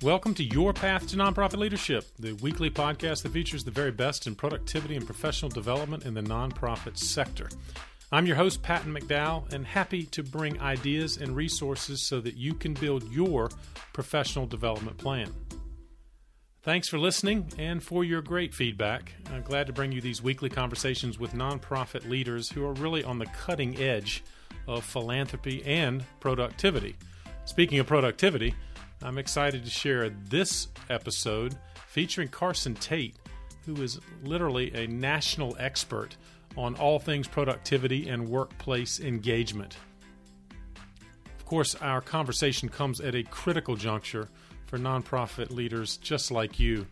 Welcome 0.00 0.34
to 0.34 0.44
Your 0.44 0.72
Path 0.72 1.08
to 1.08 1.16
Nonprofit 1.16 1.56
Leadership, 1.56 2.04
the 2.20 2.34
weekly 2.34 2.70
podcast 2.70 3.24
that 3.24 3.32
features 3.32 3.64
the 3.64 3.72
very 3.72 3.90
best 3.90 4.28
in 4.28 4.36
productivity 4.36 4.94
and 4.94 5.04
professional 5.04 5.48
development 5.48 6.04
in 6.04 6.14
the 6.14 6.20
nonprofit 6.20 6.96
sector. 6.96 7.48
I'm 8.12 8.24
your 8.24 8.36
host, 8.36 8.62
Patton 8.62 8.94
McDowell, 8.94 9.52
and 9.52 9.66
happy 9.66 10.04
to 10.04 10.22
bring 10.22 10.60
ideas 10.60 11.16
and 11.16 11.34
resources 11.34 12.06
so 12.06 12.20
that 12.20 12.36
you 12.36 12.54
can 12.54 12.74
build 12.74 13.12
your 13.12 13.50
professional 13.92 14.46
development 14.46 14.98
plan. 14.98 15.32
Thanks 16.62 16.88
for 16.88 17.00
listening 17.00 17.50
and 17.58 17.82
for 17.82 18.04
your 18.04 18.22
great 18.22 18.54
feedback. 18.54 19.14
I'm 19.32 19.42
glad 19.42 19.66
to 19.66 19.72
bring 19.72 19.90
you 19.90 20.00
these 20.00 20.22
weekly 20.22 20.48
conversations 20.48 21.18
with 21.18 21.32
nonprofit 21.32 22.08
leaders 22.08 22.48
who 22.48 22.64
are 22.64 22.74
really 22.74 23.02
on 23.02 23.18
the 23.18 23.26
cutting 23.26 23.76
edge 23.78 24.22
of 24.68 24.84
philanthropy 24.84 25.64
and 25.64 26.04
productivity. 26.20 26.94
Speaking 27.46 27.80
of 27.80 27.88
productivity, 27.88 28.54
I'm 29.02 29.18
excited 29.18 29.64
to 29.64 29.70
share 29.70 30.10
this 30.10 30.68
episode 30.90 31.56
featuring 31.86 32.28
Carson 32.28 32.74
Tate, 32.74 33.16
who 33.64 33.80
is 33.82 34.00
literally 34.24 34.74
a 34.74 34.88
national 34.88 35.56
expert 35.60 36.16
on 36.56 36.74
all 36.76 36.98
things 36.98 37.28
productivity 37.28 38.08
and 38.08 38.28
workplace 38.28 38.98
engagement. 38.98 39.76
Of 41.38 41.44
course, 41.44 41.76
our 41.76 42.00
conversation 42.00 42.68
comes 42.68 43.00
at 43.00 43.14
a 43.14 43.22
critical 43.22 43.76
juncture 43.76 44.28
for 44.66 44.78
nonprofit 44.78 45.50
leaders 45.50 45.96
just 45.98 46.30
like 46.30 46.58
you 46.58 46.86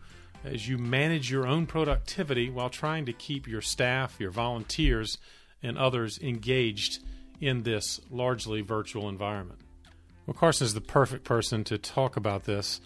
as 0.45 0.67
you 0.67 0.77
manage 0.77 1.29
your 1.29 1.45
own 1.45 1.65
productivity 1.65 2.49
while 2.49 2.69
trying 2.69 3.05
to 3.05 3.13
keep 3.13 3.47
your 3.47 3.61
staff, 3.61 4.15
your 4.17 4.31
volunteers, 4.31 5.17
and 5.61 5.77
others 5.77 6.19
engaged 6.19 6.99
in 7.41 7.63
this 7.63 7.99
largely 8.09 8.61
virtual 8.61 9.09
environment. 9.09 9.59
Well, 10.27 10.33
Carson 10.33 10.65
is 10.65 10.73
the 10.73 10.81
perfect 10.81 11.23
person 11.23 11.63
to 11.63 11.77
talk 11.77 12.17
about 12.17 12.43
this. 12.43 12.81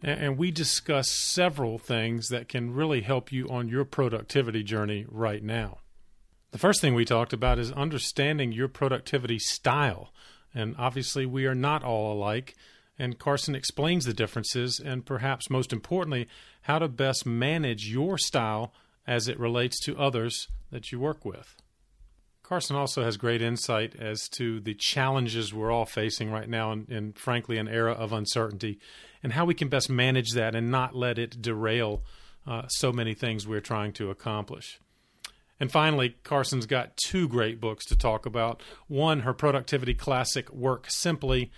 And 0.00 0.38
we 0.38 0.50
discuss 0.50 1.08
several 1.08 1.76
things 1.78 2.28
that 2.28 2.48
can 2.48 2.72
really 2.72 3.00
help 3.00 3.32
you 3.32 3.48
on 3.48 3.68
your 3.68 3.84
productivity 3.84 4.62
journey 4.62 5.06
right 5.08 5.42
now. 5.42 5.78
The 6.52 6.58
first 6.58 6.80
thing 6.80 6.94
we 6.94 7.04
talked 7.04 7.32
about 7.32 7.58
is 7.58 7.72
understanding 7.72 8.52
your 8.52 8.68
productivity 8.68 9.40
style. 9.40 10.12
And 10.54 10.76
obviously, 10.78 11.26
we 11.26 11.46
are 11.46 11.54
not 11.54 11.82
all 11.82 12.12
alike. 12.12 12.54
And 12.96 13.18
Carson 13.18 13.56
explains 13.56 14.04
the 14.04 14.14
differences 14.14 14.78
and 14.78 15.04
perhaps 15.04 15.50
most 15.50 15.72
importantly, 15.72 16.28
how 16.62 16.78
to 16.78 16.86
best 16.86 17.26
manage 17.26 17.88
your 17.88 18.18
style 18.18 18.72
as 19.04 19.26
it 19.26 19.40
relates 19.40 19.80
to 19.80 19.98
others 19.98 20.46
that 20.70 20.92
you 20.92 21.00
work 21.00 21.24
with. 21.24 21.56
Carson 22.44 22.76
also 22.76 23.02
has 23.02 23.16
great 23.16 23.40
insight 23.40 23.96
as 23.98 24.28
to 24.28 24.60
the 24.60 24.74
challenges 24.74 25.54
we're 25.54 25.72
all 25.72 25.86
facing 25.86 26.30
right 26.30 26.48
now, 26.48 26.72
and, 26.72 26.86
and, 26.90 27.18
frankly, 27.18 27.56
an 27.56 27.68
era 27.68 27.92
of 27.92 28.12
uncertainty, 28.12 28.78
and 29.22 29.32
how 29.32 29.46
we 29.46 29.54
can 29.54 29.68
best 29.68 29.88
manage 29.88 30.32
that 30.32 30.54
and 30.54 30.70
not 30.70 30.94
let 30.94 31.18
it 31.18 31.40
derail 31.40 32.02
uh, 32.46 32.68
so 32.68 32.92
many 32.92 33.14
things 33.14 33.48
we're 33.48 33.62
trying 33.62 33.94
to 33.94 34.10
accomplish. 34.10 34.78
And 35.58 35.72
finally, 35.72 36.16
Carson's 36.22 36.66
got 36.66 36.98
two 36.98 37.26
great 37.28 37.62
books 37.62 37.86
to 37.86 37.96
talk 37.96 38.26
about. 38.26 38.62
One, 38.88 39.20
her 39.20 39.32
productivity 39.32 39.94
classic, 39.94 40.52
Work 40.52 40.90
Simply. 40.90 41.50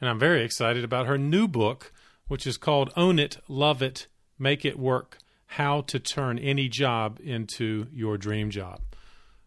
And 0.00 0.08
I'm 0.08 0.18
very 0.18 0.42
excited 0.42 0.84
about 0.84 1.06
her 1.06 1.18
new 1.18 1.46
book, 1.46 1.92
which 2.28 2.46
is 2.46 2.56
called 2.56 2.94
Own 2.96 3.18
It, 3.18 3.36
Love 3.46 3.82
It, 3.82 4.06
Make 4.38 4.64
It 4.64 4.78
Work 4.78 5.18
How 5.44 5.82
to 5.82 5.98
Turn 5.98 6.38
Any 6.38 6.70
Job 6.70 7.20
into 7.22 7.88
Your 7.92 8.16
Dream 8.16 8.48
Job 8.48 8.80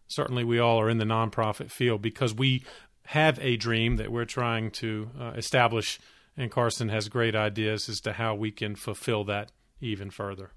certainly 0.08 0.44
we 0.44 0.58
all 0.58 0.80
are 0.80 0.90
in 0.90 0.98
the 0.98 1.04
nonprofit 1.04 1.70
field 1.70 2.02
because 2.02 2.34
we 2.34 2.62
have 3.06 3.38
a 3.40 3.56
dream 3.56 3.96
that 3.96 4.10
we're 4.10 4.24
trying 4.24 4.70
to 4.70 5.10
uh, 5.18 5.32
establish, 5.36 5.98
and 6.36 6.50
Carson 6.50 6.88
has 6.88 7.08
great 7.08 7.34
ideas 7.34 7.88
as 7.88 8.00
to 8.00 8.14
how 8.14 8.34
we 8.34 8.50
can 8.50 8.74
fulfill 8.74 9.24
that 9.24 9.52
even 9.80 10.10
further. 10.10 10.50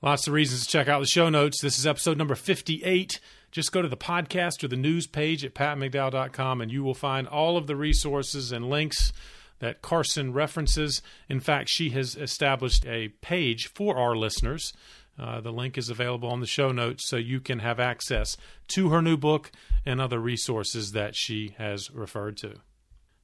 Lots 0.00 0.28
of 0.28 0.32
reasons 0.32 0.64
to 0.64 0.70
check 0.70 0.86
out 0.86 1.00
the 1.00 1.06
show 1.06 1.28
notes. 1.28 1.60
This 1.60 1.78
is 1.78 1.86
episode 1.86 2.16
number 2.16 2.36
58. 2.36 3.18
Just 3.50 3.72
go 3.72 3.82
to 3.82 3.88
the 3.88 3.96
podcast 3.96 4.62
or 4.62 4.68
the 4.68 4.76
news 4.76 5.08
page 5.08 5.44
at 5.44 5.54
patmcdowell.com 5.54 6.60
and 6.60 6.70
you 6.70 6.84
will 6.84 6.94
find 6.94 7.26
all 7.26 7.56
of 7.56 7.66
the 7.66 7.74
resources 7.74 8.52
and 8.52 8.70
links 8.70 9.12
that 9.58 9.82
Carson 9.82 10.32
references. 10.32 11.02
In 11.28 11.40
fact, 11.40 11.68
she 11.68 11.90
has 11.90 12.14
established 12.14 12.86
a 12.86 13.08
page 13.20 13.66
for 13.74 13.96
our 13.96 14.14
listeners 14.14 14.72
uh, 15.18 15.40
the 15.40 15.52
link 15.52 15.76
is 15.76 15.90
available 15.90 16.28
on 16.28 16.40
the 16.40 16.46
show 16.46 16.70
notes 16.70 17.08
so 17.08 17.16
you 17.16 17.40
can 17.40 17.58
have 17.58 17.80
access 17.80 18.36
to 18.68 18.90
her 18.90 19.02
new 19.02 19.16
book 19.16 19.50
and 19.84 20.00
other 20.00 20.20
resources 20.20 20.92
that 20.92 21.16
she 21.16 21.54
has 21.58 21.90
referred 21.90 22.36
to. 22.36 22.54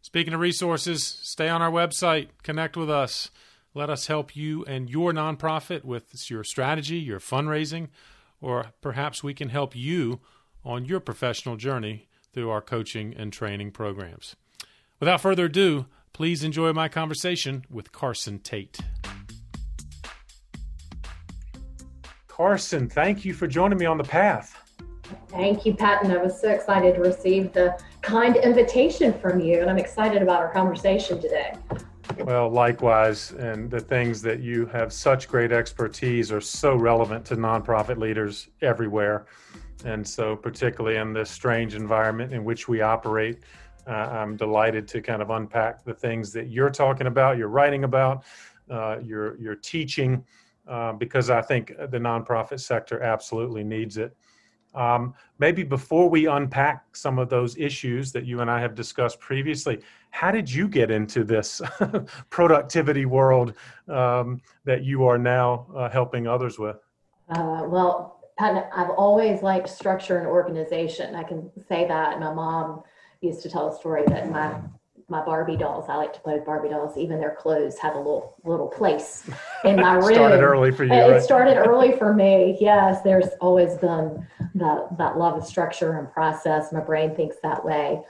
Speaking 0.03 0.35
of 0.35 0.41
resources, 0.41 1.05
stay 1.23 1.49
on 1.49 1.63
our 1.63 1.71
website, 1.71 2.29
connect 2.43 2.77
with 2.77 2.91
us. 2.91 3.31
Let 3.73 3.91
us 3.91 4.07
help 4.07 4.37
you 4.37 4.65
and 4.67 4.89
your 4.89 5.13
nonprofit 5.13 5.85
with 5.85 6.31
your 6.31 6.45
strategy, 6.45 6.99
your 6.99 7.21
fundraising, 7.21 7.89
or 8.41 8.67
perhaps 8.81 9.25
we 9.25 9.35
can 9.35 9.49
help 9.49 9.75
you 9.75 10.21
on 10.65 10.85
your 10.85 11.01
professional 11.01 11.57
journey 11.57 12.09
through 12.33 12.51
our 12.51 12.61
coaching 12.61 13.15
and 13.17 13.33
training 13.33 13.71
programs. 13.71 14.37
Without 15.01 15.21
further 15.21 15.47
ado, 15.47 15.87
please 16.13 16.45
enjoy 16.45 16.73
my 16.73 16.89
conversation 16.89 17.65
with 17.71 17.93
Carson 17.93 18.39
Tate. 18.39 18.79
Carson, 22.35 22.89
thank 22.89 23.25
you 23.25 23.33
for 23.33 23.47
joining 23.47 23.79
me 23.79 23.87
on 23.87 23.97
the 23.97 24.03
path. 24.03 24.61
Thank 25.29 25.65
you, 25.65 25.73
Patton. 25.73 26.11
I 26.11 26.17
was 26.17 26.41
so 26.41 26.49
excited 26.49 26.97
to 26.97 27.01
receive 27.01 27.53
the 27.53 27.81
kind 28.03 28.35
invitation 28.35 29.17
from 29.21 29.39
you, 29.39 29.61
and 29.61 29.71
I'm 29.71 29.79
excited 29.79 30.21
about 30.21 30.41
our 30.41 30.53
conversation 30.53 31.21
today. 31.21 31.55
Well, 32.19 32.51
likewise, 32.51 33.31
and 33.31 33.71
the 33.71 33.79
things 33.79 34.21
that 34.23 34.41
you 34.41 34.67
have 34.67 34.93
such 34.93 35.29
great 35.29 35.53
expertise 35.53 36.33
are 36.33 36.41
so 36.41 36.75
relevant 36.75 37.25
to 37.27 37.37
nonprofit 37.37 37.99
leaders 37.99 38.49
everywhere. 38.63 39.27
And 39.85 40.05
so, 40.05 40.35
particularly 40.35 40.97
in 40.97 41.13
this 41.13 41.31
strange 41.31 41.77
environment 41.77 42.33
in 42.33 42.43
which 42.43 42.67
we 42.67 42.81
operate, 42.81 43.45
uh, 43.87 43.93
I'm 43.93 44.37
delighted 44.37 44.89
to 44.89 45.01
kind 45.01 45.23
of 45.23 45.31
unpack 45.31 45.85
the 45.85 45.95
things 45.95 46.33
that 46.33 46.49
you're 46.49 46.71
talking 46.71 47.07
about, 47.07 47.39
you're 47.39 47.47
writing 47.47 47.85
about, 47.85 48.25
uh, 48.69 48.99
you're, 49.05 49.37
you're 49.39 49.55
teaching, 49.55 50.25
uh, 50.69 50.93
because 50.93 51.31
I 51.31 51.43
think 51.43 51.69
the 51.69 51.99
nonprofit 51.99 52.61
sector 52.61 53.03
absolutely 53.03 53.65
needs 53.65 53.97
it. 53.99 54.17
Um, 54.75 55.15
maybe 55.39 55.63
before 55.63 56.11
we 56.11 56.27
unpack 56.27 56.97
some 56.97 57.19
of 57.19 57.29
those 57.29 57.57
issues 57.57 58.11
that 58.13 58.25
you 58.25 58.41
and 58.41 58.51
I 58.51 58.61
have 58.61 58.75
discussed 58.75 59.21
previously, 59.21 59.81
how 60.11 60.31
did 60.31 60.51
you 60.51 60.69
get 60.69 60.91
into 60.91 61.23
this 61.23 61.63
productivity 62.31 63.07
world 63.07 63.55
um, 63.89 64.41
that 64.65 64.83
you 64.83 65.07
are 65.07 65.19
now 65.19 65.67
uh, 65.77 65.89
helping 65.89 66.27
others 66.27 66.59
with? 66.59 66.77
Uh, 67.29 67.63
well, 67.67 68.21
I've 68.39 68.91
always 68.91 69.43
liked 69.43 69.69
structure 69.69 70.19
and 70.19 70.27
organization. 70.27 71.15
I 71.15 71.23
can 71.23 71.51
say 71.69 71.87
that. 71.87 72.19
My 72.19 72.35
mom 72.35 72.83
used 73.21 73.43
to 73.43 73.49
tell 73.49 73.69
a 73.69 73.79
story 73.79 74.03
that 74.09 74.29
my 74.29 74.61
my 75.09 75.25
Barbie 75.25 75.57
dolls. 75.57 75.87
I 75.89 75.97
like 75.97 76.13
to 76.15 76.21
play 76.21 76.35
with 76.35 76.45
Barbie 76.45 76.71
dolls. 76.71 76.97
Even 76.97 77.21
their 77.21 77.35
clothes 77.35 77.79
have 77.79 77.95
a 77.95 77.99
little 77.99 78.37
little 78.45 78.69
place 78.69 79.29
in 79.65 79.77
my 79.77 79.95
room. 79.95 80.15
started 80.15 80.43
early 80.43 80.71
for 80.71 80.85
you. 80.85 80.93
It 80.93 81.11
right? 81.11 81.23
started 81.23 81.57
early 81.67 81.97
for 81.97 82.15
me. 82.15 82.57
Yes, 82.61 83.03
there's 83.03 83.29
always 83.41 83.77
been 83.77 84.27
that 84.55 84.97
that 84.99 85.19
love 85.19 85.37
of 85.37 85.45
structure 85.45 85.99
and 85.99 86.11
process. 86.13 86.73
My 86.73 86.81
brain 86.81 87.15
thinks 87.15 87.37
that 87.43 87.65
way. 87.65 88.01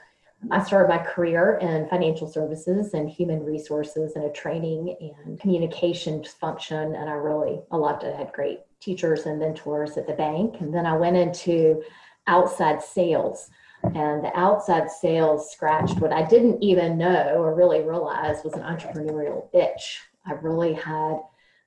I 0.51 0.63
started 0.63 0.91
my 0.91 0.99
career 0.99 1.59
in 1.63 1.89
financial 1.89 2.29
services 2.29 2.93
and 2.93 3.09
human 3.09 3.43
resources 3.43 4.15
and 4.15 4.27
a 4.27 4.31
training 4.33 4.95
and 5.25 5.41
communication 5.41 6.23
function, 6.25 6.95
and 6.95 7.09
I 7.09 7.15
really 7.15 7.61
I 7.71 7.77
loved 7.77 8.05
it. 8.05 8.15
I 8.15 8.19
had 8.19 8.33
great 8.33 8.61
teachers 8.81 9.27
and 9.27 9.39
mentors 9.39 9.97
at 9.97 10.07
the 10.07 10.13
bank, 10.13 10.57
and 10.61 10.73
then 10.73 10.87
I 10.87 10.97
went 10.97 11.17
into 11.17 11.83
outside 12.27 12.83
sales 12.83 13.51
and 13.95 14.25
the 14.25 14.33
outside 14.35 14.91
sales 14.91 15.51
scratched 15.51 16.01
what 16.01 16.13
I 16.13 16.27
didn't 16.27 16.63
even 16.63 16.97
know 16.99 17.37
or 17.37 17.55
really 17.55 17.83
realize 17.83 18.43
was 18.43 18.55
an 18.55 18.63
entrepreneurial 18.63 19.49
itch. 19.53 20.01
I 20.27 20.33
really 20.33 20.73
had 20.73 21.19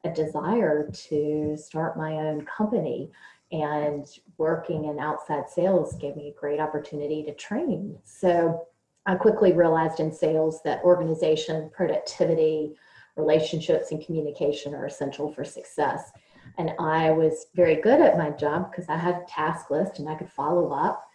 a 0.04 0.10
desire 0.12 0.90
to 1.10 1.58
start 1.58 1.98
my 1.98 2.14
own 2.14 2.46
company, 2.46 3.12
and 3.52 4.06
working 4.38 4.86
in 4.86 5.00
outside 5.00 5.50
sales 5.50 5.96
gave 5.96 6.16
me 6.16 6.30
a 6.30 6.40
great 6.40 6.60
opportunity 6.60 7.24
to 7.24 7.34
train. 7.34 7.98
So 8.04 8.68
I 9.06 9.16
quickly 9.16 9.54
realized 9.54 10.00
in 10.00 10.12
sales 10.12 10.62
that 10.66 10.84
organization, 10.84 11.70
productivity, 11.74 12.76
relationships, 13.16 13.92
and 13.92 14.06
communication 14.06 14.76
are 14.76 14.86
essential 14.86 15.32
for 15.32 15.46
success. 15.46 16.12
And 16.58 16.72
I 16.80 17.12
was 17.12 17.48
very 17.56 17.76
good 17.76 18.02
at 18.02 18.18
my 18.18 18.32
job 18.32 18.72
because 18.72 18.90
I 18.90 18.98
had 18.98 19.16
a 19.16 19.26
task 19.28 19.70
list 19.70 20.00
and 20.00 20.10
I 20.10 20.16
could 20.16 20.30
follow 20.30 20.72
up 20.72 21.07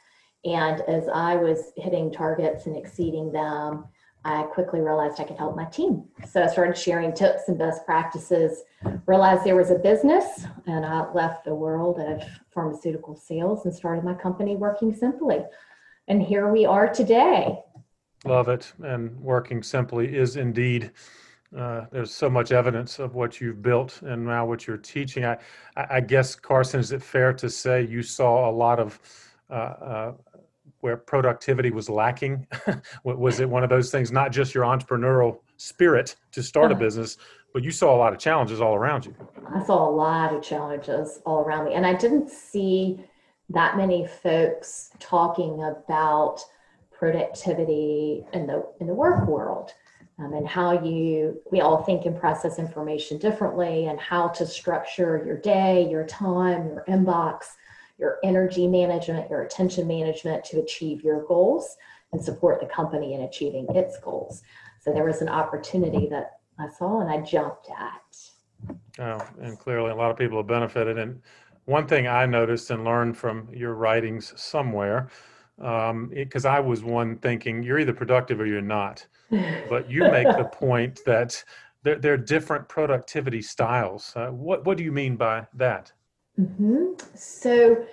and 0.45 0.81
as 0.83 1.09
I 1.09 1.37
was 1.37 1.73
hitting 1.77 2.13
targets 2.13 2.67
and 2.67 2.77
exceeding 2.77 3.33
them, 3.33 3.85
I 4.25 4.45
quickly 4.45 4.81
realized 4.81 5.21
I 5.21 5.25
could 5.25 5.37
help 5.37 5.57
my 5.57 5.65
team. 5.65 6.05
So 6.29 6.43
I 6.43 6.47
started 6.47 6.77
sharing 6.79 7.13
tips 7.13 7.49
and 7.49 7.59
best 7.59 7.85
practices, 7.85 8.63
realized 9.07 9.45
there 9.45 9.57
was 9.57 9.71
a 9.71 9.79
business, 9.79 10.47
and 10.67 10.87
I 10.87 11.11
left 11.13 11.45
the 11.45 11.55
world 11.55 11.99
of 11.99 12.23
pharmaceutical 12.55 13.17
sales 13.17 13.65
and 13.65 13.75
started 13.75 14.05
my 14.05 14.15
company 14.15 14.57
Working 14.57 14.95
Simply. 14.95 15.41
And 16.07 16.23
here 16.23 16.53
we 16.53 16.67
are 16.67 16.89
today. 16.93 17.59
Love 18.25 18.49
it. 18.49 18.73
And 18.85 19.19
Working 19.21 19.63
Simply 19.63 20.17
is 20.17 20.37
indeed 20.37 20.93
Uh, 21.57 21.85
there's 21.93 22.15
so 22.15 22.31
much 22.31 22.51
evidence 22.51 22.99
of 22.99 23.15
what 23.15 23.39
you've 23.39 23.61
built 23.61 24.01
and 24.03 24.25
now 24.25 24.47
what 24.47 24.67
you're 24.67 24.79
teaching. 24.79 25.23
I, 25.25 25.37
I 25.77 26.01
guess, 26.01 26.35
Carson, 26.35 26.81
is 26.81 26.93
it 26.93 27.03
fair 27.03 27.35
to 27.35 27.51
say 27.51 27.85
you 27.85 28.03
saw 28.03 28.49
a 28.49 28.51
lot 28.51 28.81
of 28.81 28.99
uh, 29.51 29.55
uh, 29.55 30.13
where 30.83 30.97
productivity 30.97 31.71
was 31.71 31.89
lacking? 31.89 32.47
was 33.05 33.39
it 33.39 33.49
one 33.49 33.63
of 33.63 33.71
those 33.71 33.91
things, 33.91 34.11
not 34.11 34.33
just 34.33 34.53
your 34.53 34.65
entrepreneurial 34.65 35.39
spirit 35.57 36.17
to 36.33 36.43
start 36.43 36.73
a 36.73 36.75
uh-huh. 36.75 36.85
business, 36.85 37.17
but 37.55 37.63
you 37.63 37.71
saw 37.71 37.95
a 37.95 37.99
lot 37.99 38.13
of 38.13 38.19
challenges 38.19 38.61
all 38.61 38.75
around 38.75 39.07
you? 39.07 39.15
I 39.55 39.65
saw 39.65 39.89
a 39.89 39.91
lot 39.91 40.35
of 40.35 40.43
challenges 40.43 41.21
all 41.25 41.45
around 41.45 41.67
me. 41.67 41.75
And 41.75 41.87
I 41.87 41.95
didn't 41.95 42.31
see 42.31 43.05
that 43.51 43.77
many 43.77 44.09
folks 44.23 44.91
talking 44.99 45.63
about 45.63 46.41
productivity 46.91 48.25
in 48.33 48.47
the 48.49 48.67
in 48.81 48.87
the 48.89 48.95
work 48.95 49.27
world 49.29 49.71
um, 50.19 50.33
and 50.33 50.49
how 50.49 50.83
you 50.85 51.41
we 51.51 51.61
all 51.61 51.83
think 51.85 52.07
and 52.07 52.19
process 52.19 52.59
information 52.59 53.19
differently 53.19 53.87
and 53.87 54.01
how 54.01 54.29
to 54.29 54.47
structure 54.47 55.23
your 55.27 55.37
day 55.37 55.89
your 55.91 56.07
time 56.07 56.69
your 56.69 56.85
inbox 56.89 57.57
your 58.03 58.19
energy 58.25 58.67
management 58.67 59.31
your 59.31 59.43
attention 59.43 59.87
management 59.87 60.45
to 60.45 60.61
achieve 60.61 61.03
your 61.03 61.25
goals 61.27 61.77
and 62.13 62.23
support 62.23 62.61
the 62.61 62.67
company 62.67 63.15
in 63.15 63.23
achieving 63.23 63.67
its 63.71 63.99
goals 64.01 64.43
so 64.81 64.93
there 64.93 65.05
was 65.05 65.23
an 65.23 65.29
opportunity 65.29 66.09
that 66.09 66.33
i 66.59 66.69
saw 66.69 67.01
and 67.01 67.11
i 67.11 67.19
jumped 67.21 67.69
at 67.71 68.77
oh 68.99 69.27
and 69.41 69.59
clearly 69.59 69.91
a 69.91 69.95
lot 69.95 70.11
of 70.11 70.19
people 70.19 70.37
have 70.37 70.47
benefited 70.49 70.99
and 70.99 71.23
one 71.65 71.87
thing 71.87 72.09
i 72.09 72.27
noticed 72.27 72.71
and 72.71 72.85
learned 72.85 73.17
from 73.17 73.49
your 73.55 73.75
writings 73.75 74.35
somewhere 74.37 75.09
because 75.57 76.45
um, 76.45 76.53
I 76.53 76.59
was 76.59 76.83
one 76.83 77.19
thinking 77.19 77.63
you're 77.63 77.79
either 77.79 77.93
productive 77.93 78.41
or 78.41 78.47
you're 78.47 78.61
not. 78.61 79.07
But 79.71 79.91
you 79.91 80.03
make 80.11 80.27
the 80.27 80.51
point 80.53 81.01
that 81.07 81.43
there, 81.85 81.97
there, 81.99 82.13
are 82.13 82.19
different 82.19 82.69
productivity 82.69 83.41
styles. 83.41 84.13
Uh, 84.15 84.29
what 84.29 84.67
what 84.67 84.77
do 84.77 84.85
you 84.85 84.93
mean 84.93 85.17
by 85.17 85.47
that? 85.55 85.91
Mm-hmm. 86.41 86.95
So 87.15 87.85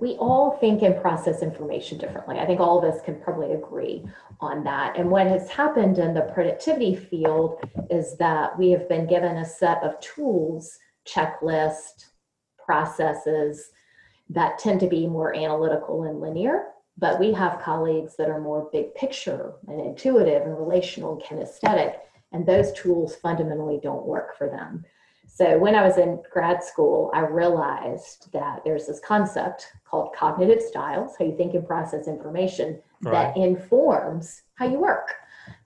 we 0.00 0.12
all 0.14 0.56
think 0.58 0.82
and 0.82 1.00
process 1.00 1.42
information 1.42 1.98
differently. 1.98 2.38
I 2.38 2.46
think 2.46 2.60
all 2.60 2.78
of 2.78 2.84
us 2.84 3.02
can 3.02 3.20
probably 3.20 3.52
agree 3.52 4.04
on 4.40 4.64
that. 4.64 4.96
And 4.96 5.10
what 5.10 5.26
has 5.26 5.48
happened 5.48 5.98
in 5.98 6.14
the 6.14 6.30
productivity 6.34 6.96
field 6.96 7.58
is 7.90 8.16
that 8.18 8.58
we 8.58 8.70
have 8.70 8.88
been 8.88 9.06
given 9.06 9.36
a 9.36 9.44
set 9.44 9.82
of 9.82 9.98
tools, 10.00 10.78
checklist, 11.06 12.06
processes 12.64 13.70
that 14.30 14.58
tend 14.58 14.80
to 14.80 14.88
be 14.88 15.06
more 15.06 15.34
analytical 15.34 16.04
and 16.04 16.20
linear 16.20 16.74
but 16.96 17.18
we 17.18 17.32
have 17.32 17.60
colleagues 17.60 18.16
that 18.16 18.30
are 18.30 18.40
more 18.40 18.68
big 18.72 18.94
picture 18.94 19.54
and 19.66 19.80
intuitive 19.80 20.42
and 20.42 20.56
relational 20.56 21.14
and 21.14 21.22
kinesthetic, 21.22 21.96
and 22.32 22.46
those 22.46 22.72
tools 22.72 23.16
fundamentally 23.16 23.80
don't 23.82 24.06
work 24.06 24.36
for 24.38 24.48
them. 24.48 24.84
So 25.34 25.58
when 25.58 25.74
I 25.74 25.82
was 25.82 25.98
in 25.98 26.22
grad 26.32 26.62
school, 26.62 27.10
I 27.12 27.22
realized 27.22 28.30
that 28.32 28.62
there's 28.64 28.86
this 28.86 29.00
concept 29.00 29.72
called 29.84 30.14
cognitive 30.14 30.62
styles, 30.62 31.16
how 31.18 31.24
you 31.24 31.36
think 31.36 31.54
and 31.54 31.66
process 31.66 32.06
information 32.06 32.80
right. 33.02 33.34
that 33.34 33.36
informs 33.36 34.42
how 34.54 34.68
you 34.68 34.78
work, 34.78 35.12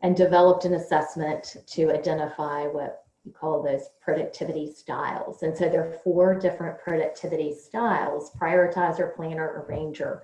and 0.00 0.17
developed 0.17 0.65
an 0.65 0.73
assessment 0.73 1.59
to 1.67 1.93
identify 1.93 2.67
what 2.67 3.05
we 3.26 3.31
call 3.31 3.62
those 3.62 3.91
productivity 4.00 4.73
styles. 4.73 5.43
And 5.43 5.55
so 5.55 5.69
there 5.69 5.87
are 5.87 5.99
four 6.03 6.35
different 6.38 6.79
productivity 6.79 7.55
styles 7.55 8.31
prioritizer, 8.41 9.15
planner, 9.15 9.67
arranger, 9.69 10.23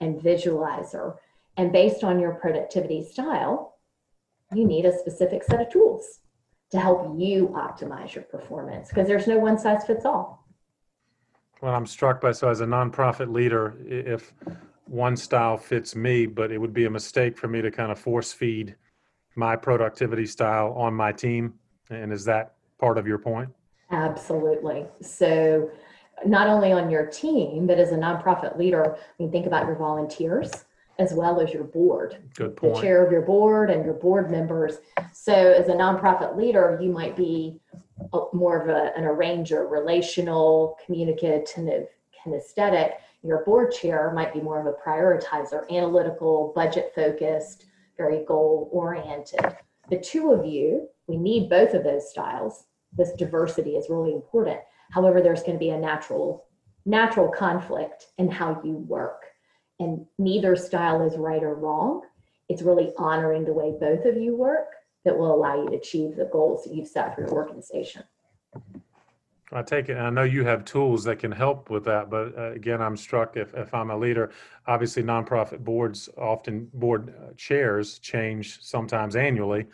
and 0.00 0.18
visualizer. 0.18 1.16
And 1.58 1.70
based 1.70 2.02
on 2.02 2.18
your 2.18 2.32
productivity 2.36 3.04
style, 3.04 3.76
you 4.54 4.66
need 4.66 4.86
a 4.86 4.98
specific 4.98 5.44
set 5.44 5.60
of 5.60 5.68
tools 5.68 6.20
to 6.70 6.80
help 6.80 7.14
you 7.18 7.48
optimize 7.48 8.14
your 8.14 8.24
performance 8.24 8.88
because 8.88 9.06
there's 9.06 9.26
no 9.26 9.38
one 9.38 9.58
size 9.58 9.84
fits 9.84 10.04
all. 10.04 10.46
Well, 11.62 11.74
I'm 11.74 11.86
struck 11.86 12.20
by 12.20 12.32
so 12.32 12.48
as 12.48 12.60
a 12.60 12.66
nonprofit 12.66 13.32
leader, 13.32 13.76
if 13.86 14.34
one 14.84 15.16
style 15.16 15.56
fits 15.56 15.96
me, 15.96 16.26
but 16.26 16.52
it 16.52 16.58
would 16.58 16.74
be 16.74 16.84
a 16.84 16.90
mistake 16.90 17.38
for 17.38 17.48
me 17.48 17.62
to 17.62 17.70
kind 17.70 17.90
of 17.90 17.98
force 17.98 18.32
feed 18.32 18.76
my 19.36 19.56
productivity 19.56 20.26
style 20.26 20.72
on 20.72 20.94
my 20.94 21.12
team. 21.12 21.54
And 21.90 22.12
is 22.12 22.24
that 22.24 22.54
part 22.78 22.98
of 22.98 23.06
your 23.06 23.18
point? 23.18 23.48
Absolutely. 23.90 24.86
So 25.00 25.70
not 26.24 26.48
only 26.48 26.72
on 26.72 26.90
your 26.90 27.06
team, 27.06 27.66
but 27.66 27.78
as 27.78 27.92
a 27.92 27.96
nonprofit 27.96 28.58
leader, 28.58 28.96
I 28.96 29.22
mean, 29.22 29.30
think 29.30 29.46
about 29.46 29.66
your 29.66 29.76
volunteers 29.76 30.64
as 30.98 31.12
well 31.12 31.40
as 31.40 31.52
your 31.52 31.64
board. 31.64 32.16
Good 32.34 32.56
point. 32.56 32.74
The 32.74 32.80
chair 32.80 33.04
of 33.04 33.12
your 33.12 33.22
board 33.22 33.70
and 33.70 33.84
your 33.84 33.94
board 33.94 34.30
members. 34.30 34.78
So, 35.12 35.32
as 35.32 35.68
a 35.68 35.72
nonprofit 35.72 36.36
leader, 36.36 36.78
you 36.80 36.90
might 36.90 37.16
be 37.16 37.60
more 38.32 38.60
of 38.60 38.68
a, 38.68 38.96
an 38.96 39.04
arranger, 39.04 39.66
relational, 39.66 40.78
communicative, 40.84 41.88
kinesthetic. 42.24 42.92
Your 43.22 43.44
board 43.44 43.72
chair 43.72 44.12
might 44.14 44.32
be 44.32 44.40
more 44.40 44.60
of 44.60 44.66
a 44.66 44.72
prioritizer, 44.72 45.68
analytical, 45.70 46.52
budget 46.54 46.92
focused, 46.94 47.66
very 47.96 48.24
goal 48.24 48.68
oriented. 48.72 49.56
The 49.90 49.98
two 49.98 50.32
of 50.32 50.44
you, 50.44 50.88
we 51.06 51.16
need 51.16 51.48
both 51.48 51.74
of 51.74 51.84
those 51.84 52.10
styles. 52.10 52.64
This 52.96 53.12
diversity 53.12 53.76
is 53.76 53.90
really 53.90 54.12
important 54.12 54.60
However, 54.90 55.20
there's 55.20 55.42
going 55.42 55.54
to 55.54 55.58
be 55.58 55.70
a 55.70 55.78
natural 55.78 56.44
natural 56.88 57.28
conflict 57.28 58.06
in 58.18 58.30
how 58.30 58.60
you 58.62 58.74
work. 58.74 59.25
And 59.78 60.06
neither 60.18 60.56
style 60.56 61.02
is 61.02 61.16
right 61.16 61.42
or 61.42 61.54
wrong. 61.54 62.02
It's 62.48 62.62
really 62.62 62.92
honoring 62.96 63.44
the 63.44 63.52
way 63.52 63.74
both 63.78 64.04
of 64.04 64.16
you 64.16 64.36
work 64.36 64.68
that 65.04 65.16
will 65.16 65.34
allow 65.34 65.62
you 65.62 65.70
to 65.70 65.76
achieve 65.76 66.16
the 66.16 66.28
goals 66.32 66.64
that 66.64 66.74
you've 66.74 66.88
set 66.88 67.14
for 67.14 67.22
your 67.22 67.32
organization. 67.32 68.02
I 69.52 69.62
take 69.62 69.88
it. 69.88 69.96
I 69.96 70.10
know 70.10 70.24
you 70.24 70.44
have 70.44 70.64
tools 70.64 71.04
that 71.04 71.20
can 71.20 71.30
help 71.30 71.70
with 71.70 71.84
that, 71.84 72.10
but 72.10 72.36
uh, 72.36 72.50
again, 72.50 72.82
I'm 72.82 72.96
struck 72.96 73.36
if, 73.36 73.54
if 73.54 73.72
I'm 73.72 73.90
a 73.90 73.96
leader. 73.96 74.32
Obviously, 74.66 75.04
nonprofit 75.04 75.60
boards 75.60 76.08
often 76.18 76.68
board 76.74 77.14
uh, 77.16 77.32
chairs 77.36 78.00
change 78.00 78.60
sometimes 78.60 79.14
annually, 79.14 79.66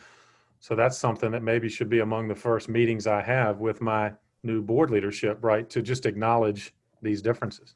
so 0.60 0.74
that's 0.74 0.98
something 0.98 1.30
that 1.30 1.42
maybe 1.42 1.70
should 1.70 1.88
be 1.88 2.00
among 2.00 2.28
the 2.28 2.34
first 2.34 2.68
meetings 2.68 3.06
I 3.06 3.22
have 3.22 3.60
with 3.60 3.80
my 3.80 4.12
new 4.42 4.60
board 4.60 4.90
leadership, 4.90 5.38
right, 5.40 5.68
to 5.70 5.80
just 5.80 6.04
acknowledge 6.04 6.74
these 7.00 7.22
differences. 7.22 7.74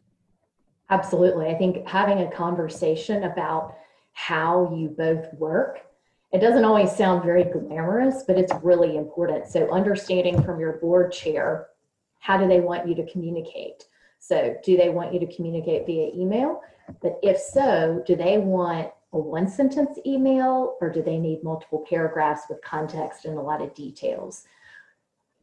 Absolutely. 0.88 1.46
I 1.46 1.54
think 1.54 1.86
having 1.86 2.20
a 2.20 2.30
conversation 2.30 3.24
about 3.24 3.74
how 4.12 4.72
you 4.74 4.88
both 4.88 5.32
work, 5.34 5.80
it 6.32 6.38
doesn't 6.38 6.64
always 6.64 6.94
sound 6.94 7.24
very 7.24 7.44
glamorous, 7.44 8.24
but 8.26 8.38
it's 8.38 8.52
really 8.62 8.96
important. 8.96 9.46
So, 9.46 9.70
understanding 9.70 10.42
from 10.42 10.60
your 10.60 10.74
board 10.74 11.12
chair, 11.12 11.68
how 12.20 12.36
do 12.36 12.46
they 12.46 12.60
want 12.60 12.88
you 12.88 12.94
to 12.96 13.10
communicate? 13.10 13.84
So, 14.18 14.56
do 14.64 14.76
they 14.76 14.88
want 14.88 15.12
you 15.12 15.20
to 15.20 15.34
communicate 15.34 15.86
via 15.86 16.10
email? 16.14 16.62
But 17.02 17.18
if 17.22 17.38
so, 17.38 18.02
do 18.06 18.16
they 18.16 18.38
want 18.38 18.90
a 19.12 19.18
one 19.18 19.48
sentence 19.48 19.98
email 20.06 20.76
or 20.80 20.90
do 20.90 21.02
they 21.02 21.18
need 21.18 21.42
multiple 21.42 21.84
paragraphs 21.88 22.42
with 22.48 22.62
context 22.62 23.24
and 23.24 23.38
a 23.38 23.42
lot 23.42 23.62
of 23.62 23.74
details? 23.74 24.44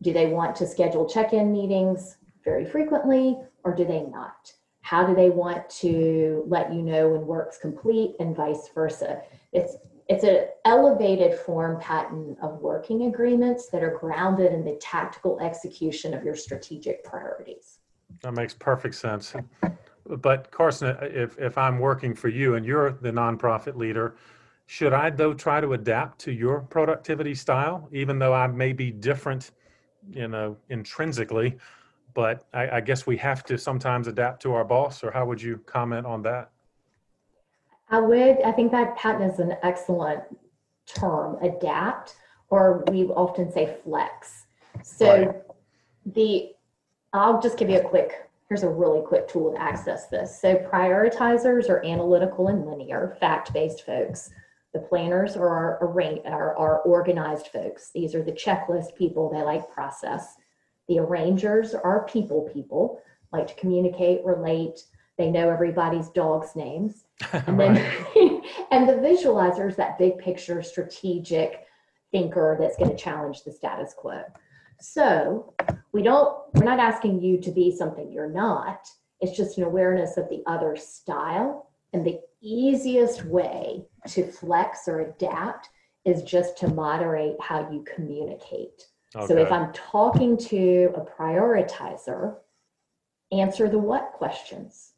Do 0.02 0.14
they 0.14 0.28
want 0.28 0.56
to 0.58 0.68
schedule 0.68 1.08
check-in 1.08 1.52
meetings 1.52 2.18
very 2.44 2.66
frequently 2.66 3.38
or 3.64 3.74
do 3.74 3.86
they 3.86 4.04
not? 4.04 4.54
How 4.94 5.04
do 5.04 5.16
they 5.16 5.32
want 5.32 5.68
to 5.82 6.44
let 6.46 6.72
you 6.72 6.84
know 6.84 7.10
when 7.10 7.26
work's 7.26 7.58
complete 7.58 8.16
and 8.20 8.36
vice 8.36 8.70
versa? 8.76 9.24
It's 9.52 9.76
it's 10.08 10.24
an 10.24 10.50
elevated 10.66 11.34
form 11.40 11.80
pattern 11.80 12.38
of 12.44 12.62
working 12.62 13.08
agreements 13.08 13.70
that 13.70 13.82
are 13.82 13.98
grounded 13.98 14.54
in 14.54 14.64
the 14.64 14.76
tactical 14.80 15.40
execution 15.40 16.14
of 16.14 16.24
your 16.24 16.36
strategic 16.36 17.04
priorities. 17.04 17.80
That 18.22 18.34
makes 18.34 18.54
perfect 18.54 18.94
sense. 18.94 19.34
But 20.06 20.52
Carson, 20.52 20.96
if 21.02 21.40
if 21.40 21.58
I'm 21.58 21.80
working 21.80 22.14
for 22.14 22.28
you 22.28 22.54
and 22.54 22.64
you're 22.64 22.92
the 22.92 23.10
nonprofit 23.12 23.76
leader, 23.76 24.16
should 24.68 24.94
I 24.94 25.10
though 25.10 25.34
try 25.34 25.60
to 25.60 25.74
adapt 25.74 26.20
to 26.20 26.32
your 26.32 26.60
productivity 26.60 27.34
style, 27.34 27.90
even 27.92 28.20
though 28.20 28.36
I 28.36 28.46
may 28.46 28.74
be 28.74 28.92
different 28.92 29.50
you 30.12 30.28
know, 30.28 30.58
intrinsically, 30.70 31.58
but 32.14 32.46
I, 32.54 32.78
I 32.78 32.82
guess 32.82 33.06
we 33.08 33.18
have 33.18 33.44
to 33.46 33.58
sometimes 33.58 34.08
adapt 34.08 34.42
to 34.44 34.54
our 34.54 34.64
boss. 34.64 35.04
Or 35.04 35.12
how 35.12 35.26
would 35.26 35.42
you 35.42 35.58
comment 35.66 36.06
on 36.06 36.22
that? 36.24 36.52
I 37.90 38.00
would. 38.00 38.42
I 38.44 38.52
think 38.52 38.72
that 38.72 38.96
Patton 38.98 39.22
is 39.30 39.40
an 39.40 39.56
excellent 39.64 40.24
term, 40.86 41.38
adapt, 41.42 42.16
or 42.50 42.84
we 42.90 43.06
often 43.06 43.52
say 43.52 43.78
flex. 43.84 44.46
So 44.84 45.08
right. 45.08 45.36
the 46.06 46.50
I'll 47.14 47.42
just 47.42 47.58
give 47.58 47.70
you 47.70 47.78
a 47.78 47.84
quick. 47.84 48.30
Here's 48.50 48.64
a 48.64 48.70
really 48.70 49.02
quick 49.06 49.28
tool 49.28 49.54
to 49.54 49.62
access 49.62 50.08
this. 50.08 50.40
So 50.40 50.56
prioritizers 50.56 51.70
are 51.70 51.84
analytical 51.86 52.50
and 52.50 52.66
linear, 52.66 53.16
fact-based 53.20 53.86
folks. 53.86 54.30
The 54.74 54.80
planners 54.80 55.36
are 55.36 55.48
our, 55.48 55.84
are, 56.26 56.58
are 56.58 56.80
organized 56.80 57.48
folks. 57.48 57.92
These 57.94 58.14
are 58.16 58.24
the 58.24 58.32
checklist 58.32 58.96
people. 58.96 59.32
They 59.32 59.42
like 59.42 59.72
process. 59.72 60.36
The 60.88 61.00
arrangers 61.00 61.74
are 61.74 62.06
people 62.06 62.50
people, 62.54 63.02
like 63.32 63.48
to 63.48 63.56
communicate, 63.56 64.24
relate. 64.24 64.84
They 65.18 65.30
know 65.30 65.50
everybody's 65.50 66.10
dog's 66.10 66.56
names. 66.56 67.06
And 67.34 67.60
then 67.60 67.76
and 68.72 68.90
the 68.90 68.94
visualizers, 68.94 69.76
that 69.76 69.98
big 69.98 70.18
picture, 70.18 70.62
strategic, 70.62 71.66
thinker 72.12 72.58
that's 72.60 72.78
going 72.78 72.92
to 72.92 72.96
challenge 72.96 73.44
the 73.44 73.52
status 73.52 73.94
quo. 73.98 74.24
So 74.80 75.54
we 75.92 76.02
don't, 76.02 76.38
we're 76.54 76.66
not 76.66 76.80
asking 76.80 77.22
you 77.22 77.40
to 77.42 77.52
be 77.52 77.76
something 77.76 78.12
you're 78.12 78.30
not. 78.30 78.88
It's 79.20 79.36
just 79.36 79.58
an 79.58 79.64
awareness 79.64 80.18
of 80.18 80.30
the 80.30 80.44
other 80.46 80.76
style. 80.76 81.70
And 81.92 82.06
the 82.06 82.20
easiest 82.42 83.26
way 83.26 83.86
to 84.10 84.32
flex 84.32 84.88
or 84.88 85.02
adapt 85.02 85.70
is 86.06 86.24
just 86.24 86.58
to 86.60 86.68
moderate 86.68 87.38
how 87.42 87.70
you 87.72 87.84
communicate. 87.84 88.88
Okay. 89.16 89.28
So 89.28 89.38
if 89.38 89.52
I'm 89.52 89.72
talking 89.74 90.38
to 90.38 90.92
a 90.96 91.02
prioritizer, 91.02 92.36
answer 93.32 93.70
the 93.70 93.78
what 93.78 94.14
questions. 94.14 94.94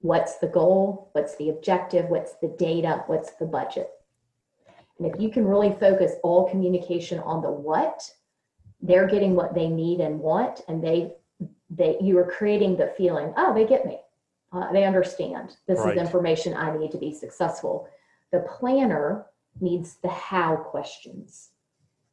What's 0.00 0.38
the 0.38 0.46
goal? 0.46 1.10
What's 1.12 1.36
the 1.36 1.50
objective? 1.50 2.06
What's 2.06 2.34
the 2.34 2.54
data? 2.58 3.02
What's 3.06 3.32
the 3.32 3.46
budget? 3.46 3.90
And 4.98 5.12
if 5.12 5.20
you 5.20 5.30
can 5.30 5.44
really 5.44 5.74
focus 5.78 6.12
all 6.22 6.48
communication 6.48 7.18
on 7.20 7.42
the 7.42 7.50
what, 7.50 8.02
they're 8.80 9.08
getting 9.08 9.34
what 9.34 9.54
they 9.54 9.68
need 9.68 10.00
and 10.00 10.20
want, 10.20 10.62
and 10.68 10.82
they 10.82 11.14
they 11.70 11.96
you 12.00 12.18
are 12.18 12.30
creating 12.30 12.76
the 12.76 12.92
feeling, 12.96 13.32
oh, 13.36 13.52
they 13.54 13.66
get 13.66 13.86
me. 13.86 13.98
Uh, 14.52 14.72
they 14.72 14.84
understand. 14.84 15.56
This 15.66 15.80
right. 15.80 15.96
is 15.96 16.00
information 16.00 16.54
I 16.54 16.76
need 16.76 16.92
to 16.92 16.98
be 16.98 17.12
successful. 17.12 17.88
The 18.32 18.40
planner 18.40 19.26
needs 19.60 19.96
the 19.96 20.08
how 20.08 20.56
questions. 20.56 21.50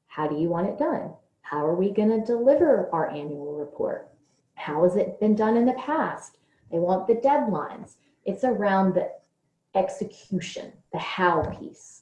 How 0.07 0.27
do 0.27 0.35
you 0.35 0.49
want 0.49 0.67
it 0.67 0.77
done? 0.77 1.13
How 1.45 1.63
are 1.63 1.75
we 1.75 1.91
going 1.91 2.09
to 2.09 2.25
deliver 2.25 2.89
our 2.91 3.11
annual 3.11 3.53
report? 3.53 4.09
How 4.55 4.81
has 4.81 4.95
it 4.95 5.19
been 5.19 5.35
done 5.35 5.55
in 5.55 5.67
the 5.67 5.73
past? 5.73 6.39
They 6.71 6.79
want 6.79 7.05
the 7.05 7.13
deadlines. 7.13 7.97
It's 8.25 8.43
around 8.43 8.95
the 8.95 9.11
execution, 9.75 10.73
the 10.91 10.97
how 10.97 11.43
piece. 11.43 12.01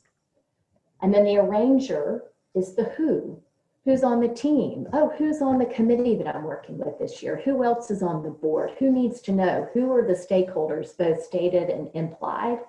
And 1.02 1.14
then 1.14 1.26
the 1.26 1.40
arranger 1.40 2.24
is 2.56 2.74
the 2.74 2.86
who. 2.96 3.42
Who's 3.84 4.02
on 4.02 4.22
the 4.22 4.30
team? 4.30 4.88
Oh, 4.94 5.12
who's 5.18 5.42
on 5.42 5.60
the 5.60 5.66
committee 5.66 6.16
that 6.16 6.34
I'm 6.34 6.46
working 6.46 6.78
with 6.78 6.98
this 6.98 7.22
year? 7.22 7.42
Who 7.44 7.66
else 7.66 7.92
is 7.92 8.02
on 8.02 8.24
the 8.24 8.30
board? 8.30 8.72
Who 8.80 8.90
needs 8.90 9.20
to 9.24 9.34
know? 9.34 9.68
Who 9.74 9.92
are 9.92 10.08
the 10.08 10.14
stakeholders, 10.14 10.98
both 10.98 11.22
stated 11.22 11.70
and 11.70 11.90
implied? 11.94 12.60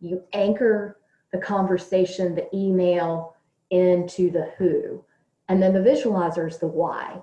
You 0.00 0.22
anchor 0.32 1.00
the 1.32 1.38
conversation, 1.38 2.36
the 2.36 2.48
email 2.56 3.34
into 3.70 4.30
the 4.30 4.52
who. 4.56 5.04
And 5.48 5.62
then 5.62 5.72
the 5.72 5.80
visualizer 5.80 6.48
is 6.48 6.58
the 6.58 6.66
why. 6.66 7.20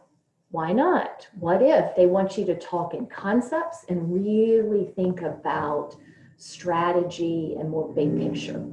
Why 0.51 0.73
not? 0.73 1.27
What 1.39 1.61
if 1.61 1.95
they 1.95 2.07
want 2.07 2.37
you 2.37 2.45
to 2.45 2.55
talk 2.55 2.93
in 2.93 3.05
concepts 3.05 3.85
and 3.87 4.13
really 4.13 4.85
think 4.95 5.21
about 5.21 5.95
strategy 6.37 7.55
and 7.59 7.69
more 7.69 7.93
big 7.93 8.17
picture? 8.17 8.65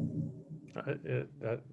It, 0.86 1.28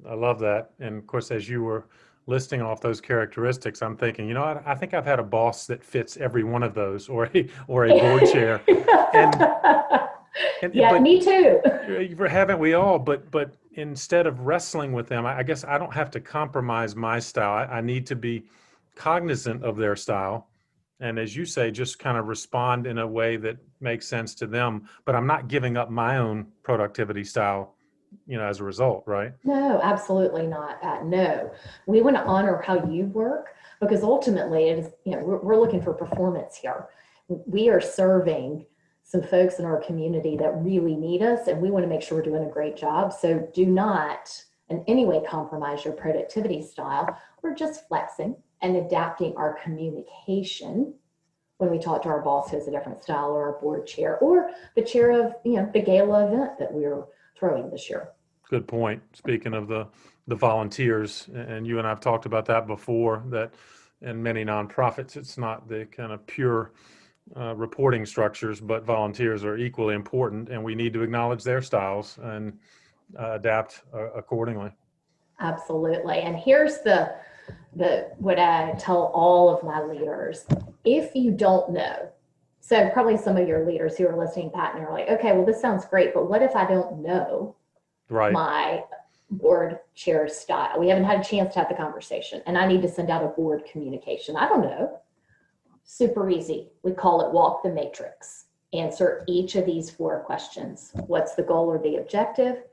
I 0.08 0.14
love 0.14 0.40
that. 0.40 0.72
And 0.80 0.98
of 0.98 1.08
course, 1.08 1.32
as 1.32 1.48
you 1.48 1.64
were 1.64 1.88
listing 2.26 2.62
off 2.62 2.82
those 2.82 3.02
characteristics, 3.02 3.82
I'm 3.82 3.98
thinking, 3.98 4.28
you 4.28 4.34
know, 4.34 4.44
I, 4.44 4.62
I, 4.66 4.76
think 4.76 4.94
I've 4.94 5.06
had 5.06 5.20
a 5.20 5.24
boss 5.24 5.68
that 5.68 5.84
fits 5.84 6.18
every 6.18 6.44
one 6.44 6.64
of 6.64 6.74
those, 6.74 7.10
or 7.10 7.30
a 7.34 7.50
or 7.68 7.86
a 7.86 7.90
board 7.90 8.32
chair. 8.32 8.62
And, 9.14 9.36
and 10.62 10.74
yeah, 10.74 10.92
but, 10.92 11.02
me 11.02 11.22
too. 11.22 11.62
Haven't 12.28 12.60
we 12.60 12.74
all? 12.74 13.00
But 13.00 13.30
but 13.32 13.56
instead 13.74 14.28
of 14.28 14.40
wrestling 14.42 14.94
with 14.94 15.08
them, 15.08 15.26
I, 15.26 15.40
I 15.40 15.44
guess 15.44 15.64
I 15.64 15.78
don't 15.78 15.94
have 15.94 16.12
to 16.12 16.20
compromise 16.20 16.96
my 16.96 17.20
style. 17.20 17.54
I, 17.54 17.78
I 17.78 17.82
need 17.82 18.06
to 18.08 18.16
be 18.16 18.44
cognizant 18.96 19.64
of 19.64 19.78
their 19.78 19.96
style 19.96 20.48
and 21.00 21.20
as 21.20 21.36
you 21.36 21.46
say 21.46 21.70
just 21.70 22.00
kind 22.00 22.18
of 22.18 22.28
respond 22.28 22.88
in 22.88 22.98
a 23.00 23.08
way 23.08 23.38
that 23.38 23.58
makes 23.82 24.08
sense 24.08 24.34
to 24.34 24.48
them 24.48 24.88
but 25.06 25.16
i'm 25.16 25.28
not 25.28 25.48
giving 25.48 25.78
up 25.78 25.90
my 25.90 26.18
own 26.18 26.48
productivity 26.64 27.24
style 27.24 27.76
you 28.28 28.38
know 28.38 28.46
as 28.46 28.60
a 28.60 28.64
result 28.64 29.04
right 29.06 29.34
no 29.44 29.80
absolutely 29.82 30.48
not 30.48 30.82
Pat. 30.82 31.06
no 31.06 31.52
we 31.88 32.02
want 32.02 32.16
to 32.16 32.24
honor 32.24 32.62
how 32.66 32.84
you 32.88 33.06
work 33.06 33.56
because 33.82 34.04
ultimately 34.04 34.70
it 34.70 34.80
is 34.80 34.88
you 35.06 35.12
know 35.12 35.24
we're, 35.24 35.40
we're 35.40 35.60
looking 35.60 35.82
for 35.82 35.94
performance 35.94 36.56
here 36.56 36.88
we 37.28 37.70
are 37.70 37.82
serving 37.82 38.66
some 39.04 39.22
folks 39.22 39.60
in 39.60 39.66
our 39.66 39.82
community 39.82 40.38
that 40.38 40.56
really 40.64 40.96
need 40.96 41.22
us 41.22 41.48
and 41.48 41.62
we 41.62 41.72
want 41.72 41.84
to 41.84 41.90
make 41.90 42.02
sure 42.02 42.18
we're 42.18 42.24
doing 42.24 42.46
a 42.46 42.52
great 42.52 42.76
job 42.76 43.14
so 43.14 43.48
do 43.54 43.66
not 43.66 44.44
in 44.70 44.84
any 44.88 45.06
way 45.06 45.22
compromise 45.28 45.84
your 45.86 45.94
productivity 45.94 46.62
style 46.62 47.18
we're 47.42 47.54
just 47.54 47.88
flexing 47.88 48.36
and 48.62 48.78
adapting 48.78 49.36
our 49.36 49.60
communication 49.62 50.94
when 51.58 51.70
we 51.70 51.80
talk 51.80 52.02
to 52.02 52.10
our 52.10 52.22
boss 52.22 52.50
who 52.50 52.58
has 52.58 52.68
a 52.68 52.72
different 52.72 53.02
style 53.02 53.30
or 53.30 53.54
our 53.54 53.62
board 53.62 53.86
chair 53.86 54.18
or 54.18 54.50
the 54.76 54.82
chair 54.82 55.12
of 55.12 55.34
you 55.46 55.54
know 55.54 55.70
the 55.74 55.82
gala 55.82 56.28
event 56.28 56.58
that 56.60 56.74
we're 56.74 57.06
throwing 57.38 57.70
this 57.70 57.90
year. 57.90 58.10
Good 58.50 58.68
point. 58.68 59.02
Speaking 59.14 59.54
of 59.54 59.68
the 59.68 59.88
the 60.28 60.36
volunteers, 60.36 61.28
and 61.34 61.68
you 61.68 61.80
and 61.80 61.88
I've 61.88 62.00
talked 62.00 62.26
about 62.26 62.46
that 62.46 62.68
before. 62.68 63.24
That 63.28 63.54
in 64.02 64.22
many 64.22 64.44
nonprofits, 64.44 65.16
it's 65.16 65.38
not 65.38 65.68
the 65.68 65.86
kind 65.86 66.12
of 66.12 66.26
pure 66.28 66.72
uh, 67.36 67.56
reporting 67.56 68.06
structures, 68.06 68.60
but 68.60 68.84
volunteers 68.84 69.44
are 69.44 69.58
equally 69.58 69.96
important, 69.96 70.50
and 70.50 70.64
we 70.64 70.76
need 70.76 70.94
to 70.94 71.02
acknowledge 71.02 71.44
their 71.44 71.62
styles 71.62 72.20
and 72.22 72.58
uh, 73.20 73.34
adapt 73.34 73.82
uh, 73.94 74.12
accordingly. 74.12 74.72
Absolutely. 75.40 76.20
And 76.20 76.36
here's 76.36 76.80
the 76.80 77.16
the 77.76 78.12
what 78.18 78.40
I 78.40 78.76
tell 78.78 79.06
all 79.14 79.50
of 79.50 79.64
my 79.64 79.82
leaders: 79.82 80.46
if 80.84 81.16
you 81.16 81.32
don't 81.32 81.72
know, 81.72 82.10
so 82.60 82.90
probably 82.92 83.18
some 83.18 83.36
of 83.36 83.48
your 83.48 83.66
leaders 83.66 83.98
who 83.98 84.08
are 84.08 84.18
listening, 84.18 84.50
Pat, 84.50 84.76
and 84.76 84.86
are 84.86 84.92
like, 84.94 85.10
okay, 85.10 85.34
well, 85.34 85.46
this 85.46 85.60
sounds 85.60 85.86
great, 85.86 86.14
but 86.14 86.30
what 86.30 86.42
if 86.42 86.56
I 86.56 86.66
don't 86.66 87.02
know 87.02 87.56
right. 88.10 88.32
my 88.32 88.84
board 89.32 89.80
chair 89.96 90.28
style? 90.30 90.80
We 90.80 90.88
haven't 90.88 91.04
had 91.04 91.20
a 91.20 91.24
chance 91.24 91.54
to 91.54 91.60
have 91.60 91.70
the 91.70 91.76
conversation, 91.76 92.42
and 92.46 92.58
I 92.58 92.66
need 92.66 92.82
to 92.84 92.88
send 92.88 93.10
out 93.10 93.24
a 93.24 93.28
board 93.28 93.64
communication. 93.70 94.38
I 94.38 94.48
don't 94.48 94.62
know. 94.62 95.00
Super 95.86 96.30
easy. 96.30 96.70
We 96.84 96.94
call 96.94 97.28
it 97.28 97.34
walk 97.34 97.62
the 97.62 97.70
matrix. 97.70 98.46
Answer 98.72 99.24
each 99.28 99.56
of 99.56 99.66
these 99.66 99.90
four 99.90 100.22
questions. 100.22 100.92
What's 101.08 101.36
the 101.36 101.44
goal 101.44 101.68
or 101.68 101.78
the 101.78 101.98
objective? 101.98 102.64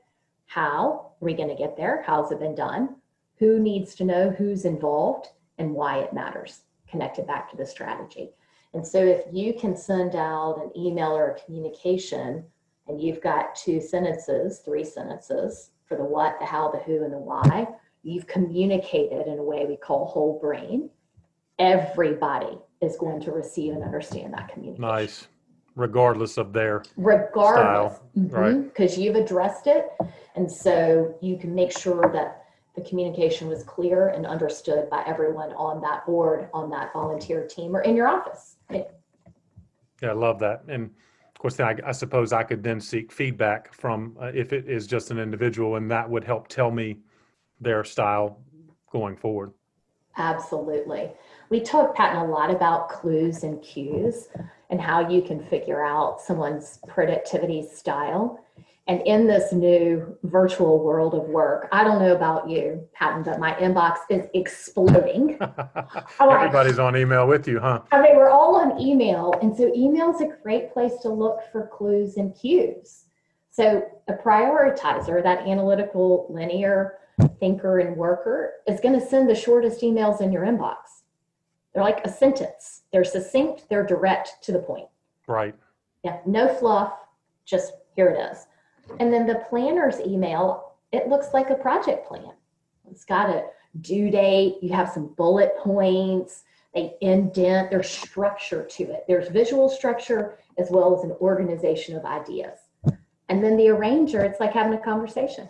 How 0.45 1.11
are 1.21 1.25
we 1.25 1.33
going 1.33 1.49
to 1.49 1.55
get 1.55 1.77
there? 1.77 2.03
How's 2.05 2.31
it 2.31 2.39
been 2.39 2.55
done? 2.55 2.95
Who 3.37 3.59
needs 3.59 3.95
to 3.95 4.05
know 4.05 4.29
who's 4.29 4.65
involved 4.65 5.29
and 5.57 5.73
why 5.73 5.99
it 5.99 6.13
matters? 6.13 6.61
Connected 6.89 7.27
back 7.27 7.49
to 7.51 7.57
the 7.57 7.65
strategy. 7.65 8.31
And 8.73 8.85
so 8.85 8.99
if 8.99 9.25
you 9.31 9.53
can 9.53 9.75
send 9.75 10.15
out 10.15 10.61
an 10.63 10.71
email 10.75 11.11
or 11.11 11.31
a 11.31 11.39
communication 11.41 12.45
and 12.87 13.01
you've 13.01 13.21
got 13.21 13.55
two 13.55 13.81
sentences, 13.81 14.59
three 14.59 14.83
sentences 14.83 15.71
for 15.85 15.97
the 15.97 16.03
what, 16.03 16.39
the 16.39 16.45
how, 16.45 16.71
the 16.71 16.79
who, 16.79 17.03
and 17.03 17.13
the 17.13 17.17
why, 17.17 17.67
you've 18.03 18.27
communicated 18.27 19.27
in 19.27 19.37
a 19.37 19.43
way 19.43 19.65
we 19.65 19.75
call 19.75 20.05
whole 20.05 20.39
brain. 20.39 20.89
Everybody 21.59 22.57
is 22.81 22.97
going 22.97 23.21
to 23.21 23.31
receive 23.31 23.73
and 23.73 23.83
understand 23.83 24.33
that 24.33 24.49
communication. 24.49 24.81
Nice. 24.81 25.27
Regardless 25.75 26.37
of 26.37 26.51
their 26.51 26.83
regardless, 26.97 27.99
mm-hmm, 28.17 28.35
right? 28.35 28.63
Because 28.63 28.97
you've 28.97 29.15
addressed 29.15 29.67
it, 29.67 29.87
and 30.35 30.51
so 30.51 31.15
you 31.21 31.37
can 31.37 31.55
make 31.55 31.71
sure 31.71 32.11
that 32.11 32.43
the 32.75 32.81
communication 32.81 33.47
was 33.47 33.63
clear 33.63 34.09
and 34.09 34.25
understood 34.25 34.89
by 34.89 35.01
everyone 35.07 35.53
on 35.53 35.79
that 35.81 36.05
board, 36.05 36.49
on 36.53 36.69
that 36.71 36.91
volunteer 36.91 37.47
team, 37.47 37.73
or 37.73 37.81
in 37.81 37.95
your 37.95 38.09
office. 38.09 38.57
Yeah, 38.69 40.09
I 40.09 40.11
love 40.13 40.39
that. 40.39 40.63
And 40.67 40.89
of 41.33 41.39
course, 41.39 41.55
then 41.55 41.67
I, 41.67 41.89
I 41.89 41.91
suppose 41.93 42.33
I 42.33 42.43
could 42.43 42.63
then 42.63 42.81
seek 42.81 43.09
feedback 43.09 43.73
from 43.73 44.17
uh, 44.21 44.31
if 44.33 44.51
it 44.51 44.67
is 44.67 44.87
just 44.87 45.09
an 45.09 45.19
individual, 45.19 45.77
and 45.77 45.89
that 45.89 46.09
would 46.09 46.25
help 46.25 46.49
tell 46.49 46.69
me 46.69 46.97
their 47.61 47.85
style 47.85 48.41
going 48.91 49.15
forward. 49.15 49.53
Absolutely. 50.17 51.11
We 51.51 51.59
talk, 51.59 51.93
Patton, 51.93 52.17
a 52.17 52.25
lot 52.31 52.49
about 52.49 52.87
clues 52.87 53.43
and 53.43 53.61
cues 53.61 54.29
and 54.69 54.79
how 54.79 55.09
you 55.09 55.21
can 55.21 55.43
figure 55.47 55.83
out 55.83 56.21
someone's 56.21 56.79
productivity 56.87 57.67
style. 57.67 58.39
And 58.87 59.01
in 59.01 59.27
this 59.27 59.51
new 59.51 60.17
virtual 60.23 60.81
world 60.81 61.13
of 61.13 61.23
work, 61.23 61.67
I 61.73 61.83
don't 61.83 62.01
know 62.01 62.15
about 62.15 62.49
you, 62.49 62.87
Patton, 62.93 63.23
but 63.23 63.37
my 63.37 63.53
inbox 63.55 63.97
is 64.09 64.27
exploding. 64.33 65.37
Everybody's 66.21 66.79
on 66.79 66.95
email 66.95 67.27
with 67.27 67.45
you, 67.49 67.59
huh? 67.59 67.81
I 67.91 68.01
mean, 68.01 68.15
we're 68.15 68.29
all 68.29 68.55
on 68.55 68.79
email. 68.79 69.33
And 69.41 69.53
so 69.53 69.73
email 69.75 70.15
is 70.15 70.21
a 70.21 70.29
great 70.41 70.71
place 70.71 70.93
to 71.01 71.09
look 71.09 71.39
for 71.51 71.67
clues 71.67 72.15
and 72.15 72.33
cues. 72.33 73.07
So 73.49 73.83
a 74.07 74.13
prioritizer, 74.13 75.21
that 75.21 75.45
analytical, 75.45 76.27
linear 76.29 76.99
thinker 77.41 77.79
and 77.79 77.97
worker, 77.97 78.53
is 78.67 78.79
going 78.79 78.97
to 78.97 79.05
send 79.05 79.29
the 79.29 79.35
shortest 79.35 79.81
emails 79.81 80.21
in 80.21 80.31
your 80.31 80.45
inbox. 80.45 81.00
They're 81.73 81.83
like 81.83 82.05
a 82.05 82.11
sentence. 82.11 82.81
They're 82.91 83.03
succinct, 83.03 83.67
they're 83.69 83.85
direct 83.85 84.43
to 84.43 84.51
the 84.51 84.59
point. 84.59 84.87
Right. 85.27 85.55
Yeah, 86.03 86.19
no 86.25 86.53
fluff, 86.53 86.93
just 87.45 87.73
here 87.95 88.09
it 88.09 88.31
is. 88.31 88.47
And 88.99 89.13
then 89.13 89.25
the 89.25 89.45
planner's 89.49 89.99
email, 89.99 90.73
it 90.91 91.07
looks 91.07 91.27
like 91.33 91.49
a 91.49 91.55
project 91.55 92.07
plan. 92.07 92.31
It's 92.89 93.05
got 93.05 93.29
a 93.29 93.45
due 93.79 94.09
date, 94.09 94.57
you 94.61 94.73
have 94.73 94.89
some 94.89 95.13
bullet 95.15 95.55
points, 95.57 96.43
they 96.73 96.95
indent, 97.01 97.69
there's 97.69 97.89
structure 97.89 98.65
to 98.65 98.83
it. 98.83 99.05
There's 99.07 99.29
visual 99.29 99.69
structure 99.69 100.37
as 100.57 100.69
well 100.69 100.97
as 100.97 101.03
an 101.03 101.11
organization 101.21 101.95
of 101.95 102.05
ideas. 102.05 102.59
And 103.29 103.41
then 103.41 103.55
the 103.55 103.69
arranger, 103.69 104.21
it's 104.25 104.41
like 104.41 104.51
having 104.51 104.73
a 104.73 104.83
conversation. 104.83 105.47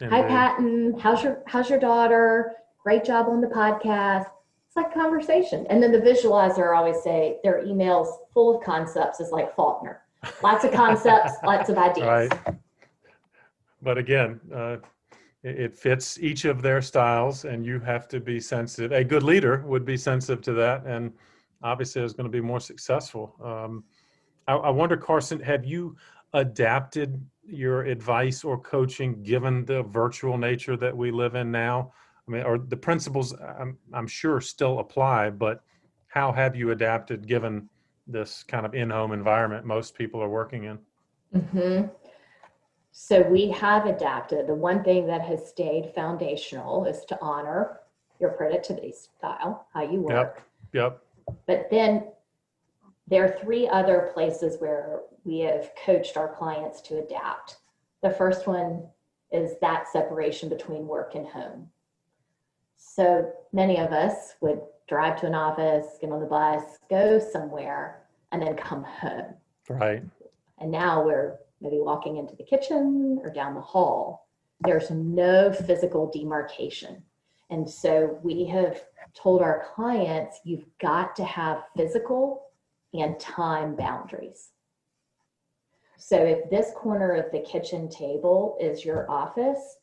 Hi 0.00 0.22
Patton, 0.22 0.98
how's 0.98 1.22
your 1.22 1.42
how's 1.46 1.70
your 1.70 1.78
daughter? 1.78 2.56
great 2.82 3.04
job 3.04 3.28
on 3.28 3.40
the 3.40 3.46
podcast. 3.46 4.26
It's 4.74 4.76
like 4.78 4.94
conversation. 4.94 5.66
And 5.68 5.82
then 5.82 5.92
the 5.92 5.98
visualizer, 5.98 6.74
I 6.74 6.78
always 6.78 7.02
say 7.02 7.36
their 7.44 7.62
emails 7.62 8.08
full 8.32 8.56
of 8.56 8.64
concepts 8.64 9.20
is 9.20 9.30
like 9.30 9.54
Faulkner. 9.54 10.00
Lots 10.42 10.64
of 10.64 10.72
concepts, 10.82 11.32
lots 11.44 11.68
of 11.68 11.76
ideas. 11.76 12.06
Right. 12.06 12.32
But 13.82 13.98
again, 13.98 14.40
uh, 14.54 14.78
it, 15.42 15.60
it 15.60 15.76
fits 15.76 16.18
each 16.20 16.46
of 16.46 16.62
their 16.62 16.80
styles, 16.80 17.44
and 17.44 17.66
you 17.66 17.80
have 17.80 18.08
to 18.08 18.18
be 18.20 18.40
sensitive. 18.40 18.92
A 18.92 19.04
good 19.04 19.22
leader 19.22 19.62
would 19.66 19.84
be 19.84 19.98
sensitive 19.98 20.40
to 20.44 20.54
that, 20.54 20.86
and 20.86 21.12
obviously 21.62 22.00
is 22.00 22.14
going 22.14 22.24
to 22.24 22.32
be 22.32 22.40
more 22.40 22.60
successful. 22.60 23.36
Um, 23.44 23.84
I, 24.48 24.54
I 24.54 24.70
wonder, 24.70 24.96
Carson, 24.96 25.38
have 25.40 25.66
you 25.66 25.96
adapted 26.32 27.22
your 27.44 27.82
advice 27.82 28.42
or 28.42 28.58
coaching 28.58 29.22
given 29.22 29.66
the 29.66 29.82
virtual 29.82 30.38
nature 30.38 30.78
that 30.78 30.96
we 30.96 31.10
live 31.10 31.34
in 31.34 31.50
now? 31.50 31.92
I 32.28 32.30
mean, 32.30 32.42
or 32.42 32.58
the 32.58 32.76
principles 32.76 33.34
I'm, 33.34 33.78
I'm 33.92 34.06
sure 34.06 34.40
still 34.40 34.78
apply, 34.78 35.30
but 35.30 35.62
how 36.06 36.32
have 36.32 36.54
you 36.54 36.70
adapted 36.70 37.26
given 37.26 37.68
this 38.06 38.42
kind 38.42 38.66
of 38.66 38.74
in-home 38.74 39.12
environment 39.12 39.64
most 39.64 39.96
people 39.96 40.22
are 40.22 40.28
working 40.28 40.64
in? 40.64 40.78
Mm-hmm. 41.34 41.88
So 42.92 43.22
we 43.22 43.50
have 43.50 43.86
adapted. 43.86 44.46
The 44.46 44.54
one 44.54 44.84
thing 44.84 45.06
that 45.06 45.22
has 45.22 45.48
stayed 45.48 45.92
foundational 45.94 46.84
is 46.84 47.04
to 47.06 47.18
honor 47.22 47.80
your 48.20 48.30
productivity 48.30 48.92
style, 48.92 49.66
how 49.72 49.82
you 49.82 50.00
work. 50.00 50.42
Yep. 50.72 51.00
Yep. 51.28 51.36
But 51.46 51.68
then 51.70 52.04
there 53.08 53.24
are 53.24 53.40
three 53.40 53.66
other 53.68 54.10
places 54.14 54.60
where 54.60 55.00
we 55.24 55.40
have 55.40 55.70
coached 55.84 56.16
our 56.16 56.34
clients 56.34 56.80
to 56.82 56.98
adapt. 56.98 57.56
The 58.02 58.10
first 58.10 58.46
one 58.46 58.86
is 59.32 59.52
that 59.60 59.88
separation 59.88 60.48
between 60.48 60.86
work 60.86 61.14
and 61.14 61.26
home. 61.26 61.68
So 62.84 63.32
many 63.52 63.78
of 63.78 63.92
us 63.92 64.34
would 64.40 64.60
drive 64.88 65.18
to 65.20 65.26
an 65.26 65.34
office, 65.34 65.86
get 66.00 66.10
on 66.10 66.20
the 66.20 66.26
bus, 66.26 66.62
go 66.90 67.18
somewhere, 67.18 68.02
and 68.32 68.42
then 68.42 68.56
come 68.56 68.82
home. 68.82 69.34
Right. 69.68 70.02
And 70.58 70.70
now 70.70 71.02
we're 71.02 71.38
maybe 71.60 71.78
walking 71.78 72.16
into 72.16 72.36
the 72.36 72.44
kitchen 72.44 73.18
or 73.22 73.30
down 73.30 73.54
the 73.54 73.60
hall. 73.60 74.28
There's 74.60 74.90
no 74.90 75.52
physical 75.52 76.10
demarcation. 76.10 77.02
And 77.50 77.68
so 77.68 78.18
we 78.22 78.44
have 78.46 78.82
told 79.14 79.42
our 79.42 79.64
clients 79.74 80.40
you've 80.44 80.66
got 80.80 81.16
to 81.16 81.24
have 81.24 81.64
physical 81.76 82.42
and 82.92 83.18
time 83.18 83.74
boundaries. 83.74 84.50
So 85.98 86.16
if 86.16 86.50
this 86.50 86.72
corner 86.74 87.12
of 87.12 87.30
the 87.30 87.40
kitchen 87.40 87.88
table 87.88 88.56
is 88.60 88.84
your 88.84 89.10
office, 89.10 89.76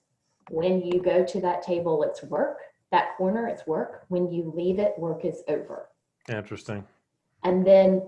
when 0.50 0.82
you 0.82 1.02
go 1.02 1.24
to 1.26 1.42
that 1.42 1.62
table, 1.62 2.04
it's 2.04 2.24
work. 2.24 2.60
That 2.92 3.16
corner, 3.18 3.48
it's 3.48 3.68
work. 3.68 4.06
When 4.08 4.32
you 4.32 4.52
leave 4.56 4.80
it, 4.80 4.94
work 4.98 5.26
is 5.26 5.44
over. 5.48 5.90
Interesting. 6.28 6.84
And 7.44 7.66
then 7.66 8.02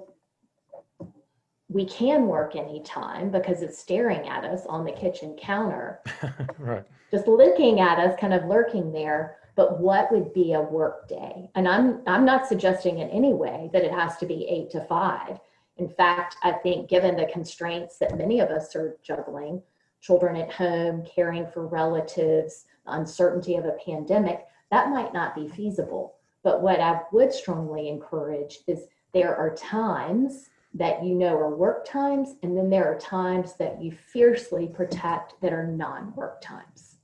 we 1.71 1.85
can 1.85 2.27
work 2.27 2.55
anytime 2.55 3.31
because 3.31 3.61
it's 3.61 3.79
staring 3.79 4.27
at 4.27 4.43
us 4.43 4.65
on 4.67 4.83
the 4.83 4.91
kitchen 4.91 5.37
counter, 5.39 6.01
right. 6.59 6.83
just 7.11 7.27
looking 7.27 7.79
at 7.79 7.97
us, 7.97 8.19
kind 8.19 8.33
of 8.33 8.45
lurking 8.45 8.91
there. 8.91 9.37
But 9.55 9.79
what 9.79 10.11
would 10.11 10.33
be 10.33 10.53
a 10.53 10.61
work 10.61 11.07
day? 11.07 11.49
And 11.55 11.67
I'm 11.67 12.01
I'm 12.07 12.25
not 12.25 12.47
suggesting 12.47 12.99
in 12.99 13.09
any 13.09 13.33
way 13.33 13.69
that 13.73 13.83
it 13.83 13.91
has 13.91 14.17
to 14.17 14.25
be 14.25 14.47
eight 14.47 14.69
to 14.71 14.83
five. 14.85 15.39
In 15.77 15.89
fact, 15.89 16.35
I 16.43 16.51
think 16.51 16.89
given 16.89 17.15
the 17.15 17.29
constraints 17.31 17.97
that 17.99 18.17
many 18.17 18.39
of 18.39 18.49
us 18.49 18.75
are 18.75 18.97
juggling, 19.03 19.61
children 20.01 20.35
at 20.35 20.51
home, 20.51 21.05
caring 21.05 21.47
for 21.47 21.67
relatives, 21.67 22.65
uncertainty 22.85 23.55
of 23.55 23.65
a 23.65 23.77
pandemic, 23.85 24.45
that 24.71 24.89
might 24.89 25.13
not 25.13 25.35
be 25.35 25.47
feasible. 25.47 26.15
But 26.43 26.61
what 26.61 26.79
I 26.79 27.01
would 27.11 27.31
strongly 27.31 27.87
encourage 27.89 28.59
is 28.67 28.87
there 29.13 29.35
are 29.35 29.53
times 29.55 30.49
that 30.73 31.03
you 31.03 31.13
know 31.13 31.35
are 31.35 31.55
work 31.55 31.85
times, 31.85 32.35
and 32.41 32.57
then 32.57 32.69
there 32.69 32.85
are 32.91 32.97
times 32.97 33.55
that 33.57 33.81
you 33.81 33.91
fiercely 33.91 34.67
protect 34.67 35.39
that 35.41 35.53
are 35.53 35.67
non 35.67 36.15
work 36.15 36.41
times. 36.41 36.95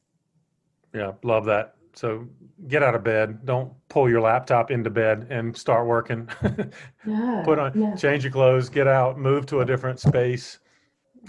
Yeah, 0.96 1.12
love 1.22 1.46
that. 1.46 1.76
So 1.94 2.28
get 2.68 2.82
out 2.82 2.96
of 2.96 3.04
bed. 3.04 3.46
Don't 3.46 3.74
pull 3.90 4.10
your 4.10 4.22
laptop 4.22 4.72
into 4.72 4.90
bed 4.90 5.28
and 5.30 5.56
start 5.56 5.86
working. 5.86 6.30
No, 7.06 7.42
Put 7.46 7.58
on, 7.58 7.72
no. 7.74 7.96
change 7.96 8.26
your 8.26 8.34
clothes, 8.34 8.68
get 8.68 8.86
out, 8.86 9.18
move 9.18 9.46
to 9.46 9.62
a 9.62 9.66
different 9.66 9.98
space, 9.98 10.60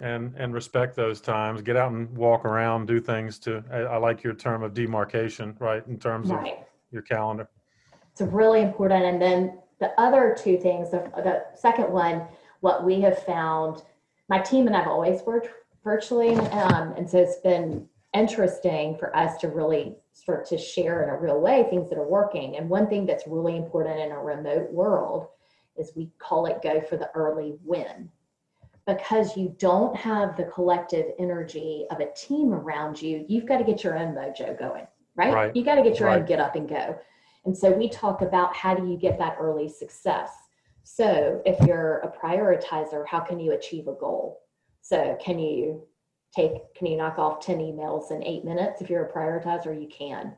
and 0.03 0.35
and 0.37 0.55
respect 0.55 0.97
those 0.97 1.21
times. 1.21 1.63
Get 1.63 1.77
out 1.77 1.93
and 1.93 2.09
walk 2.17 2.45
around, 2.45 2.87
do 2.87 3.01
things 3.01 3.39
to. 3.41 3.65
I, 3.71 3.79
I 3.79 3.97
like 3.97 4.23
your 4.23 4.35
term 4.35 4.63
of 4.63 4.75
demarcation, 4.75 5.57
right? 5.59 5.87
In 5.87 5.99
terms 5.99 6.31
of 6.31 6.45
your 6.91 7.03
calendar. 7.03 7.49
It's 8.13 8.21
really 8.21 8.63
important. 8.63 9.05
And 9.05 9.21
then 9.21 9.59
the 9.79 9.93
other 10.01 10.37
two 10.37 10.59
things, 10.59 10.91
the, 10.91 11.11
the 11.17 11.45
second 11.55 11.91
one, 11.93 12.23
what 12.61 12.85
we 12.85 13.01
have 13.03 13.23
found, 13.25 13.83
my 14.29 14.41
team 14.41 14.67
and 14.67 14.77
I've 14.77 14.89
always 14.89 15.23
worked 15.23 15.49
virtually. 15.85 16.35
Um, 16.35 16.95
and 16.97 17.09
so 17.09 17.19
it's 17.19 17.37
been 17.37 17.89
interesting 18.15 18.97
for 18.99 19.15
us 19.17 19.39
to 19.39 19.49
really 19.49 19.95
start 20.13 20.47
to 20.47 20.59
share 20.59 21.03
in 21.05 21.11
a 21.11 21.17
real 21.17 21.41
way 21.41 21.67
things 21.71 21.89
that 21.91 21.99
are 21.99 22.09
working. 22.09 22.57
And 22.57 22.69
one 22.69 22.89
thing 22.89 23.07
that's 23.07 23.27
really 23.27 23.57
important 23.57 24.01
in 24.01 24.11
a 24.11 24.19
remote 24.19 24.73
world 24.73 25.29
is 25.77 25.93
we 25.95 26.11
call 26.19 26.47
it 26.47 26.61
go 26.63 26.81
for 26.81 26.97
the 26.97 27.11
early 27.15 27.55
win. 27.65 28.11
Because 28.89 29.37
you 29.37 29.55
don't 29.59 29.95
have 29.95 30.35
the 30.35 30.45
collective 30.45 31.13
energy 31.19 31.85
of 31.91 32.01
a 32.01 32.11
team 32.17 32.55
around 32.55 33.01
you, 33.01 33.27
you've 33.29 33.45
got 33.45 33.59
to 33.59 33.65
get 33.65 33.85
your 33.85 33.99
own 33.99 34.15
mojo 34.15 34.59
going, 34.59 34.87
right? 35.15 35.35
Right. 35.35 35.55
You 35.55 35.63
got 35.63 35.75
to 35.75 35.83
get 35.83 36.01
your 36.01 36.09
own 36.09 36.25
get 36.25 36.41
up 36.41 36.57
and 36.57 36.67
go. 36.67 36.99
And 37.45 37.57
so 37.57 37.71
we 37.71 37.91
talk 37.91 38.23
about 38.23 38.57
how 38.57 38.75
do 38.75 38.89
you 38.89 38.97
get 38.97 39.19
that 39.19 39.37
early 39.39 39.69
success. 39.69 40.31
So 40.85 41.43
if 41.45 41.61
you're 41.67 41.99
a 41.99 42.11
prioritizer, 42.11 43.07
how 43.07 43.21
can 43.21 43.39
you 43.39 43.53
achieve 43.53 43.89
a 43.89 43.93
goal? 43.93 44.41
So 44.81 45.19
can 45.23 45.39
you 45.39 45.87
take, 46.35 46.75
can 46.75 46.87
you 46.87 46.97
knock 46.97 47.19
off 47.19 47.45
10 47.45 47.59
emails 47.59 48.11
in 48.11 48.25
eight 48.25 48.43
minutes? 48.43 48.81
If 48.81 48.89
you're 48.89 49.05
a 49.05 49.13
prioritizer, 49.13 49.79
you 49.79 49.89
can. 49.89 50.33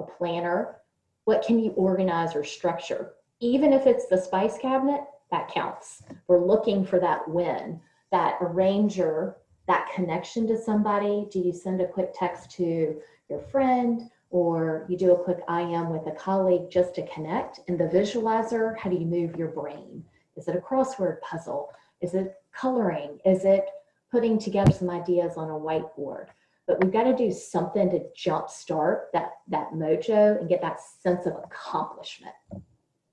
A 0.00 0.02
planner, 0.02 0.78
what 1.24 1.46
can 1.46 1.60
you 1.60 1.70
organize 1.72 2.34
or 2.34 2.42
structure? 2.42 3.12
Even 3.38 3.72
if 3.72 3.86
it's 3.86 4.06
the 4.06 4.20
spice 4.20 4.58
cabinet, 4.58 5.02
that 5.30 5.48
counts. 5.48 6.02
We're 6.26 6.44
looking 6.44 6.84
for 6.84 6.98
that 6.98 7.28
win, 7.28 7.80
that 8.12 8.38
arranger, 8.40 9.36
that 9.66 9.90
connection 9.94 10.46
to 10.46 10.56
somebody. 10.56 11.26
Do 11.30 11.40
you 11.40 11.52
send 11.52 11.80
a 11.80 11.88
quick 11.88 12.12
text 12.14 12.52
to 12.52 13.00
your 13.28 13.40
friend? 13.50 14.10
or 14.32 14.86
you 14.88 14.96
do 14.96 15.12
a 15.12 15.24
quick 15.24 15.40
IM 15.48 15.90
with 15.90 16.06
a 16.06 16.16
colleague 16.18 16.70
just 16.70 16.94
to 16.94 17.06
connect. 17.06 17.60
And 17.68 17.78
the 17.78 17.84
visualizer, 17.84 18.76
how 18.78 18.88
do 18.88 18.96
you 18.96 19.04
move 19.04 19.36
your 19.36 19.48
brain? 19.48 20.02
Is 20.36 20.48
it 20.48 20.56
a 20.56 20.58
crossword 20.58 21.20
puzzle? 21.20 21.70
Is 22.00 22.14
it 22.14 22.34
coloring? 22.52 23.18
Is 23.26 23.44
it 23.44 23.66
putting 24.10 24.38
together 24.38 24.72
some 24.72 24.88
ideas 24.88 25.34
on 25.36 25.50
a 25.50 25.52
whiteboard? 25.52 26.28
But 26.66 26.82
we've 26.82 26.92
got 26.92 27.04
to 27.04 27.14
do 27.14 27.30
something 27.30 27.90
to 27.90 28.00
jumpstart 28.18 29.10
that 29.12 29.32
that 29.48 29.72
mojo 29.72 30.40
and 30.40 30.48
get 30.48 30.62
that 30.62 30.78
sense 30.80 31.26
of 31.26 31.34
accomplishment. 31.44 32.34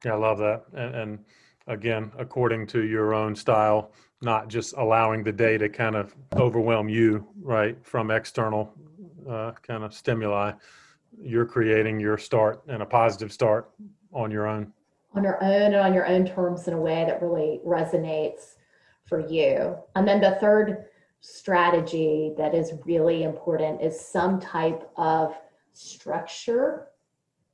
Yeah, 0.06 0.14
I 0.14 0.18
love 0.18 0.38
that. 0.38 0.64
And, 0.74 0.96
and 0.96 1.20
again, 1.68 2.14
according 2.18 2.68
to 2.68 2.86
your 2.86 3.14
own 3.14 3.36
style, 3.36 3.92
not 4.22 4.48
just 4.48 4.74
allowing 4.78 5.24
the 5.24 5.32
day 5.32 5.58
to 5.58 5.70
kind 5.70 5.96
of 5.96 6.14
overwhelm 6.36 6.90
you, 6.90 7.26
right, 7.42 7.78
from 7.84 8.12
external 8.12 8.74
uh, 9.30 9.52
kind 9.62 9.84
of 9.84 9.94
stimuli. 9.94 10.52
You're 11.22 11.46
creating 11.46 12.00
your 12.00 12.18
start 12.18 12.62
and 12.68 12.82
a 12.82 12.86
positive 12.86 13.32
start 13.32 13.70
on 14.14 14.32
your 14.32 14.48
own. 14.48 14.74
on 15.16 15.24
your 15.24 15.44
own 15.44 15.74
and 15.74 15.76
on 15.76 15.94
your 15.94 16.06
own 16.06 16.26
terms 16.26 16.68
in 16.68 16.74
a 16.74 16.80
way 16.80 17.06
that 17.06 17.22
really 17.22 17.60
resonates 17.66 18.56
for 19.06 19.20
you. 19.28 19.78
And 19.96 20.08
then 20.08 20.22
the 20.22 20.38
third 20.40 20.86
strategy 21.22 22.34
that 22.38 22.54
is 22.54 22.74
really 22.86 23.24
important 23.24 23.82
is 23.82 24.00
some 24.00 24.40
type 24.40 24.90
of 24.96 25.36
structure 25.74 26.88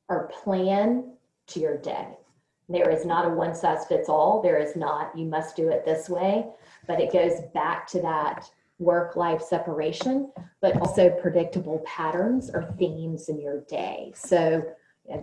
or 0.10 0.30
plan 0.44 1.14
to 1.48 1.60
your 1.60 1.78
day. 1.78 2.08
There 2.68 2.90
is 2.90 3.06
not 3.06 3.26
a 3.26 3.30
one 3.30 3.54
size 3.54 3.86
fits 3.86 4.10
all. 4.10 4.42
There 4.42 4.58
is 4.58 4.76
not, 4.76 5.16
you 5.18 5.26
must 5.26 5.56
do 5.56 5.70
it 5.70 5.86
this 5.86 6.10
way, 6.10 6.48
but 6.88 7.00
it 7.00 7.14
goes 7.14 7.42
back 7.54 7.88
to 7.88 8.02
that 8.02 8.50
work 8.80 9.16
life 9.16 9.42
separation, 9.42 10.32
but 10.62 10.76
also 10.82 11.10
predictable 11.22 11.80
patterns 11.86 12.50
or 12.54 12.64
themes 12.78 13.30
in 13.30 13.40
your 13.40 13.62
day. 13.62 14.12
So 14.16 14.64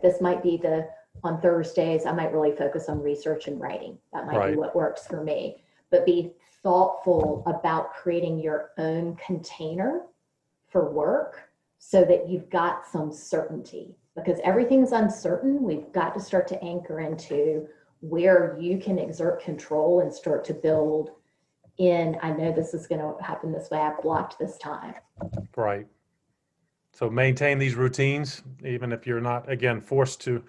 this 0.03 0.21
might 0.21 0.43
be 0.43 0.57
the 0.57 0.89
on 1.25 1.41
Thursdays, 1.41 2.07
I 2.07 2.13
might 2.13 2.33
really 2.33 2.57
focus 2.57 2.89
on 2.89 3.01
research 3.03 3.47
and 3.47 3.61
writing. 3.61 3.99
That 4.13 4.27
might 4.27 4.37
Right. 4.39 4.51
be 4.53 4.57
what 4.57 4.75
works 4.75 5.07
for 5.07 5.23
me. 5.23 5.63
But 5.91 6.07
be 6.07 6.35
thoughtful 6.63 7.43
about 7.47 7.93
creating 7.93 8.39
your 8.41 8.71
own 8.79 9.17
container 9.17 10.07
for 10.69 10.91
work 10.91 11.51
so 11.79 12.05
that 12.05 12.29
you've 12.29 12.49
got 12.49 12.87
some 12.87 13.13
certainty. 13.13 13.97
Because 14.15 14.39
everything's 14.45 14.93
uncertain, 14.93 15.63
we've 15.63 15.91
got 15.93 16.15
to 16.15 16.21
start 16.21 16.47
to 16.49 16.63
anchor 16.63 17.01
into 17.01 17.67
where 18.01 18.59
you 18.61 18.79
can 18.79 18.99
exert 18.99 19.43
control 19.43 20.01
and 20.01 20.13
start 20.13 20.45
to 20.45 20.55
build 20.55 21.13
in. 21.79 22.19
I 22.21 22.33
know 22.33 22.53
this 22.53 22.75
is 22.75 22.87
going 22.87 23.01
to 23.01 23.15
happen 23.23 23.53
this 23.53 23.71
way. 23.71 23.79
I 23.79 23.95
blocked 24.03 24.39
this 24.39 24.59
time. 24.59 24.95
Right. 25.57 25.87
So 26.93 27.09
maintain 27.09 27.59
these 27.59 27.75
routines, 27.75 28.43
even 28.65 28.93
if 28.93 29.07
you're 29.07 29.21
not, 29.21 29.51
again, 29.51 29.81
forced 29.81 30.21
to 30.23 30.45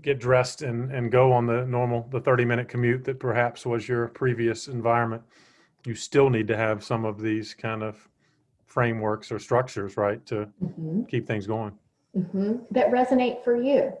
get 0.00 0.18
dressed 0.18 0.62
and, 0.62 0.90
and 0.90 1.12
go 1.12 1.32
on 1.32 1.46
the 1.46 1.66
normal, 1.66 2.08
the 2.10 2.20
30 2.20 2.44
minute 2.44 2.68
commute 2.68 3.04
that 3.04 3.20
perhaps 3.20 3.66
was 3.66 3.86
your 3.86 4.08
previous 4.08 4.68
environment. 4.68 5.22
You 5.84 5.94
still 5.94 6.30
need 6.30 6.48
to 6.48 6.56
have 6.56 6.82
some 6.82 7.04
of 7.04 7.20
these 7.20 7.54
kind 7.54 7.82
of 7.82 8.08
frameworks 8.66 9.30
or 9.30 9.38
structures, 9.38 9.96
right, 9.96 10.24
to 10.26 10.48
mm-hmm. 10.62 11.04
keep 11.04 11.26
things 11.26 11.46
going. 11.46 11.78
Mm-hmm. 12.16 12.56
That 12.70 12.90
resonate 12.90 13.42
for 13.42 13.56
you, 13.60 13.92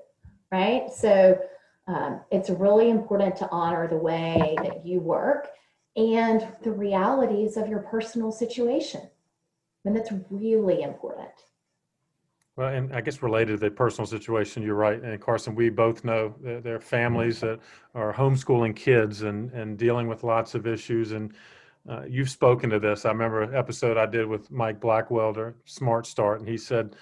right? 0.52 0.92
So 0.92 1.38
um, 1.86 2.20
it's 2.30 2.50
really 2.50 2.90
important 2.90 3.36
to 3.36 3.48
honor 3.50 3.88
the 3.88 3.96
way 3.96 4.56
that 4.62 4.86
you 4.86 5.00
work 5.00 5.48
and 5.96 6.46
the 6.62 6.70
realities 6.72 7.56
of 7.56 7.68
your 7.68 7.80
personal 7.80 8.32
situation. 8.32 9.02
And 9.84 9.94
that's 9.94 10.12
really 10.30 10.82
important. 10.82 11.28
Well, 12.56 12.68
and 12.68 12.94
I 12.94 13.00
guess 13.00 13.20
related 13.22 13.54
to 13.54 13.56
the 13.58 13.70
personal 13.70 14.06
situation, 14.06 14.62
you're 14.62 14.76
right. 14.76 15.02
And 15.02 15.20
Carson, 15.20 15.56
we 15.56 15.70
both 15.70 16.04
know 16.04 16.34
that 16.42 16.62
there 16.62 16.76
are 16.76 16.80
families 16.80 17.40
that 17.40 17.58
are 17.94 18.12
homeschooling 18.14 18.76
kids 18.76 19.22
and, 19.22 19.50
and 19.50 19.76
dealing 19.76 20.06
with 20.06 20.22
lots 20.22 20.54
of 20.54 20.66
issues. 20.66 21.10
And 21.12 21.34
uh, 21.88 22.02
you've 22.08 22.30
spoken 22.30 22.70
to 22.70 22.78
this. 22.78 23.04
I 23.04 23.08
remember 23.08 23.42
an 23.42 23.54
episode 23.54 23.96
I 23.96 24.06
did 24.06 24.26
with 24.26 24.50
Mike 24.52 24.80
Blackwelder, 24.80 25.54
Smart 25.64 26.06
Start, 26.06 26.40
and 26.40 26.48
he 26.48 26.56
said, 26.56 26.94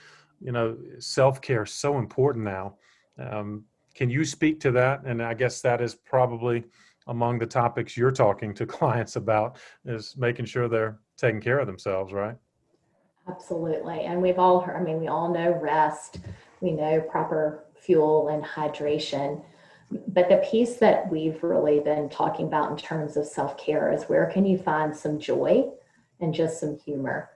you 0.42 0.52
know, 0.52 0.76
self 0.98 1.40
care 1.40 1.62
is 1.62 1.72
so 1.72 1.98
important 1.98 2.44
now. 2.44 2.76
Um, 3.18 3.64
can 3.94 4.10
you 4.10 4.24
speak 4.24 4.60
to 4.60 4.70
that? 4.72 5.04
And 5.04 5.22
I 5.22 5.34
guess 5.34 5.60
that 5.60 5.80
is 5.80 5.94
probably 5.94 6.64
among 7.06 7.38
the 7.38 7.46
topics 7.46 7.96
you're 7.96 8.10
talking 8.10 8.54
to 8.54 8.66
clients 8.78 9.16
about 9.16 9.56
is 9.84 10.16
making 10.16 10.46
sure 10.46 10.68
they're 10.68 10.98
taking 11.16 11.40
care 11.40 11.58
of 11.58 11.66
themselves, 11.66 12.12
right? 12.12 12.36
Absolutely. 13.28 14.00
And 14.00 14.20
we've 14.20 14.38
all 14.38 14.60
heard, 14.60 14.76
I 14.76 14.82
mean, 14.82 14.98
we 14.98 15.08
all 15.08 15.32
know 15.32 15.52
rest, 15.52 16.18
we 16.60 16.72
know 16.72 17.00
proper 17.00 17.64
fuel 17.76 18.28
and 18.28 18.42
hydration. 18.42 19.42
But 20.08 20.28
the 20.28 20.38
piece 20.38 20.76
that 20.76 21.10
we've 21.10 21.42
really 21.42 21.78
been 21.80 22.08
talking 22.08 22.46
about 22.46 22.70
in 22.70 22.76
terms 22.76 23.16
of 23.16 23.26
self 23.26 23.58
care 23.58 23.92
is 23.92 24.04
where 24.04 24.26
can 24.26 24.46
you 24.46 24.58
find 24.58 24.96
some 24.96 25.18
joy 25.18 25.70
and 26.20 26.32
just 26.32 26.60
some 26.60 26.78
humor? 26.78 27.30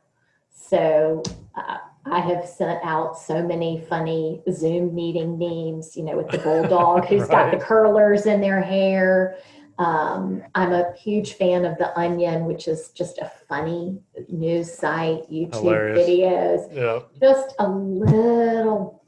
So, 0.50 1.22
uh, 1.54 1.78
I 2.10 2.20
have 2.20 2.46
sent 2.46 2.84
out 2.84 3.18
so 3.18 3.42
many 3.42 3.84
funny 3.88 4.42
Zoom 4.52 4.94
meeting 4.94 5.38
memes, 5.38 5.96
you 5.96 6.04
know, 6.04 6.16
with 6.16 6.28
the 6.28 6.38
bulldog 6.38 7.04
who's 7.08 7.22
right. 7.22 7.30
got 7.30 7.50
the 7.50 7.64
curlers 7.64 8.26
in 8.26 8.40
their 8.40 8.62
hair. 8.62 9.36
Um, 9.78 10.42
I'm 10.54 10.72
a 10.72 10.92
huge 10.94 11.34
fan 11.34 11.64
of 11.64 11.76
The 11.78 11.96
Onion, 11.98 12.44
which 12.46 12.68
is 12.68 12.90
just 12.90 13.18
a 13.18 13.30
funny 13.48 13.98
news 14.28 14.72
site, 14.72 15.30
YouTube 15.30 15.54
Hilarious. 15.54 16.08
videos. 16.08 16.74
Yeah. 16.74 17.00
Just 17.20 17.54
a 17.58 17.68
little, 17.68 19.02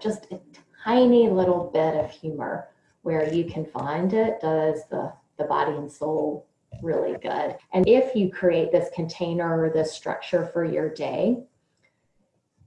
just 0.00 0.26
a 0.32 0.40
tiny 0.84 1.28
little 1.28 1.70
bit 1.72 1.94
of 1.94 2.10
humor 2.10 2.68
where 3.02 3.32
you 3.32 3.44
can 3.44 3.64
find 3.66 4.12
it 4.12 4.40
does 4.40 4.80
the, 4.90 5.12
the 5.36 5.44
body 5.44 5.72
and 5.72 5.90
soul 5.90 6.46
really 6.82 7.16
good. 7.18 7.56
And 7.72 7.86
if 7.86 8.14
you 8.16 8.30
create 8.30 8.72
this 8.72 8.88
container 8.94 9.62
or 9.62 9.70
this 9.70 9.92
structure 9.92 10.46
for 10.52 10.64
your 10.64 10.88
day, 10.88 11.44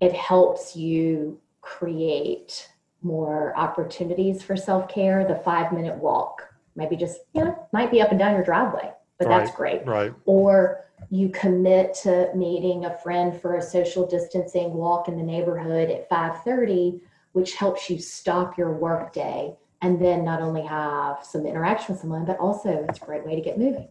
it 0.02 0.14
helps 0.14 0.76
you 0.76 1.40
create 1.62 2.70
more 3.04 3.56
opportunities 3.56 4.44
for 4.44 4.58
self 4.58 4.90
care. 4.90 5.26
The 5.26 5.36
five 5.36 5.72
minute 5.72 5.96
walk, 5.96 6.44
maybe 6.76 6.96
just, 6.96 7.20
you 7.34 7.46
know, 7.46 7.68
might 7.72 7.92
be 7.92 8.02
up 8.02 8.10
and 8.10 8.20
down 8.20 8.34
your 8.34 8.44
driveway, 8.44 8.92
but 9.18 9.28
right, 9.28 9.40
that's 9.40 9.56
great. 9.56 9.86
Right. 9.86 10.14
Or 10.26 10.86
you 11.10 11.30
commit 11.30 11.94
to 12.04 12.30
meeting 12.36 12.86
a 12.86 12.98
friend 12.98 13.40
for 13.40 13.56
a 13.56 13.62
social 13.62 14.06
distancing 14.06 14.74
walk 14.74 15.08
in 15.08 15.18
the 15.18 15.24
neighborhood 15.24 15.90
at 15.90 16.10
5:30, 16.10 17.00
which 17.34 17.56
helps 17.56 17.90
you 17.90 18.00
stop 18.00 18.58
your 18.58 18.72
work 18.72 19.14
day 19.14 19.56
and 19.84 20.00
then 20.00 20.24
not 20.24 20.42
only 20.42 20.62
have 20.62 21.24
some 21.24 21.46
interaction 21.46 21.94
with 21.94 22.02
someone, 22.02 22.26
but 22.26 22.38
also 22.40 22.86
it's 22.88 23.02
a 23.02 23.06
great 23.06 23.26
way 23.26 23.36
to 23.36 23.42
get 23.42 23.58
moving. 23.58 23.88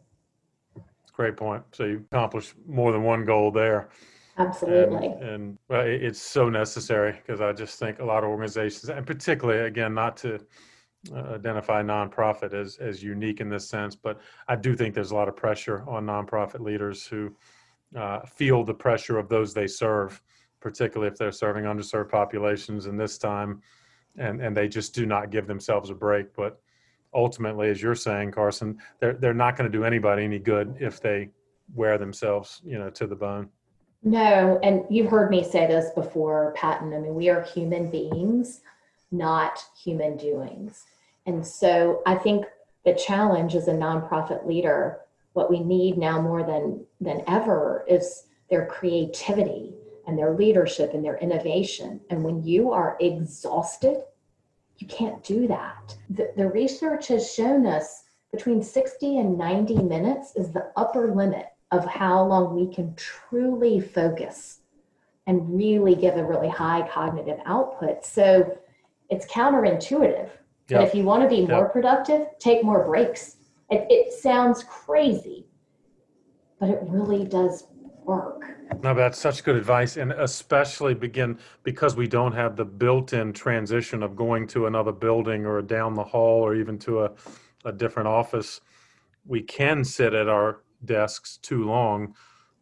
Great 1.13 1.37
point. 1.37 1.63
So 1.73 1.85
you 1.85 2.05
accomplish 2.11 2.55
more 2.67 2.93
than 2.93 3.03
one 3.03 3.25
goal 3.27 3.51
there. 3.51 3.91
Absolutely. 4.41 5.07
And, 5.07 5.23
and 5.23 5.59
well, 5.69 5.85
it's 5.87 6.21
so 6.21 6.49
necessary 6.49 7.13
because 7.13 7.41
I 7.41 7.53
just 7.53 7.79
think 7.79 7.99
a 7.99 8.05
lot 8.05 8.25
of 8.25 8.31
organizations, 8.31 8.89
and 8.89 9.07
particularly 9.07 9.67
again, 9.67 9.95
not 9.95 10.17
to 10.19 10.41
uh, 11.15 11.35
identify 11.35 11.83
nonprofit 11.83 12.53
as 12.55 12.77
as 12.79 13.03
unique 13.03 13.41
in 13.41 13.49
this 13.49 13.69
sense, 13.69 13.95
but 13.95 14.21
I 14.49 14.57
do 14.57 14.75
think 14.75 14.95
there's 14.95 15.11
a 15.11 15.15
lot 15.15 15.29
of 15.29 15.37
pressure 15.37 15.85
on 15.89 16.07
nonprofit 16.07 16.61
leaders 16.61 17.07
who 17.07 17.35
uh, 17.97 18.21
feel 18.21 18.65
the 18.65 18.75
pressure 18.75 19.19
of 19.19 19.29
those 19.29 19.53
they 19.53 19.67
serve, 19.67 20.23
particularly 20.61 21.11
if 21.11 21.19
they're 21.19 21.33
serving 21.33 21.65
underserved 21.65 22.11
populations 22.11 22.87
in 22.87 22.97
this 22.97 23.19
time, 23.19 23.63
and 24.17 24.41
and 24.41 24.57
they 24.57 24.69
just 24.69 24.95
do 24.95 25.07
not 25.07 25.31
give 25.31 25.47
themselves 25.47 25.91
a 25.91 25.95
break. 25.95 26.35
But 26.35 26.61
ultimately, 27.15 27.69
as 27.69 27.83
you're 27.83 27.95
saying, 27.95 28.33
Carson, 28.33 28.79
they're 29.01 29.15
they're 29.15 29.35
not 29.35 29.57
going 29.57 29.71
to 29.71 29.79
do 29.79 29.85
anybody 29.85 30.25
any 30.25 30.39
good 30.39 30.77
if 30.81 31.01
they 31.01 31.31
wear 31.75 31.99
themselves, 31.99 32.61
you 32.65 32.79
know, 32.79 32.91
to 32.91 33.07
the 33.07 33.17
bone. 33.17 33.49
No, 34.03 34.59
and 34.63 34.85
you've 34.89 35.11
heard 35.11 35.31
me 35.31 35.45
say 35.45 35.67
this 35.67 35.91
before, 35.91 36.55
Patton. 36.57 36.95
I 36.95 36.99
mean, 36.99 37.15
we 37.15 37.29
are 37.29 37.43
human 37.43 37.91
beings, 37.91 38.61
not 39.11 39.63
human 39.83 40.17
doings. 40.17 40.85
And 41.27 41.47
so 41.47 42.03
I 42.07 42.15
think 42.15 42.47
the 42.85 42.95
challenge 42.95 43.55
as 43.55 43.69
a 43.69 43.73
nonprofit 43.73 44.47
leader, 44.47 45.01
what 45.35 45.51
we 45.51 45.61
need 45.61 45.99
now 45.99 46.21
more 46.21 46.43
than 46.43 46.85
than 47.01 47.23
ever 47.27 47.85
is 47.87 48.25
their 48.49 48.67
creativity 48.67 49.75
and 50.07 50.19
their 50.19 50.35
leadership 50.35 50.95
and 50.95 51.05
their 51.05 51.19
innovation. 51.19 52.01
And 52.09 52.25
when 52.25 52.43
you 52.43 52.73
are 52.73 52.97
exhausted, 53.01 54.03
you 54.79 54.87
can't 54.87 55.23
do 55.23 55.47
that. 55.47 55.97
The, 56.09 56.33
the 56.37 56.49
research 56.49 57.09
has 57.09 57.33
shown 57.33 57.67
us 57.67 58.05
between 58.33 58.63
60 58.63 59.19
and 59.19 59.37
90 59.37 59.83
minutes 59.83 60.35
is 60.37 60.53
the 60.53 60.73
upper 60.77 61.15
limit 61.15 61.47
of 61.71 61.85
how 61.87 62.25
long 62.25 62.55
we 62.55 62.73
can 62.73 62.95
truly 62.97 63.81
focus 63.81 64.61
and 65.27 65.57
really 65.57 65.95
give 65.95 66.17
a 66.17 66.25
really 66.25 66.49
high 66.49 66.89
cognitive 66.93 67.39
output. 67.47 68.05
So 68.05 68.59
it's 69.09 69.27
counterintuitive. 69.27 70.29
Yep. 70.69 70.81
But 70.81 70.83
if 70.83 70.95
you 70.95 71.05
want 71.05 71.23
to 71.23 71.29
be 71.29 71.47
more 71.47 71.65
yep. 71.65 71.73
productive, 71.73 72.27
take 72.39 72.65
more 72.65 72.85
breaks. 72.85 73.37
It, 73.71 73.87
it 73.91 74.13
sounds 74.13 74.65
crazy, 74.65 75.47
but 76.59 76.71
it 76.71 76.81
really 76.83 77.25
does 77.25 77.69
work. 78.05 78.43
No, 78.83 78.95
that's 78.95 79.19
such 79.19 79.45
good 79.45 79.57
advice, 79.57 79.97
and 79.97 80.13
especially 80.13 80.95
begin 80.95 81.39
because 81.63 81.97
we 81.97 82.07
don't 82.07 82.33
have 82.33 82.57
the 82.57 82.65
built-in 82.65 83.33
transition 83.33 84.03
of 84.03 84.17
going 84.17 84.47
to 84.49 84.67
another 84.67 84.93
building 84.93 85.45
or 85.45 85.61
down 85.61 85.95
the 85.95 86.05
hall 86.05 86.41
or 86.41 86.55
even 86.55 86.79
to 86.81 87.05
a, 87.05 87.13
a 87.65 87.73
different 87.73 88.09
office. 88.09 88.61
We 89.27 89.43
can 89.43 89.85
sit 89.85 90.15
at 90.15 90.29
our 90.29 90.61
desks 90.85 91.39
too 91.39 91.65
long. 91.65 92.15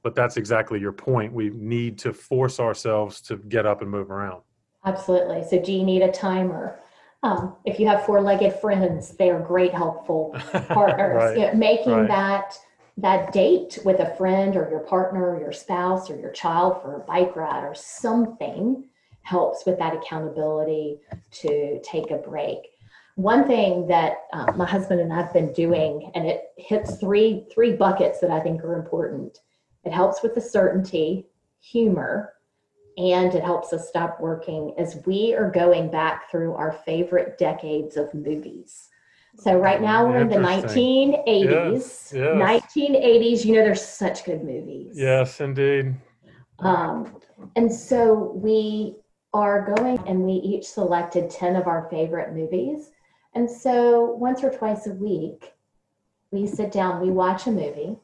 But 0.02 0.14
that's 0.14 0.36
exactly 0.36 0.78
your 0.80 0.92
point. 0.92 1.32
We 1.32 1.50
need 1.50 1.98
to 1.98 2.12
force 2.12 2.60
ourselves 2.60 3.20
to 3.22 3.36
get 3.36 3.66
up 3.66 3.82
and 3.82 3.90
move 3.90 4.10
around. 4.10 4.42
Absolutely. 4.84 5.44
So, 5.44 5.60
do 5.60 5.72
you 5.72 5.82
need 5.82 6.02
a 6.02 6.10
timer? 6.10 6.78
Um, 7.24 7.56
if 7.64 7.80
you 7.80 7.88
have 7.88 8.06
four-legged 8.06 8.60
friends, 8.60 9.16
they 9.16 9.30
are 9.30 9.40
great, 9.40 9.74
helpful 9.74 10.36
partners. 10.68 11.16
right. 11.16 11.36
you 11.36 11.46
know, 11.46 11.54
making 11.54 11.92
right. 11.92 12.08
that 12.08 12.58
that 12.98 13.32
date 13.32 13.78
with 13.84 14.00
a 14.00 14.14
friend 14.16 14.56
or 14.56 14.68
your 14.70 14.80
partner 14.80 15.30
or 15.30 15.40
your 15.40 15.52
spouse 15.52 16.10
or 16.10 16.18
your 16.18 16.32
child 16.32 16.82
for 16.82 16.96
a 16.96 17.00
bike 17.00 17.36
ride 17.36 17.64
or 17.64 17.74
something 17.74 18.84
helps 19.22 19.64
with 19.64 19.78
that 19.78 19.94
accountability 19.94 20.98
to 21.30 21.80
take 21.84 22.10
a 22.10 22.16
break 22.16 22.70
one 23.18 23.48
thing 23.48 23.84
that 23.88 24.26
uh, 24.32 24.52
my 24.54 24.64
husband 24.64 25.00
and 25.00 25.12
I've 25.12 25.32
been 25.32 25.52
doing, 25.52 26.12
and 26.14 26.24
it 26.24 26.52
hits 26.56 26.98
three 26.98 27.46
three 27.52 27.72
buckets 27.72 28.20
that 28.20 28.30
I 28.30 28.38
think 28.38 28.62
are 28.62 28.76
important. 28.76 29.40
It 29.82 29.92
helps 29.92 30.22
with 30.22 30.36
the 30.36 30.40
certainty, 30.40 31.26
humor, 31.58 32.34
and 32.96 33.34
it 33.34 33.42
helps 33.42 33.72
us 33.72 33.88
stop 33.88 34.20
working 34.20 34.72
as 34.78 35.02
we 35.04 35.34
are 35.34 35.50
going 35.50 35.90
back 35.90 36.30
through 36.30 36.54
our 36.54 36.70
favorite 36.70 37.38
decades 37.38 37.96
of 37.96 38.14
movies. 38.14 38.88
So 39.36 39.58
right 39.58 39.82
now 39.82 40.06
we're 40.06 40.20
in 40.20 40.28
the 40.28 40.36
1980s. 40.36 41.24
Yes, 41.26 42.12
yes. 42.14 42.68
1980s, 42.76 43.44
you 43.44 43.54
know, 43.54 43.64
there's 43.64 43.84
such 43.84 44.24
good 44.24 44.44
movies. 44.44 44.94
Yes, 44.96 45.40
indeed. 45.40 45.92
Um, 46.60 47.20
and 47.56 47.72
so 47.72 48.32
we 48.36 48.94
are 49.34 49.74
going 49.74 49.98
and 50.06 50.22
we 50.22 50.34
each 50.34 50.66
selected 50.66 51.30
10 51.30 51.56
of 51.56 51.66
our 51.66 51.88
favorite 51.90 52.32
movies 52.32 52.90
and 53.38 53.48
so 53.48 54.00
once 54.18 54.42
or 54.42 54.50
twice 54.50 54.88
a 54.88 54.92
week, 54.94 55.52
we 56.32 56.44
sit 56.44 56.72
down, 56.72 57.00
we 57.00 57.10
watch 57.10 57.46
a 57.46 57.52
movie. 57.52 57.96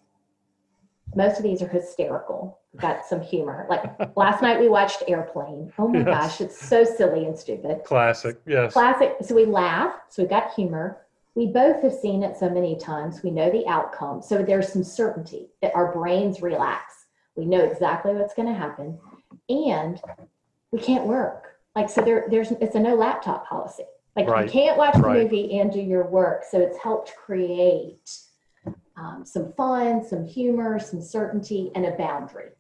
Most 1.17 1.39
of 1.39 1.43
these 1.43 1.61
are 1.61 1.67
hysterical, 1.67 2.61
got 2.77 3.05
some 3.05 3.21
humor. 3.21 3.67
Like 3.69 3.83
last 4.17 4.43
night 4.43 4.61
we 4.61 4.69
watched 4.69 5.03
Airplane. 5.09 5.73
Oh 5.77 5.89
my 5.89 5.99
yes. 5.99 6.07
gosh, 6.07 6.41
it's 6.41 6.57
so 6.57 6.85
silly 6.85 7.25
and 7.27 7.37
stupid. 7.37 7.83
Classic, 7.85 8.41
yes. 8.47 8.73
Classic. 8.75 9.17
So 9.23 9.35
we 9.35 9.45
laugh, 9.45 9.97
so 10.09 10.23
we 10.23 10.29
got 10.29 10.55
humor. 10.55 11.05
We 11.35 11.49
both 11.49 11.83
have 11.83 11.95
seen 11.95 12.23
it 12.23 12.37
so 12.37 12.49
many 12.49 12.79
times. 12.79 13.25
We 13.25 13.33
know 13.33 13.51
the 13.51 13.67
outcome. 13.67 14.23
So 14.23 14.41
there's 14.41 14.73
some 14.73 14.85
certainty 14.85 15.49
that 15.63 15.75
our 15.75 15.93
brains 15.93 16.43
relax. 16.43 17.07
We 17.35 17.45
know 17.45 17.59
exactly 17.59 18.15
what's 18.15 18.35
going 18.35 18.47
to 18.47 18.55
happen. 18.55 19.01
And 19.49 20.01
we 20.71 20.79
can't 20.79 21.07
work. 21.07 21.57
Like, 21.75 21.91
so 21.91 22.03
there, 22.03 22.27
there's, 22.31 22.53
it's 22.53 22.77
a 22.77 22.81
no 22.81 22.95
laptop 22.95 23.49
policy. 23.49 23.83
Like, 24.17 24.29
Right. 24.29 24.45
you 24.47 24.51
can't 24.51 24.77
watch 24.79 24.97
a 24.97 25.01
Right. 25.01 25.23
movie 25.23 25.59
and 25.59 25.73
do 25.73 25.81
your 25.81 26.07
work. 26.07 26.45
So 26.45 26.61
it's 26.61 26.79
helped 26.79 27.15
create 27.17 28.11
um, 28.97 29.25
some 29.25 29.53
fun, 29.55 30.05
some 30.05 30.25
humor, 30.25 30.79
some 30.79 31.03
certainty, 31.03 31.73
and 31.75 31.85
a 31.85 31.91
boundary. 31.97 32.51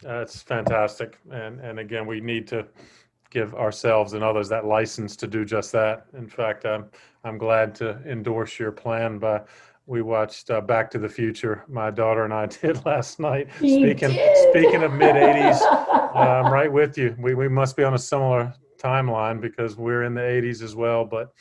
That's 0.00 0.42
fantastic. 0.42 1.18
And, 1.30 1.58
and 1.60 1.80
again, 1.80 2.06
we 2.06 2.20
need 2.20 2.46
to 2.48 2.68
give 3.30 3.54
ourselves 3.54 4.12
and 4.12 4.22
others 4.22 4.48
that 4.50 4.64
license 4.64 5.16
to 5.16 5.26
do 5.26 5.44
just 5.44 5.72
that. 5.72 6.06
In 6.16 6.28
fact, 6.28 6.64
I'm, 6.64 6.86
I'm 7.24 7.36
glad 7.38 7.74
to 7.76 8.00
endorse 8.06 8.58
your 8.60 8.70
plan 8.70 9.18
by, 9.18 9.42
we 9.86 10.02
watched 10.02 10.50
uh, 10.50 10.60
Back 10.60 10.90
to 10.92 10.98
the 10.98 11.08
Future. 11.08 11.64
My 11.68 11.90
daughter 11.90 12.24
and 12.24 12.32
I 12.32 12.46
did 12.62 12.84
last 12.86 13.18
night. 13.18 13.48
You 13.60 13.80
Speaking, 13.80 14.10
did. 14.10 14.36
speaking 14.50 14.82
of 14.84 14.92
mid 14.92 15.16
80s, 15.16 15.60
I'm 16.14 16.52
right 16.52 16.72
with 16.72 16.96
you. 16.96 17.16
We, 17.18 17.34
we 17.34 17.48
must 17.48 17.76
be 17.76 17.82
on 17.82 17.94
a 17.94 17.98
similar 17.98 18.54
timeline 18.78 19.40
because 19.40 19.76
we're 19.76 20.04
in 20.04 20.14
the 20.14 20.20
80s 20.20 20.62
as 20.62 20.74
well. 20.74 21.04
But 21.04 21.32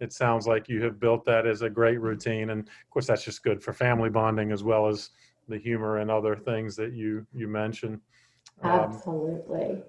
it 0.00 0.12
sounds 0.12 0.46
like 0.46 0.68
you 0.68 0.82
have 0.82 0.98
built 0.98 1.24
that 1.26 1.46
as 1.46 1.62
a 1.62 1.70
great 1.70 2.00
routine. 2.00 2.50
And 2.50 2.60
of 2.60 2.90
course, 2.90 3.06
that's 3.06 3.24
just 3.24 3.42
good 3.42 3.62
for 3.62 3.72
family 3.72 4.10
bonding 4.10 4.50
as 4.50 4.64
well 4.64 4.86
as 4.86 5.10
the 5.48 5.58
humor 5.58 5.98
and 5.98 6.10
other 6.10 6.36
things 6.36 6.76
that 6.76 6.92
you, 6.92 7.26
you 7.34 7.48
mentioned. 7.48 8.00
Um, 8.62 8.70
Absolutely. 8.70 9.82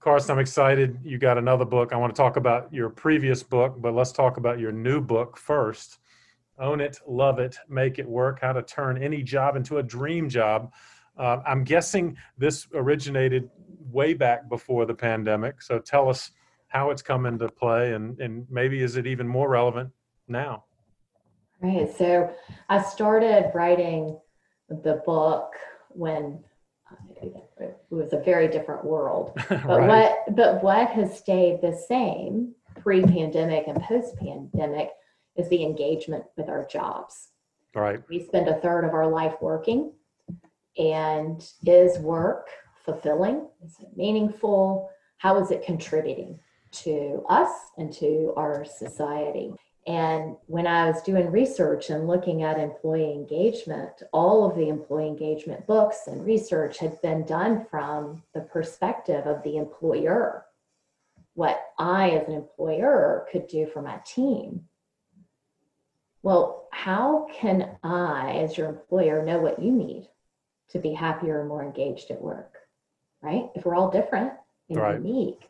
Carson, 0.00 0.32
I'm 0.32 0.38
excited. 0.38 0.98
You 1.02 1.18
got 1.18 1.38
another 1.38 1.64
book. 1.64 1.92
I 1.92 1.96
want 1.96 2.14
to 2.14 2.16
talk 2.20 2.36
about 2.36 2.72
your 2.72 2.88
previous 2.88 3.42
book, 3.42 3.76
but 3.78 3.94
let's 3.94 4.12
talk 4.12 4.36
about 4.36 4.60
your 4.60 4.70
new 4.70 5.00
book 5.00 5.36
first. 5.36 5.98
Own 6.60 6.80
it, 6.80 6.98
love 7.06 7.38
it, 7.38 7.56
make 7.68 7.98
it 7.98 8.06
work. 8.06 8.40
How 8.40 8.52
to 8.52 8.62
turn 8.62 9.02
any 9.02 9.22
job 9.22 9.56
into 9.56 9.78
a 9.78 9.82
dream 9.82 10.28
job. 10.28 10.72
Uh, 11.16 11.38
I'm 11.46 11.64
guessing 11.64 12.16
this 12.36 12.68
originated 12.74 13.50
way 13.90 14.14
back 14.14 14.48
before 14.48 14.86
the 14.86 14.94
pandemic. 14.94 15.62
So 15.62 15.78
tell 15.80 16.08
us 16.08 16.30
how 16.68 16.90
it's 16.90 17.02
come 17.02 17.26
into 17.26 17.48
play, 17.48 17.92
and 17.92 18.18
and 18.20 18.46
maybe 18.50 18.82
is 18.82 18.96
it 18.96 19.06
even 19.06 19.26
more 19.26 19.48
relevant 19.48 19.90
now? 20.28 20.64
Right. 21.60 21.90
So 21.96 22.32
I 22.68 22.82
started 22.82 23.50
writing 23.54 24.18
the 24.68 25.02
book 25.04 25.54
when 25.88 26.44
it 27.20 27.34
was 27.90 28.12
a 28.12 28.20
very 28.20 28.48
different 28.48 28.84
world. 28.84 29.32
But 29.48 29.66
right. 29.66 29.88
what 29.88 30.36
but 30.36 30.62
what 30.62 30.90
has 30.90 31.18
stayed 31.18 31.60
the 31.60 31.72
same 31.88 32.54
pre-pandemic 32.76 33.64
and 33.66 33.80
post-pandemic 33.82 34.90
is 35.36 35.48
the 35.48 35.62
engagement 35.64 36.24
with 36.36 36.48
our 36.48 36.66
jobs. 36.66 37.28
Right. 37.74 38.00
We 38.08 38.24
spend 38.24 38.48
a 38.48 38.60
third 38.60 38.84
of 38.84 38.94
our 38.94 39.06
life 39.08 39.34
working. 39.40 39.92
And 40.78 41.44
is 41.66 41.98
work 41.98 42.50
fulfilling? 42.84 43.48
Is 43.64 43.76
it 43.80 43.96
meaningful? 43.96 44.90
How 45.16 45.42
is 45.42 45.50
it 45.50 45.64
contributing 45.64 46.38
to 46.72 47.24
us 47.28 47.50
and 47.76 47.92
to 47.94 48.32
our 48.36 48.64
society? 48.64 49.54
And 49.86 50.36
when 50.46 50.66
I 50.66 50.90
was 50.90 51.02
doing 51.02 51.30
research 51.30 51.88
and 51.88 52.06
looking 52.06 52.42
at 52.42 52.58
employee 52.58 53.12
engagement, 53.12 54.02
all 54.12 54.44
of 54.44 54.54
the 54.54 54.68
employee 54.68 55.08
engagement 55.08 55.66
books 55.66 56.06
and 56.06 56.26
research 56.26 56.78
had 56.78 57.00
been 57.00 57.24
done 57.24 57.64
from 57.70 58.22
the 58.34 58.42
perspective 58.42 59.26
of 59.26 59.42
the 59.44 59.56
employer. 59.56 60.44
What 61.32 61.58
I, 61.78 62.10
as 62.10 62.28
an 62.28 62.34
employer, 62.34 63.26
could 63.32 63.46
do 63.46 63.66
for 63.66 63.80
my 63.80 63.98
team. 64.04 64.68
Well, 66.22 66.68
how 66.70 67.26
can 67.32 67.78
I, 67.82 68.32
as 68.42 68.58
your 68.58 68.68
employer, 68.68 69.24
know 69.24 69.38
what 69.38 69.62
you 69.62 69.72
need 69.72 70.08
to 70.70 70.78
be 70.78 70.92
happier 70.92 71.40
and 71.40 71.48
more 71.48 71.62
engaged 71.62 72.10
at 72.10 72.20
work? 72.20 72.56
Right? 73.22 73.50
If 73.54 73.64
we're 73.64 73.74
all 73.74 73.90
different 73.90 74.34
and 74.68 74.78
Right. 74.78 75.00
unique. 75.00 75.48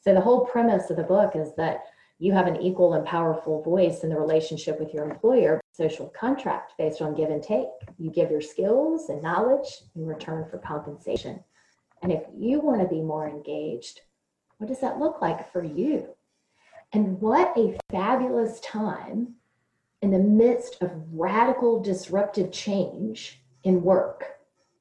So, 0.00 0.14
the 0.14 0.20
whole 0.20 0.46
premise 0.46 0.90
of 0.90 0.96
the 0.96 1.02
book 1.02 1.34
is 1.34 1.54
that 1.56 1.84
you 2.20 2.32
have 2.32 2.46
an 2.46 2.60
equal 2.60 2.94
and 2.94 3.06
powerful 3.06 3.62
voice 3.62 4.02
in 4.02 4.10
the 4.10 4.18
relationship 4.18 4.80
with 4.80 4.92
your 4.92 5.08
employer, 5.08 5.60
social 5.72 6.08
contract 6.08 6.72
based 6.76 7.00
on 7.00 7.14
give 7.14 7.30
and 7.30 7.42
take. 7.42 7.68
You 7.96 8.10
give 8.10 8.30
your 8.30 8.40
skills 8.40 9.08
and 9.08 9.22
knowledge 9.22 9.68
in 9.94 10.04
return 10.04 10.48
for 10.50 10.58
compensation. 10.58 11.42
And 12.02 12.10
if 12.12 12.22
you 12.36 12.60
want 12.60 12.80
to 12.80 12.88
be 12.88 13.00
more 13.00 13.28
engaged, 13.28 14.00
what 14.58 14.66
does 14.66 14.80
that 14.80 14.98
look 14.98 15.22
like 15.22 15.52
for 15.52 15.62
you? 15.62 16.08
And 16.92 17.20
what 17.20 17.56
a 17.56 17.78
fabulous 17.90 18.58
time 18.60 19.34
in 20.02 20.10
the 20.10 20.18
midst 20.18 20.80
of 20.82 20.90
radical 21.12 21.80
disruptive 21.80 22.50
change 22.50 23.42
in 23.62 23.82
work. 23.82 24.24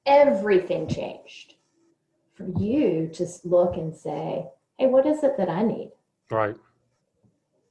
Everything 0.05 0.87
changed. 0.87 1.55
For 2.33 2.47
you 2.59 3.09
to 3.13 3.27
look 3.43 3.77
and 3.77 3.95
say, 3.95 4.45
hey, 4.77 4.87
what 4.87 5.05
is 5.05 5.23
it 5.23 5.37
that 5.37 5.49
I 5.49 5.63
need? 5.63 5.91
Right. 6.29 6.55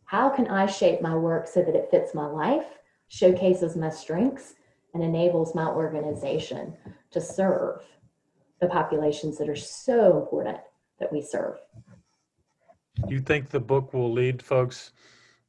How 0.05 0.29
can 0.29 0.49
I 0.49 0.67
shape 0.67 1.01
my 1.01 1.15
work 1.15 1.47
so 1.47 1.63
that 1.63 1.75
it 1.75 1.89
fits 1.91 2.15
my 2.15 2.27
life, 2.27 2.67
showcases 3.09 3.77
my 3.77 3.91
strengths, 3.91 4.55
and 4.95 5.03
enables 5.03 5.55
my 5.55 5.67
organization 5.67 6.75
to 7.11 7.21
serve 7.21 7.83
the 8.61 8.69
populations 8.69 9.37
that 9.39 9.49
are 9.49 9.57
so 9.57 10.19
important 10.21 10.59
that 11.01 11.13
we 11.13 11.23
serve? 11.23 11.59
you 13.09 13.21
think 13.21 13.51
the 13.51 13.61
book 13.61 13.93
will 13.93 14.11
lead 14.11 14.41
folks 14.43 14.93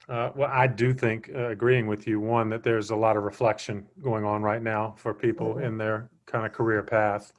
uh, 0.09 0.31
well 0.35 0.49
i 0.51 0.67
do 0.67 0.93
think 0.93 1.31
uh, 1.33 1.47
agreeing 1.47 1.87
with 1.87 2.05
you 2.05 2.19
one 2.19 2.49
that 2.49 2.61
there's 2.61 2.89
a 2.89 2.95
lot 2.95 3.15
of 3.15 3.23
reflection 3.23 3.87
going 4.03 4.25
on 4.25 4.41
right 4.41 4.61
now 4.61 4.93
for 4.97 5.13
people 5.13 5.55
Mhm. 5.55 5.63
in 5.63 5.77
their 5.77 6.09
kind 6.25 6.45
of 6.45 6.51
career 6.51 6.83
path 6.83 7.31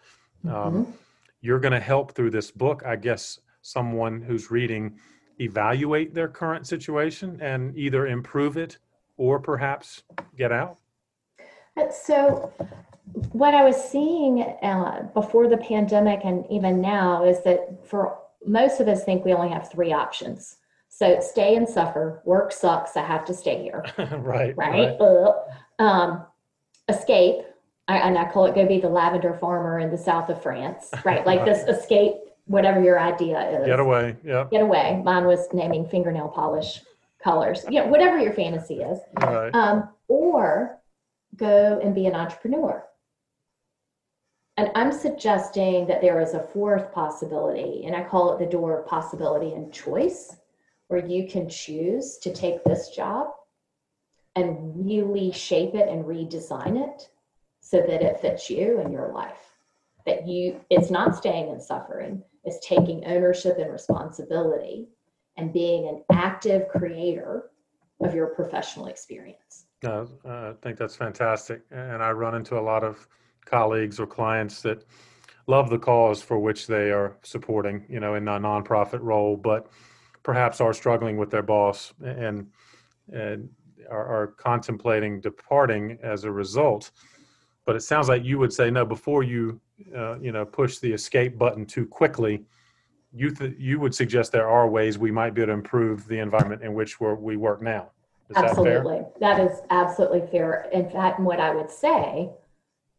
um, 0.46 0.52
Mhm. 0.52 0.92
you're 1.42 1.60
going 1.60 1.74
to 1.74 1.78
help 1.80 2.12
through 2.12 2.30
this 2.30 2.50
book 2.50 2.82
i 2.86 2.96
guess 2.96 3.38
someone 3.62 4.20
who's 4.22 4.50
reading 4.50 4.96
evaluate 5.40 6.14
their 6.14 6.28
current 6.28 6.66
situation 6.66 7.38
and 7.40 7.76
either 7.76 8.06
improve 8.06 8.56
it 8.56 8.78
or 9.16 9.38
perhaps 9.38 10.02
get 10.36 10.52
out 10.52 10.78
Uh, 11.76 11.90
So, 11.90 12.52
what 13.32 13.54
I 13.54 13.64
was 13.64 13.76
seeing 13.76 14.42
uh, 14.42 15.08
before 15.14 15.48
the 15.48 15.56
pandemic 15.56 16.20
and 16.24 16.44
even 16.50 16.80
now 16.80 17.24
is 17.24 17.42
that 17.44 17.86
for 17.86 18.18
most 18.46 18.80
of 18.80 18.88
us 18.88 19.04
think 19.04 19.24
we 19.24 19.32
only 19.32 19.48
have 19.48 19.70
three 19.70 19.92
options. 19.92 20.56
So, 20.88 21.20
stay 21.20 21.56
and 21.56 21.68
suffer. 21.68 22.20
Work 22.24 22.52
sucks. 22.52 22.96
I 22.96 23.02
have 23.02 23.24
to 23.26 23.34
stay 23.34 23.62
here. 23.62 23.84
right 24.18 24.56
Right. 24.56 24.96
Ugh. 25.00 25.34
Um, 25.78 26.26
escape. 26.88 27.44
I, 27.86 27.98
and 27.98 28.18
I 28.18 28.30
call 28.30 28.46
it 28.46 28.54
go 28.54 28.66
be 28.66 28.80
the 28.80 28.88
lavender 28.88 29.32
farmer 29.34 29.78
in 29.78 29.90
the 29.90 29.98
south 29.98 30.28
of 30.28 30.42
France. 30.42 30.90
Right. 31.04 31.24
Like 31.24 31.44
this 31.50 31.62
escape, 31.68 32.14
whatever 32.48 32.82
your 32.82 32.98
idea 32.98 33.60
is. 33.60 33.66
get 33.66 33.80
away 33.80 34.16
Yeah. 34.24 34.46
Get 34.50 34.62
away. 34.62 35.00
Mine 35.04 35.24
was 35.24 35.46
naming 35.52 35.86
fingernail 35.86 36.28
polish 36.28 36.82
colors. 37.22 37.64
Know, 37.68 37.86
whatever 37.86 38.18
your 38.18 38.32
fantasy 38.32 38.80
is 38.80 38.98
all 39.22 39.34
right 39.34 39.54
um, 39.54 39.88
or 40.08 40.78
go 41.36 41.80
and 41.82 41.94
be 41.94 42.06
an 42.06 42.14
entrepreneur. 42.14 42.84
And 44.56 44.72
I'm 44.74 44.90
suggesting 44.90 45.86
that 45.86 46.00
there 46.00 46.20
is 46.20 46.34
a 46.34 46.40
fourth 46.42 46.92
possibility, 46.92 47.84
and 47.86 47.94
I 47.94 48.02
call 48.02 48.32
it 48.32 48.40
the 48.40 48.50
door 48.50 48.80
of 48.80 48.88
possibility 48.88 49.52
and 49.52 49.72
choice, 49.72 50.36
where 50.88 51.06
you 51.06 51.28
can 51.28 51.48
choose 51.48 52.18
to 52.18 52.34
take 52.34 52.64
this 52.64 52.88
job 52.88 53.28
and 54.34 54.84
really 54.84 55.30
shape 55.30 55.74
it 55.74 55.88
and 55.88 56.04
redesign 56.04 56.76
it 56.76 57.08
so 57.60 57.78
that 57.78 58.02
it 58.02 58.20
fits 58.20 58.50
you 58.50 58.80
and 58.80 58.92
your 58.92 59.12
life. 59.12 59.52
That 60.06 60.26
you, 60.26 60.60
it's 60.70 60.90
not 60.90 61.14
staying 61.14 61.50
in 61.50 61.60
suffering, 61.60 62.24
it's 62.48 62.66
taking 62.66 63.04
ownership 63.04 63.58
and 63.58 63.70
responsibility 63.70 64.88
and 65.36 65.52
being 65.52 65.86
an 65.88 66.02
active 66.10 66.68
creator 66.68 67.50
of 68.00 68.14
your 68.14 68.28
professional 68.28 68.86
experience. 68.86 69.66
Uh, 69.84 70.06
I 70.24 70.52
think 70.62 70.78
that's 70.78 70.96
fantastic. 70.96 71.62
And 71.70 72.02
I 72.02 72.10
run 72.10 72.34
into 72.34 72.58
a 72.58 72.60
lot 72.60 72.82
of 72.82 73.06
colleagues 73.44 74.00
or 74.00 74.06
clients 74.06 74.62
that 74.62 74.84
love 75.46 75.70
the 75.70 75.78
cause 75.78 76.22
for 76.22 76.38
which 76.38 76.66
they 76.66 76.90
are 76.90 77.16
supporting, 77.22 77.84
you 77.88 78.00
know, 78.00 78.14
in 78.14 78.26
a 78.26 78.38
nonprofit 78.38 79.00
role, 79.02 79.36
but 79.36 79.68
perhaps 80.22 80.60
are 80.60 80.72
struggling 80.72 81.16
with 81.16 81.30
their 81.30 81.42
boss 81.42 81.92
and 82.04 82.48
and 83.12 83.48
are, 83.90 84.06
are 84.06 84.26
contemplating 84.26 85.20
departing 85.20 85.98
as 86.02 86.24
a 86.24 86.30
result. 86.30 86.90
But 87.64 87.76
it 87.76 87.80
sounds 87.80 88.08
like 88.08 88.24
you 88.24 88.38
would 88.38 88.52
say 88.52 88.70
no 88.70 88.84
before 88.84 89.22
you, 89.22 89.60
uh, 89.94 90.18
you 90.18 90.32
know, 90.32 90.44
push 90.44 90.78
the 90.78 90.92
escape 90.92 91.38
button 91.38 91.64
too 91.66 91.86
quickly. 91.86 92.44
You 93.12 93.30
th- 93.30 93.54
you 93.58 93.80
would 93.80 93.94
suggest 93.94 94.32
there 94.32 94.48
are 94.48 94.68
ways 94.68 94.98
we 94.98 95.10
might 95.10 95.34
be 95.34 95.42
able 95.42 95.52
to 95.52 95.54
improve 95.54 96.06
the 96.08 96.18
environment 96.18 96.62
in 96.62 96.74
which 96.74 97.00
we're, 97.00 97.14
we 97.14 97.36
work 97.36 97.62
now. 97.62 97.90
Is 98.28 98.34
that 98.34 98.44
absolutely. 98.44 99.00
That 99.20 99.40
is 99.40 99.60
absolutely 99.70 100.26
fair. 100.30 100.68
In 100.72 100.90
fact, 100.90 101.18
what 101.20 101.40
I 101.40 101.54
would 101.54 101.70
say 101.70 102.30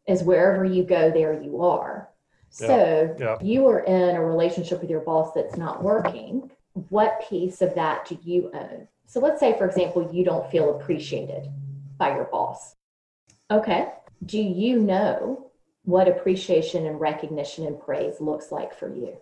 is 0.06 0.22
wherever 0.22 0.64
you 0.64 0.82
go, 0.82 1.10
there 1.10 1.40
you 1.40 1.62
are. 1.62 2.08
So 2.48 3.14
Yeah. 3.18 3.38
you 3.40 3.68
are 3.68 3.80
in 3.80 4.16
a 4.16 4.24
relationship 4.24 4.80
with 4.80 4.90
your 4.90 5.00
boss 5.00 5.32
that's 5.32 5.56
not 5.56 5.84
working. 5.84 6.50
What 6.88 7.22
piece 7.28 7.62
of 7.62 7.74
that 7.76 8.06
do 8.06 8.18
you 8.22 8.50
own? 8.52 8.88
So 9.06 9.20
let's 9.20 9.38
say, 9.38 9.56
for 9.56 9.66
example, 9.66 10.10
you 10.12 10.24
don't 10.24 10.50
feel 10.50 10.76
appreciated 10.76 11.48
by 11.96 12.16
your 12.16 12.24
boss. 12.24 12.74
Okay. 13.50 13.92
Do 14.24 14.40
you 14.40 14.80
know 14.80 15.49
what 15.84 16.08
appreciation 16.08 16.86
and 16.86 17.00
recognition 17.00 17.66
and 17.66 17.80
praise 17.80 18.20
looks 18.20 18.52
like 18.52 18.74
for 18.74 18.94
you? 18.94 19.16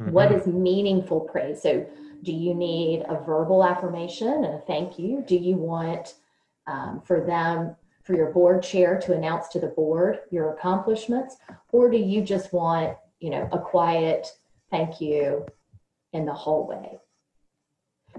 Mm-hmm. 0.00 0.12
What 0.12 0.32
is 0.32 0.46
meaningful 0.46 1.20
praise? 1.20 1.62
So, 1.62 1.86
do 2.22 2.32
you 2.32 2.54
need 2.54 3.04
a 3.08 3.22
verbal 3.22 3.64
affirmation 3.64 4.44
and 4.44 4.54
a 4.54 4.62
thank 4.66 4.98
you? 4.98 5.22
Do 5.26 5.36
you 5.36 5.56
want 5.56 6.14
um, 6.66 7.02
for 7.04 7.20
them, 7.24 7.76
for 8.02 8.14
your 8.14 8.30
board 8.30 8.62
chair 8.62 8.98
to 9.00 9.12
announce 9.14 9.48
to 9.48 9.60
the 9.60 9.68
board 9.68 10.20
your 10.30 10.54
accomplishments? 10.54 11.36
Or 11.70 11.90
do 11.90 11.98
you 11.98 12.22
just 12.22 12.52
want, 12.52 12.96
you 13.20 13.30
know, 13.30 13.48
a 13.52 13.58
quiet 13.58 14.28
thank 14.70 15.00
you 15.00 15.44
in 16.12 16.24
the 16.24 16.32
hallway? 16.32 16.98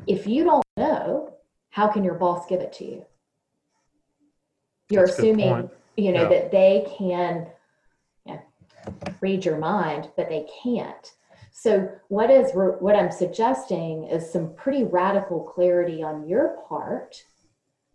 If 0.07 0.27
you 0.27 0.43
don't 0.43 0.65
know, 0.77 1.33
how 1.69 1.87
can 1.87 2.03
your 2.03 2.15
boss 2.15 2.45
give 2.47 2.61
it 2.61 2.73
to 2.73 2.85
you? 2.85 3.05
You're 4.89 5.07
That's 5.07 5.17
assuming, 5.17 5.69
you 5.97 6.11
know, 6.11 6.23
yeah. 6.23 6.29
that 6.29 6.51
they 6.51 6.87
can 6.97 7.47
read 9.21 9.45
your 9.45 9.57
mind, 9.57 10.09
but 10.15 10.29
they 10.29 10.47
can't. 10.63 11.13
So 11.51 11.89
what 12.09 12.29
is 12.29 12.51
what 12.53 12.95
I'm 12.95 13.11
suggesting 13.11 14.03
is 14.05 14.29
some 14.29 14.53
pretty 14.55 14.83
radical 14.83 15.41
clarity 15.41 16.03
on 16.03 16.27
your 16.27 16.57
part 16.67 17.23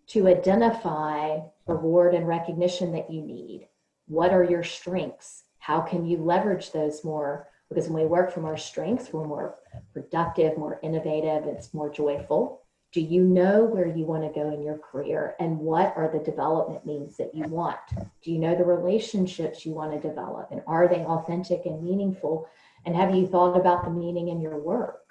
to 0.08 0.28
identify 0.28 1.40
reward 1.66 2.14
and 2.14 2.26
recognition 2.26 2.90
that 2.92 3.10
you 3.10 3.22
need. 3.22 3.68
What 4.06 4.32
are 4.32 4.42
your 4.42 4.64
strengths? 4.64 5.44
How 5.58 5.80
can 5.80 6.04
you 6.06 6.16
leverage 6.16 6.72
those 6.72 7.04
more? 7.04 7.48
Because 7.68 7.88
when 7.88 8.02
we 8.02 8.08
work 8.08 8.32
from 8.32 8.44
our 8.46 8.56
strengths, 8.56 9.12
we're 9.12 9.26
more 9.26 9.56
productive, 9.92 10.58
more 10.58 10.80
innovative, 10.82 11.44
it's 11.44 11.72
more 11.72 11.90
joyful. 11.90 12.59
Do 12.92 13.00
you 13.00 13.22
know 13.22 13.64
where 13.64 13.86
you 13.86 14.04
want 14.04 14.24
to 14.24 14.40
go 14.40 14.52
in 14.52 14.62
your 14.62 14.78
career 14.78 15.36
and 15.38 15.58
what 15.58 15.96
are 15.96 16.10
the 16.12 16.18
development 16.18 16.84
needs 16.84 17.16
that 17.18 17.32
you 17.32 17.44
want? 17.44 17.78
Do 18.22 18.32
you 18.32 18.38
know 18.38 18.56
the 18.56 18.64
relationships 18.64 19.64
you 19.64 19.72
want 19.72 19.92
to 19.92 20.08
develop 20.08 20.48
and 20.50 20.60
are 20.66 20.88
they 20.88 21.04
authentic 21.04 21.66
and 21.66 21.84
meaningful? 21.84 22.48
And 22.84 22.96
have 22.96 23.14
you 23.14 23.28
thought 23.28 23.56
about 23.56 23.84
the 23.84 23.90
meaning 23.90 24.28
in 24.28 24.40
your 24.40 24.58
work? 24.58 25.02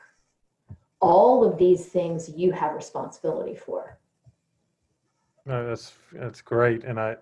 All 1.00 1.46
of 1.46 1.58
these 1.58 1.86
things 1.86 2.30
you 2.36 2.52
have 2.52 2.76
responsibility 2.76 3.56
for. 3.56 3.98
No, 5.46 5.66
that's 5.66 5.94
that's 6.12 6.42
great. 6.42 6.84
And 6.84 7.00
I 7.00 7.16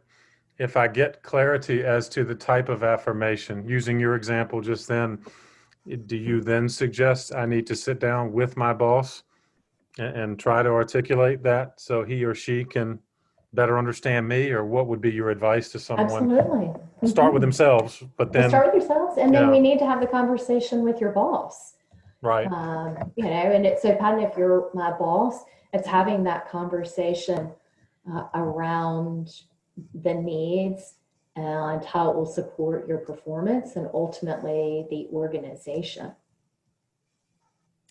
if 0.57 0.75
I 0.75 0.87
get 0.87 1.21
clarity 1.21 1.83
as 1.83 2.09
to 2.09 2.23
the 2.23 2.33
type 2.33 2.67
of 2.67 2.83
affirmation, 2.83 3.63
using 3.67 3.99
your 3.99 4.15
example 4.15 4.59
just 4.61 4.87
then, 4.87 5.19
do 6.07 6.17
you 6.17 6.41
then 6.41 6.67
suggest 6.67 7.35
I 7.35 7.45
need 7.45 7.67
to 7.67 7.75
sit 7.75 7.99
down 7.99 8.33
with 8.33 8.57
my 8.57 8.73
boss 8.73 9.21
and, 9.99 10.39
try 10.39 10.63
to 10.63 10.69
articulate 10.69 11.43
that 11.43 11.79
so 11.79 12.03
he 12.03 12.23
or 12.23 12.36
she 12.36 12.63
can 12.63 12.99
better 13.53 13.77
understand 13.77 14.27
me, 14.27 14.51
or 14.51 14.65
what 14.65 14.88
would 14.88 15.01
be 15.01 15.12
your 15.12 15.29
advice 15.29 15.69
to 15.69 15.79
someone? 15.79 16.05
Absolutely. 16.05 16.71
Start 17.10 17.33
with 17.33 17.41
mm-hmm. 17.41 17.47
themselves, 17.47 18.03
but 18.17 18.31
then 18.31 18.49
start 18.49 18.73
with 18.73 18.83
yourselves, 18.83 19.17
and 19.17 19.33
then 19.33 19.43
yeah. 19.43 19.51
we 19.51 19.60
need 19.60 19.79
to 19.79 19.86
have 19.86 20.01
the 20.01 20.07
conversation 20.07 20.83
with 20.83 20.99
your 20.99 21.12
boss. 21.12 21.73
Right. 22.21 22.47
Um, 22.51 23.12
you 23.15 23.25
know, 23.25 23.29
and 23.29 23.65
it's 23.65 23.81
so 23.81 23.95
Patton, 23.95 24.19
if 24.19 24.38
you're 24.38 24.69
my 24.73 24.91
boss, 24.91 25.43
it's 25.73 25.88
having 25.88 26.23
that 26.23 26.49
conversation 26.49 27.51
uh, 28.12 28.23
around 28.33 29.41
the 29.93 30.13
needs 30.13 30.95
and 31.36 31.86
how 31.86 32.10
it 32.10 32.15
will 32.15 32.25
support 32.25 32.88
your 32.88 32.97
performance 32.97 33.75
and 33.75 33.88
ultimately 33.93 34.88
the 34.89 35.07
organization. 35.13 36.12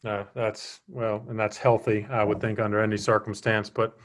Uh, 0.06 0.24
that's 0.34 0.80
well, 0.86 1.24
and 1.28 1.38
that's 1.38 1.56
healthy, 1.56 2.06
I 2.08 2.22
would 2.22 2.40
think, 2.40 2.60
under 2.60 2.80
any 2.80 2.96
circumstance. 2.96 3.68
But 3.68 3.98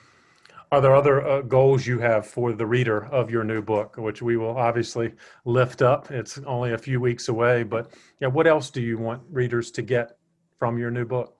are 0.72 0.82
there 0.82 0.96
other 0.96 1.22
uh, 1.28 1.42
goals 1.42 1.86
you 1.86 2.00
have 2.00 2.26
for 2.26 2.54
the 2.54 2.66
reader 2.66 3.06
of 3.06 3.30
your 3.30 3.44
new 3.44 3.62
book, 3.62 3.98
which 3.98 4.22
we 4.22 4.36
will 4.36 4.58
obviously 4.58 5.14
lift 5.46 5.84
up? 5.84 6.10
It's 6.10 6.40
only 6.40 6.74
a 6.74 6.78
few 6.78 7.00
weeks 7.00 7.28
away, 7.28 7.62
but 7.62 7.92
yeah, 8.20 8.30
what 8.30 8.48
else 8.48 8.72
do 8.72 8.82
you 8.82 8.98
want 8.98 9.22
readers 9.30 9.70
to 9.72 9.84
get 9.84 10.18
from 10.58 10.80
your 10.80 10.90
new 10.90 11.06
book? 11.06 11.38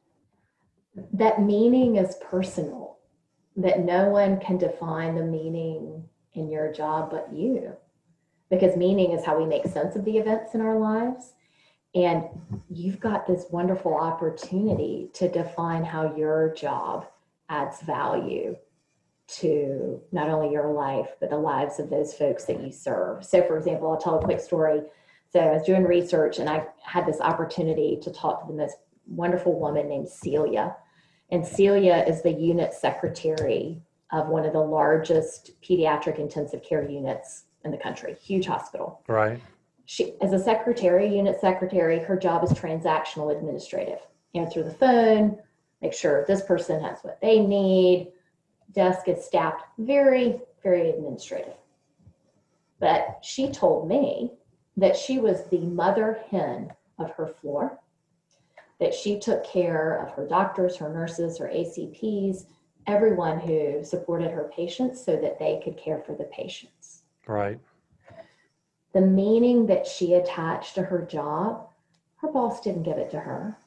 That 1.13 1.41
meaning 1.41 1.95
is 1.95 2.17
personal, 2.30 3.00
that 3.56 3.80
no 3.80 4.10
one 4.10 4.39
can 4.39 4.60
define 4.60 5.15
the 5.15 5.24
meaning 5.24 6.04
in 6.34 6.52
your 6.52 6.71
job 6.71 7.10
but 7.10 7.34
you. 7.34 7.74
Because 8.52 8.76
meaning 8.76 9.13
is 9.13 9.26
how 9.26 9.39
we 9.39 9.45
make 9.45 9.65
sense 9.65 9.95
of 9.95 10.06
the 10.06 10.17
events 10.17 10.54
in 10.54 10.62
our 10.62 10.78
lives. 10.78 11.34
And 11.93 12.23
you've 12.69 12.99
got 12.99 13.27
this 13.27 13.45
wonderful 13.51 13.95
opportunity 13.95 15.10
to 15.13 15.30
define 15.30 15.84
how 15.84 16.15
your 16.15 16.54
job 16.54 17.08
adds 17.49 17.82
value 17.82 18.56
to 19.27 20.01
not 20.12 20.30
only 20.30 20.51
your 20.51 20.71
life, 20.71 21.15
but 21.19 21.30
the 21.30 21.38
lives 21.38 21.80
of 21.80 21.89
those 21.89 22.13
folks 22.13 22.45
that 22.45 22.62
you 22.62 22.71
serve. 22.71 23.25
So, 23.25 23.41
for 23.43 23.58
example, 23.58 23.91
I'll 23.91 23.97
tell 23.97 24.19
a 24.19 24.23
quick 24.23 24.39
story. 24.39 24.82
So, 25.32 25.39
I 25.39 25.54
was 25.54 25.63
doing 25.63 25.84
research 25.84 26.39
and 26.39 26.49
I 26.49 26.65
had 26.84 27.06
this 27.06 27.21
opportunity 27.21 27.99
to 28.01 28.12
talk 28.12 28.41
to 28.41 28.47
the 28.47 28.58
most 28.58 28.77
wonderful 29.08 29.60
woman 29.60 29.88
named 29.89 30.10
Celia. 30.10 30.75
And 31.30 31.45
Celia 31.45 32.04
is 32.08 32.21
the 32.21 32.32
unit 32.32 32.73
secretary 32.73 33.82
of 34.12 34.27
one 34.27 34.45
of 34.45 34.54
the 34.54 34.60
largest 34.60 35.51
pediatric 35.62 36.19
intensive 36.19 36.63
care 36.63 36.88
units 36.88 37.45
in 37.63 37.71
the 37.71 37.77
country, 37.77 38.15
huge 38.21 38.45
hospital. 38.45 39.01
Right. 39.08 39.41
She, 39.86 40.15
as 40.22 40.34
a 40.34 40.39
secretary, 40.39 41.15
unit 41.15 41.39
secretary, 41.41 42.00
her 42.00 42.17
job 42.17 42.44
is 42.44 42.52
transactional 42.52 43.36
administrative. 43.36 44.00
Answer 44.34 44.63
the 44.63 44.74
phone, 44.74 45.38
make 45.82 45.94
sure 45.94 46.26
this 46.26 46.41
person 46.44 46.82
has 46.82 47.00
what 47.02 47.20
they 47.22 47.39
need, 47.39 48.12
desk 48.74 49.08
is 49.08 49.26
staffed 49.26 49.63
very, 49.78 50.39
very 50.63 50.89
administrative. 50.89 51.56
But 52.80 53.20
she 53.22 53.52
told 53.52 53.88
me 53.88 54.32
that 54.78 54.96
she 54.96 55.20
was 55.20 55.46
the 55.46 55.60
mother 55.60 56.20
hen 56.30 56.72
of 56.98 57.12
her 57.12 57.28
floor, 57.28 57.80
that 58.80 58.94
she 58.94 59.20
took 59.20 59.44
care 59.44 59.98
of 59.98 60.12
her 60.12 60.26
doctors, 60.26 60.78
her 60.78 60.89
nurses, 60.89 61.38
her 61.38 61.48
ACPs, 61.48 62.46
everyone 62.88 63.39
who 63.39 63.84
supported 63.84 64.32
her 64.32 64.50
patients 64.56 65.04
so 65.04 65.15
that 65.17 65.38
they 65.38 65.62
could 65.63 65.78
care 65.78 66.00
for 66.00 66.15
the 66.15 66.24
patients. 66.26 67.04
Right. 67.28 67.60
The 68.93 69.01
meaning 69.01 69.67
that 69.67 69.88
she 69.88 70.13
attached 70.13 70.75
to 70.75 70.84
her 70.84 71.01
job, 71.01 71.69
her 72.17 72.32
boss 72.32 72.62
didn't 72.62 72.84
give 72.84 72.97
it 72.97 73.12
to 73.12 73.19
her 73.19 73.58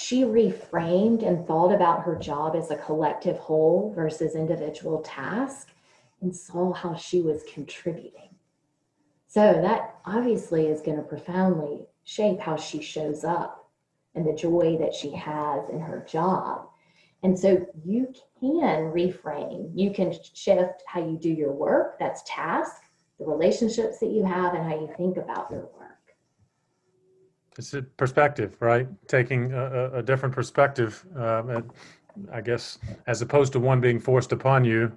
she 0.00 0.22
reframed 0.22 1.26
and 1.26 1.44
thought 1.44 1.72
about 1.72 2.04
her 2.04 2.14
job 2.14 2.54
as 2.54 2.70
a 2.70 2.76
collective 2.76 3.36
whole 3.36 3.92
versus 3.96 4.36
individual 4.36 5.00
task 5.02 5.72
and 6.20 6.34
saw 6.34 6.72
how 6.72 6.94
she 6.94 7.20
was 7.20 7.42
contributing. 7.52 8.28
So 9.26 9.40
that 9.40 9.96
obviously 10.04 10.68
is 10.68 10.82
going 10.82 10.98
to 10.98 11.02
profoundly 11.02 11.86
shape 12.04 12.38
how 12.38 12.54
she 12.54 12.80
shows 12.80 13.24
up 13.24 13.70
and 14.14 14.24
the 14.24 14.34
joy 14.34 14.76
that 14.78 14.94
she 14.94 15.10
has 15.10 15.68
in 15.68 15.80
her 15.80 16.06
job. 16.08 16.68
And 17.24 17.36
so 17.36 17.66
you 17.84 18.14
can 18.38 18.92
reframe, 18.92 19.72
you 19.74 19.90
can 19.90 20.14
shift 20.32 20.84
how 20.86 21.00
you 21.00 21.18
do 21.18 21.30
your 21.30 21.52
work, 21.52 21.98
that's 21.98 22.22
task, 22.24 22.82
the 23.18 23.24
relationships 23.24 23.98
that 23.98 24.10
you 24.10 24.24
have, 24.24 24.54
and 24.54 24.64
how 24.64 24.78
you 24.78 24.88
think 24.96 25.16
about 25.16 25.50
your 25.50 25.60
work. 25.60 25.88
It's 27.58 27.74
a 27.74 27.82
perspective, 27.82 28.56
right? 28.60 28.86
Taking 29.08 29.52
a, 29.52 29.90
a 29.94 30.02
different 30.02 30.34
perspective. 30.34 31.04
Um, 31.16 31.70
I 32.32 32.40
guess 32.40 32.78
as 33.06 33.22
opposed 33.22 33.52
to 33.52 33.60
one 33.60 33.80
being 33.80 33.98
forced 33.98 34.32
upon 34.32 34.64
you, 34.64 34.96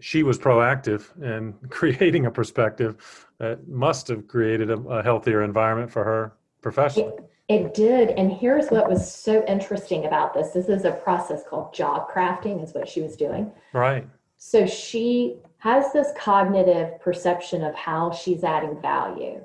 she 0.00 0.22
was 0.22 0.38
proactive 0.38 1.10
in 1.22 1.54
creating 1.70 2.26
a 2.26 2.30
perspective 2.30 3.26
that 3.38 3.66
must 3.68 4.08
have 4.08 4.26
created 4.26 4.70
a, 4.70 4.78
a 4.78 5.02
healthier 5.02 5.42
environment 5.42 5.90
for 5.90 6.04
her 6.04 6.32
professionally. 6.62 7.12
It, 7.48 7.64
it 7.64 7.74
did. 7.74 8.10
And 8.10 8.32
here's 8.32 8.68
what 8.68 8.88
was 8.88 9.12
so 9.12 9.44
interesting 9.46 10.06
about 10.06 10.34
this. 10.34 10.50
This 10.50 10.68
is 10.68 10.84
a 10.84 10.92
process 10.92 11.42
called 11.48 11.74
job 11.74 12.10
crafting, 12.10 12.62
is 12.62 12.74
what 12.74 12.88
she 12.88 13.02
was 13.02 13.16
doing. 13.16 13.52
Right. 13.72 14.06
So 14.36 14.66
she 14.66 15.36
has 15.64 15.94
this 15.94 16.12
cognitive 16.14 17.00
perception 17.00 17.64
of 17.64 17.74
how 17.74 18.12
she's 18.12 18.44
adding 18.44 18.78
value. 18.82 19.42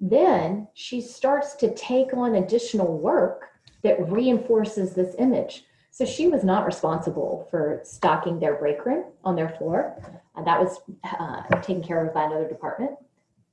Then 0.00 0.68
she 0.74 1.00
starts 1.00 1.56
to 1.56 1.74
take 1.74 2.14
on 2.14 2.36
additional 2.36 2.96
work 2.96 3.48
that 3.82 4.08
reinforces 4.08 4.94
this 4.94 5.16
image. 5.18 5.64
So 5.90 6.04
she 6.04 6.28
was 6.28 6.44
not 6.44 6.66
responsible 6.66 7.48
for 7.50 7.80
stocking 7.82 8.38
their 8.38 8.54
break 8.54 8.86
room 8.86 9.06
on 9.24 9.34
their 9.34 9.48
floor. 9.48 10.00
Uh, 10.36 10.44
that 10.44 10.60
was 10.60 10.78
uh, 11.02 11.42
taken 11.62 11.82
care 11.82 12.06
of 12.06 12.14
by 12.14 12.26
another 12.26 12.48
department. 12.48 12.92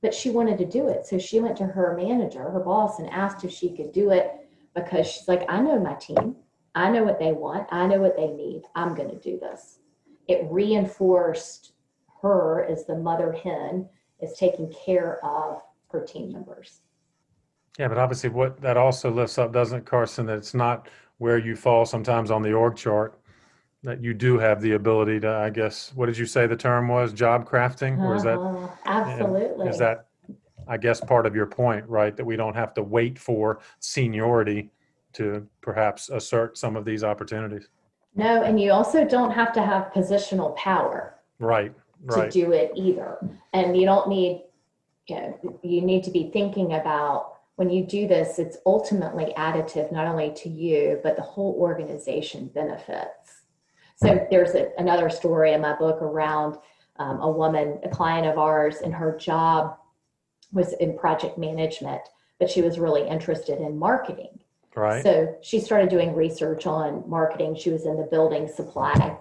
But 0.00 0.14
she 0.14 0.30
wanted 0.30 0.58
to 0.58 0.66
do 0.66 0.86
it. 0.86 1.06
So 1.06 1.18
she 1.18 1.40
went 1.40 1.56
to 1.56 1.66
her 1.66 1.96
manager, 1.96 2.48
her 2.48 2.60
boss, 2.60 3.00
and 3.00 3.10
asked 3.10 3.42
if 3.44 3.50
she 3.50 3.74
could 3.76 3.90
do 3.90 4.10
it 4.10 4.30
because 4.76 5.08
she's 5.08 5.26
like, 5.26 5.44
I 5.48 5.60
know 5.60 5.80
my 5.80 5.94
team. 5.94 6.36
I 6.76 6.92
know 6.92 7.02
what 7.02 7.18
they 7.18 7.32
want. 7.32 7.66
I 7.72 7.88
know 7.88 7.98
what 7.98 8.16
they 8.16 8.28
need. 8.28 8.62
I'm 8.76 8.94
going 8.94 9.10
to 9.10 9.18
do 9.18 9.40
this. 9.40 9.80
It 10.28 10.46
reinforced 10.48 11.72
her 12.24 12.64
as 12.64 12.86
the 12.86 12.96
mother 12.96 13.32
hen 13.32 13.86
is 14.20 14.32
taking 14.36 14.72
care 14.84 15.24
of 15.24 15.60
her 15.92 16.00
team 16.04 16.32
members. 16.32 16.80
Yeah, 17.78 17.88
but 17.88 17.98
obviously, 17.98 18.30
what 18.30 18.60
that 18.60 18.76
also 18.76 19.10
lifts 19.10 19.38
up, 19.38 19.52
doesn't 19.52 19.80
it, 19.80 19.86
Carson, 19.86 20.26
that 20.26 20.38
it's 20.38 20.54
not 20.54 20.88
where 21.18 21.38
you 21.38 21.54
fall 21.54 21.84
sometimes 21.84 22.30
on 22.30 22.42
the 22.42 22.52
org 22.52 22.76
chart, 22.76 23.18
that 23.82 24.02
you 24.02 24.14
do 24.14 24.38
have 24.38 24.60
the 24.60 24.72
ability 24.72 25.20
to, 25.20 25.28
I 25.28 25.50
guess, 25.50 25.92
what 25.94 26.06
did 26.06 26.16
you 26.16 26.26
say 26.26 26.46
the 26.46 26.56
term 26.56 26.88
was? 26.88 27.12
Job 27.12 27.48
crafting? 27.48 27.98
Or 28.00 28.16
is 28.16 28.22
that? 28.22 28.38
Uh, 28.38 28.68
absolutely. 28.86 29.68
Is 29.68 29.78
that 29.78 30.06
I 30.66 30.78
guess 30.78 31.00
part 31.00 31.26
of 31.26 31.34
your 31.34 31.46
point, 31.46 31.86
right? 31.88 32.16
That 32.16 32.24
we 32.24 32.36
don't 32.36 32.54
have 32.54 32.72
to 32.74 32.82
wait 32.82 33.18
for 33.18 33.60
seniority 33.80 34.70
to 35.14 35.46
perhaps 35.60 36.08
assert 36.08 36.56
some 36.56 36.76
of 36.76 36.84
these 36.84 37.04
opportunities. 37.04 37.68
No, 38.14 38.42
and 38.42 38.60
you 38.60 38.72
also 38.72 39.04
don't 39.04 39.32
have 39.32 39.52
to 39.54 39.62
have 39.62 39.92
positional 39.92 40.56
power. 40.56 41.16
Right, 41.38 41.74
right. 42.04 42.30
To 42.30 42.40
do 42.40 42.52
it 42.52 42.72
either. 42.76 43.18
And 43.52 43.76
you 43.76 43.86
don't 43.86 44.08
need, 44.08 44.44
you 45.06 45.16
know, 45.16 45.58
you 45.62 45.82
need 45.82 46.04
to 46.04 46.10
be 46.10 46.30
thinking 46.30 46.74
about 46.74 47.34
when 47.56 47.70
you 47.70 47.84
do 47.84 48.08
this, 48.08 48.38
it's 48.38 48.58
ultimately 48.66 49.32
additive 49.36 49.92
not 49.92 50.06
only 50.06 50.32
to 50.34 50.48
you, 50.48 50.98
but 51.02 51.16
the 51.16 51.22
whole 51.22 51.54
organization 51.58 52.48
benefits. 52.48 53.42
So 53.96 54.26
there's 54.28 54.54
a, 54.54 54.70
another 54.76 55.08
story 55.08 55.52
in 55.52 55.60
my 55.60 55.76
book 55.76 56.02
around 56.02 56.56
um, 56.96 57.20
a 57.20 57.30
woman, 57.30 57.78
a 57.84 57.88
client 57.88 58.26
of 58.26 58.38
ours, 58.38 58.78
and 58.82 58.92
her 58.92 59.16
job 59.16 59.76
was 60.52 60.72
in 60.74 60.98
project 60.98 61.38
management, 61.38 62.02
but 62.40 62.50
she 62.50 62.60
was 62.60 62.78
really 62.78 63.06
interested 63.06 63.60
in 63.60 63.78
marketing. 63.78 64.40
Right. 64.74 65.02
So 65.04 65.36
she 65.40 65.60
started 65.60 65.88
doing 65.88 66.14
research 66.14 66.66
on 66.66 67.08
marketing. 67.08 67.54
She 67.54 67.70
was 67.70 67.86
in 67.86 67.96
the 67.96 68.08
building 68.10 68.48
supply 68.48 69.16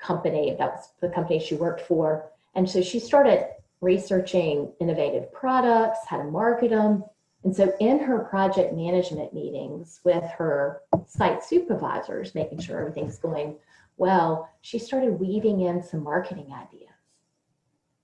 company. 0.00 0.56
That 0.58 0.72
was 0.72 0.92
the 1.00 1.08
company 1.08 1.38
she 1.38 1.54
worked 1.54 1.82
for. 1.82 2.30
And 2.54 2.68
so 2.68 2.82
she 2.82 2.98
started 2.98 3.46
researching 3.80 4.72
innovative 4.80 5.32
products, 5.32 6.00
how 6.06 6.18
to 6.18 6.24
market 6.24 6.70
them. 6.70 7.04
And 7.44 7.54
so 7.54 7.72
in 7.80 7.98
her 8.00 8.18
project 8.18 8.74
management 8.74 9.32
meetings 9.32 10.00
with 10.04 10.24
her 10.36 10.82
site 11.06 11.42
supervisors, 11.42 12.34
making 12.34 12.60
sure 12.60 12.80
everything's 12.80 13.18
going 13.18 13.56
well, 13.96 14.48
she 14.62 14.78
started 14.78 15.20
weaving 15.20 15.60
in 15.60 15.82
some 15.82 16.02
marketing 16.02 16.52
ideas. 16.54 16.88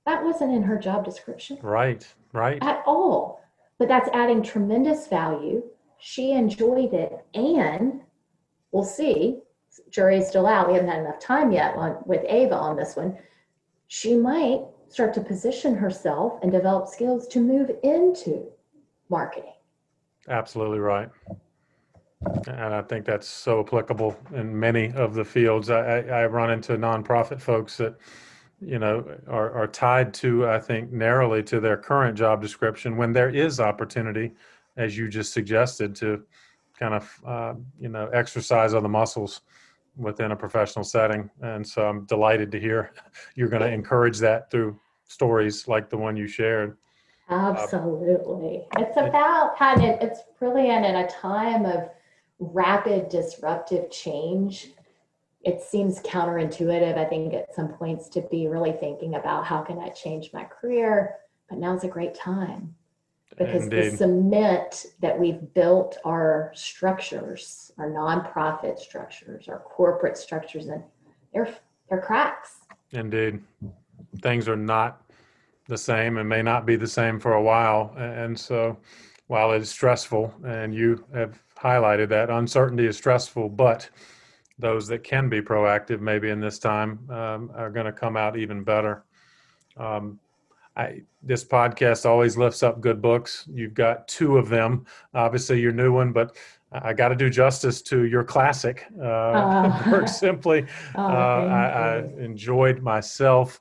That 0.05 0.23
wasn't 0.23 0.53
in 0.53 0.63
her 0.63 0.79
job 0.79 1.05
description. 1.05 1.59
Right, 1.63 2.07
right. 2.33 2.59
At 2.63 2.83
all. 2.87 3.41
But 3.79 3.89
that's 3.89 4.09
adding 4.13 4.43
tremendous 4.43 5.07
value. 5.09 5.63
She 5.99 6.33
enjoyed 6.33 6.93
it. 6.93 7.25
And 7.35 8.03
we'll 8.73 8.85
see, 8.85 9.41
jury 9.91 10.19
is 10.19 10.29
still 10.29 10.47
out. 10.47 10.69
We 10.69 10.75
haven't 10.75 10.91
had 10.91 11.01
enough 11.01 11.21
time 11.21 11.53
yet 11.53 11.75
on, 11.75 11.99
with 12.07 12.25
Ava 12.29 12.55
on 12.55 12.77
this 12.77 12.97
one. 12.97 13.17
She 13.89 14.15
might 14.17 14.63
start 14.89 15.15
to 15.15 15.21
position 15.21 15.75
herself 15.75 16.39
and 16.43 16.51
develop 16.51 16.89
skills 16.89 17.27
to 17.29 17.41
move 17.41 17.71
into 17.83 18.47
marketing. 19.09 19.53
Absolutely 20.29 20.79
right. 20.79 21.09
And 22.49 22.75
I 22.75 22.83
think 22.83 23.05
that's 23.05 23.29
so 23.29 23.61
applicable 23.61 24.19
in 24.35 24.59
many 24.59 24.93
of 24.93 25.15
the 25.15 25.25
fields. 25.25 25.71
I, 25.71 26.01
I 26.01 26.27
run 26.27 26.51
into 26.51 26.77
nonprofit 26.77 27.41
folks 27.41 27.77
that 27.77 27.97
you 28.61 28.79
know 28.79 29.05
are, 29.29 29.53
are 29.53 29.67
tied 29.67 30.15
to 30.15 30.49
i 30.49 30.59
think 30.59 30.91
narrowly 30.91 31.43
to 31.43 31.61
their 31.61 31.77
current 31.77 32.17
job 32.17 32.41
description 32.41 32.97
when 32.97 33.13
there 33.13 33.29
is 33.29 33.61
opportunity 33.61 34.33
as 34.77 34.97
you 34.97 35.09
just 35.09 35.33
suggested 35.33 35.95
to 35.95 36.23
kind 36.79 36.95
of 36.95 37.21
uh, 37.27 37.55
you 37.79 37.89
know 37.89 38.07
exercise 38.09 38.73
other 38.73 38.89
muscles 38.89 39.43
within 39.97 40.33
a 40.33 40.37
professional 40.37 40.85
setting. 40.85 41.31
And 41.43 41.67
so 41.67 41.89
i'm 41.89 42.05
delighted 42.05 42.51
to 42.53 42.61
hear 42.61 42.93
you're 43.35 43.49
going 43.49 43.63
to 43.63 43.73
encourage 43.73 44.19
that 44.19 44.51
through 44.51 44.79
stories 45.07 45.69
like 45.69 45.89
the 45.89 45.97
one 45.97 46.17
you 46.17 46.27
shared. 46.27 46.77
Absolutely. 47.29 48.67
Uh, 48.77 48.83
it's 48.83 48.97
about 48.97 49.57
kind 49.59 49.83
of 49.83 50.01
it's 50.01 50.21
brilliant 50.39 50.87
in 50.87 50.97
a 50.97 51.09
time 51.09 51.65
of 51.65 51.89
rapid 52.39 53.09
disruptive 53.09 53.91
change. 53.91 54.69
It 55.43 55.61
seems 55.61 56.01
counterintuitive, 56.01 56.99
I 56.99 57.05
think, 57.05 57.35
at 57.35 57.55
some 57.55 57.69
points 57.69 58.09
to 58.11 58.21
be 58.31 58.49
really 58.49 58.73
thinking 58.73 59.15
about 59.15 59.45
how 59.45 59.63
can 59.63 59.79
I 59.79 59.89
change 59.89 60.31
my 60.33 60.45
career. 60.45 61.15
But 61.49 61.59
now's 61.59 61.85
a 61.85 61.89
great 61.89 62.15
time 62.15 62.75
because 63.39 63.65
Indeed. 63.65 63.93
the 63.93 63.97
cement 63.97 64.87
that 65.01 65.19
we've 65.19 65.53
built 65.55 65.99
our 66.05 66.53
structures, 66.55 67.73
our 67.79 67.91
nonprofit 67.91 68.79
structures, 68.79 69.49
our 69.49 69.59
corporate 69.59 70.17
structures, 70.17 70.67
and 70.67 70.83
they're 71.33 71.55
they're 71.89 72.01
cracks. 72.01 72.61
Indeed, 72.93 73.41
things 74.23 74.49
are 74.49 74.57
not 74.57 75.03
the 75.69 75.79
same 75.79 76.19
and 76.19 76.29
may 76.29 76.43
not 76.43 76.65
be 76.65 76.77
the 76.77 76.87
same 76.87 77.19
for 77.19 77.35
a 77.35 77.43
while, 77.43 77.93
and 77.97 78.39
so 78.39 78.77
while 79.27 79.53
it 79.53 79.61
is 79.61 79.71
stressful, 79.71 80.33
and 80.45 80.75
you 80.75 81.05
have 81.13 81.43
highlighted 81.59 82.09
that 82.09 82.31
uncertainty 82.31 82.87
is 82.87 82.97
stressful, 82.97 83.49
but 83.49 83.89
those 84.59 84.87
that 84.87 85.03
can 85.03 85.29
be 85.29 85.41
proactive 85.41 86.01
maybe 86.01 86.31
in 86.31 86.41
this 86.41 86.59
time 86.59 86.99
um, 87.11 87.51
are 87.55 87.71
going 87.71 87.87
to 87.87 87.93
come 87.93 88.17
out 88.17 88.37
even 88.37 88.63
better. 88.63 89.05
Um, 89.77 90.19
I, 90.77 91.03
this 91.23 91.43
podcast 91.43 92.05
always 92.05 92.37
lifts 92.37 92.63
up 92.63 92.81
good 92.81 93.01
books. 93.01 93.49
You've 93.53 93.75
got 93.75 94.07
two 94.09 94.37
of 94.37 94.49
them, 94.49 94.85
obviously 95.15 95.61
your 95.61 95.73
new 95.73 95.93
one, 95.93 96.13
but 96.13 96.37
I 96.71 96.93
got 96.93 97.09
to 97.09 97.15
do 97.15 97.31
justice 97.31 97.81
to 97.83 98.05
your 98.05 98.25
classic. 98.25 98.85
Uh, 99.01 99.05
uh, 99.05 99.83
Work 99.91 100.09
Simply. 100.09 100.67
Oh, 100.97 101.03
uh, 101.03 101.05
I, 101.05 101.65
I, 101.65 101.99
enjoyed 102.23 102.83
myself. 102.83 103.61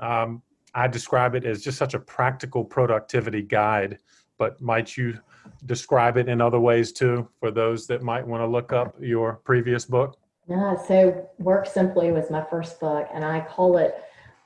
Um, 0.00 0.42
I 0.74 0.86
describe 0.86 1.34
it 1.34 1.44
as 1.44 1.62
just 1.62 1.78
such 1.78 1.94
a 1.94 1.98
practical 1.98 2.64
productivity 2.64 3.42
guide, 3.42 3.98
but 4.38 4.60
might 4.60 4.96
you 4.96 5.18
describe 5.66 6.16
it 6.16 6.28
in 6.28 6.40
other 6.40 6.60
ways 6.60 6.92
too 6.92 7.28
for 7.40 7.50
those 7.50 7.86
that 7.86 8.02
might 8.02 8.26
want 8.26 8.42
to 8.42 8.46
look 8.46 8.72
up 8.72 8.94
your 9.00 9.34
previous 9.44 9.84
book? 9.84 10.16
Yeah, 10.48 10.76
so 10.76 11.28
Work 11.38 11.66
Simply 11.66 12.12
was 12.12 12.30
my 12.30 12.44
first 12.50 12.80
book, 12.80 13.08
and 13.14 13.24
I 13.24 13.40
call 13.40 13.78
it 13.78 13.94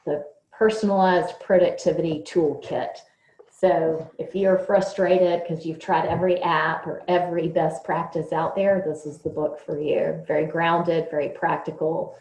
the 0.04 0.24
personalized 0.58 1.38
productivity 1.38 2.24
toolkit. 2.26 2.98
So 3.48 4.10
if 4.18 4.34
you're 4.34 4.58
frustrated 4.58 5.42
because 5.42 5.64
you've 5.64 5.78
tried 5.78 6.06
every 6.06 6.40
app 6.42 6.86
or 6.86 7.02
every 7.06 7.48
best 7.48 7.84
practice 7.84 8.32
out 8.32 8.56
there, 8.56 8.82
this 8.84 9.06
is 9.06 9.18
the 9.18 9.30
book 9.30 9.60
for 9.60 9.80
you. 9.80 10.22
Very 10.26 10.46
grounded, 10.46 11.08
very 11.10 11.28
practical, 11.28 12.16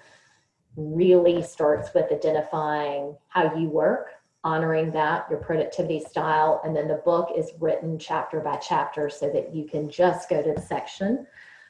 really 0.76 1.42
starts 1.42 1.94
with 1.96 2.12
identifying 2.12 3.16
how 3.28 3.56
you 3.56 3.70
work, 3.70 4.12
honoring 4.44 4.92
that, 4.92 5.26
your 5.30 5.40
productivity 5.40 6.00
style, 6.00 6.62
and 6.64 6.76
then 6.76 6.88
the 6.88 7.02
book 7.06 7.30
is 7.36 7.52
written 7.60 7.98
chapter 7.98 8.40
by 8.40 8.56
chapter 8.58 9.10
so 9.10 9.30
that 9.32 9.54
you 9.54 9.66
can 9.66 9.90
just 9.90 10.30
go 10.30 10.44
to 10.44 10.54
the 10.54 10.62
section 10.62 11.26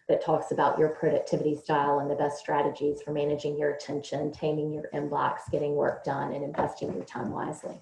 that 0.07 0.23
talks 0.23 0.51
about 0.51 0.79
your 0.79 0.89
productivity 0.89 1.55
style 1.55 1.99
and 1.99 2.09
the 2.09 2.15
best 2.15 2.39
strategies 2.39 3.01
for 3.01 3.11
managing 3.11 3.57
your 3.57 3.71
attention, 3.71 4.31
taming 4.31 4.71
your 4.71 4.89
inbox, 4.93 5.39
getting 5.51 5.75
work 5.75 6.03
done, 6.03 6.33
and 6.33 6.43
investing 6.43 6.93
your 6.93 7.03
time 7.03 7.31
wisely. 7.31 7.81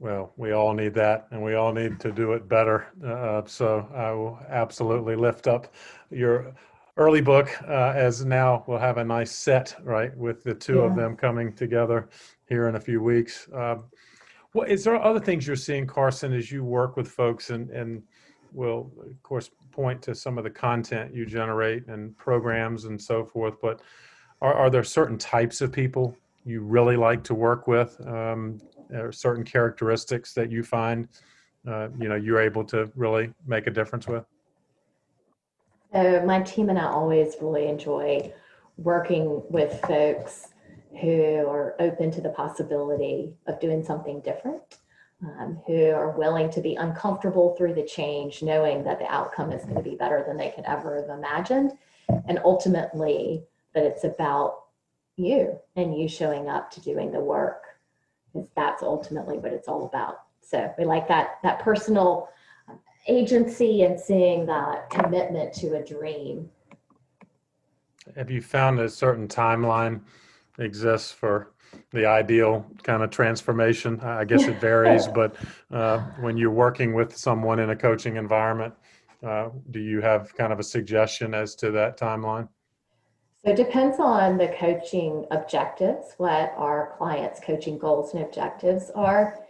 Well, 0.00 0.32
we 0.36 0.50
all 0.50 0.74
need 0.74 0.94
that, 0.94 1.28
and 1.30 1.40
we 1.40 1.54
all 1.54 1.72
need 1.72 2.00
to 2.00 2.10
do 2.10 2.32
it 2.32 2.48
better. 2.48 2.88
Uh, 3.04 3.42
so 3.46 3.88
I 3.94 4.10
will 4.10 4.38
absolutely 4.48 5.14
lift 5.14 5.46
up 5.46 5.72
your 6.10 6.52
early 6.96 7.20
book, 7.20 7.48
uh, 7.68 7.92
as 7.94 8.24
now 8.24 8.64
we'll 8.66 8.78
have 8.78 8.98
a 8.98 9.04
nice 9.04 9.30
set, 9.30 9.76
right, 9.84 10.16
with 10.16 10.42
the 10.42 10.54
two 10.54 10.78
yeah. 10.78 10.86
of 10.86 10.96
them 10.96 11.16
coming 11.16 11.52
together 11.52 12.08
here 12.48 12.68
in 12.68 12.74
a 12.74 12.80
few 12.80 13.00
weeks. 13.00 13.48
Um, 13.54 13.84
well, 14.52 14.66
is 14.66 14.82
there 14.82 15.00
other 15.00 15.20
things 15.20 15.46
you're 15.46 15.54
seeing, 15.54 15.86
Carson, 15.86 16.32
as 16.32 16.50
you 16.50 16.64
work 16.64 16.96
with 16.96 17.06
folks 17.06 17.50
and 17.50 17.70
and 17.70 18.02
will 18.52 18.90
of 19.00 19.22
course 19.22 19.50
point 19.70 20.00
to 20.02 20.14
some 20.14 20.38
of 20.38 20.44
the 20.44 20.50
content 20.50 21.14
you 21.14 21.24
generate 21.26 21.86
and 21.88 22.16
programs 22.16 22.84
and 22.84 23.00
so 23.00 23.24
forth 23.24 23.60
but 23.60 23.80
are, 24.40 24.54
are 24.54 24.70
there 24.70 24.84
certain 24.84 25.18
types 25.18 25.60
of 25.60 25.72
people 25.72 26.16
you 26.44 26.60
really 26.60 26.96
like 26.96 27.22
to 27.24 27.34
work 27.34 27.66
with? 27.66 28.00
Um, 28.06 28.58
or 28.90 29.12
certain 29.12 29.44
characteristics 29.44 30.32
that 30.32 30.50
you 30.50 30.62
find 30.62 31.08
uh, 31.66 31.88
you 31.98 32.08
know 32.08 32.14
you're 32.14 32.40
able 32.40 32.64
to 32.64 32.90
really 32.94 33.32
make 33.46 33.66
a 33.66 33.70
difference 33.70 34.06
with? 34.06 34.24
So 35.92 36.22
my 36.24 36.40
team 36.42 36.70
and 36.70 36.78
i 36.78 36.86
always 36.86 37.36
really 37.40 37.66
enjoy 37.66 38.32
working 38.76 39.42
with 39.50 39.80
folks 39.82 40.48
who 41.00 41.46
are 41.46 41.74
open 41.80 42.10
to 42.12 42.20
the 42.20 42.30
possibility 42.30 43.34
of 43.46 43.60
doing 43.60 43.84
something 43.84 44.20
different 44.20 44.77
um, 45.22 45.60
who 45.66 45.90
are 45.90 46.10
willing 46.12 46.50
to 46.50 46.60
be 46.60 46.76
uncomfortable 46.76 47.54
through 47.56 47.74
the 47.74 47.84
change, 47.84 48.42
knowing 48.42 48.84
that 48.84 48.98
the 48.98 49.12
outcome 49.12 49.52
is 49.52 49.64
going 49.64 49.76
to 49.76 49.82
be 49.82 49.96
better 49.96 50.24
than 50.26 50.36
they 50.36 50.50
could 50.50 50.64
ever 50.64 50.96
have 50.96 51.10
imagined. 51.16 51.72
And 52.26 52.38
ultimately, 52.44 53.44
that 53.74 53.84
it's 53.84 54.04
about 54.04 54.64
you 55.16 55.58
and 55.76 55.96
you 55.98 56.08
showing 56.08 56.48
up 56.48 56.70
to 56.70 56.80
doing 56.80 57.10
the 57.10 57.20
work, 57.20 57.64
because 58.32 58.48
that's 58.54 58.82
ultimately 58.82 59.38
what 59.38 59.52
it's 59.52 59.68
all 59.68 59.86
about. 59.86 60.20
So 60.40 60.72
we 60.78 60.84
like 60.84 61.08
that 61.08 61.38
that 61.42 61.58
personal 61.58 62.30
agency 63.08 63.82
and 63.82 63.98
seeing 63.98 64.46
that 64.46 64.88
commitment 64.90 65.52
to 65.54 65.76
a 65.76 65.84
dream. 65.84 66.48
Have 68.16 68.30
you 68.30 68.40
found 68.40 68.80
a 68.80 68.88
certain 68.88 69.28
timeline 69.28 70.00
exists 70.58 71.10
for 71.12 71.52
the 71.92 72.06
ideal 72.06 72.66
kind 72.82 73.02
of 73.02 73.10
transformation. 73.10 74.00
I 74.00 74.24
guess 74.24 74.44
it 74.44 74.60
varies, 74.60 75.06
but 75.06 75.36
uh, 75.70 76.00
when 76.20 76.36
you're 76.36 76.50
working 76.50 76.94
with 76.94 77.16
someone 77.16 77.58
in 77.58 77.70
a 77.70 77.76
coaching 77.76 78.16
environment, 78.16 78.74
uh, 79.26 79.48
do 79.70 79.80
you 79.80 80.00
have 80.00 80.34
kind 80.36 80.52
of 80.52 80.58
a 80.58 80.62
suggestion 80.62 81.34
as 81.34 81.54
to 81.56 81.70
that 81.72 81.98
timeline? 81.98 82.48
So 83.44 83.52
it 83.52 83.56
depends 83.56 83.98
on 84.00 84.36
the 84.36 84.48
coaching 84.48 85.24
objectives, 85.30 86.14
what 86.18 86.52
our 86.56 86.94
clients' 86.98 87.40
coaching 87.40 87.78
goals 87.78 88.12
and 88.12 88.22
objectives 88.24 88.90
are. 88.94 89.47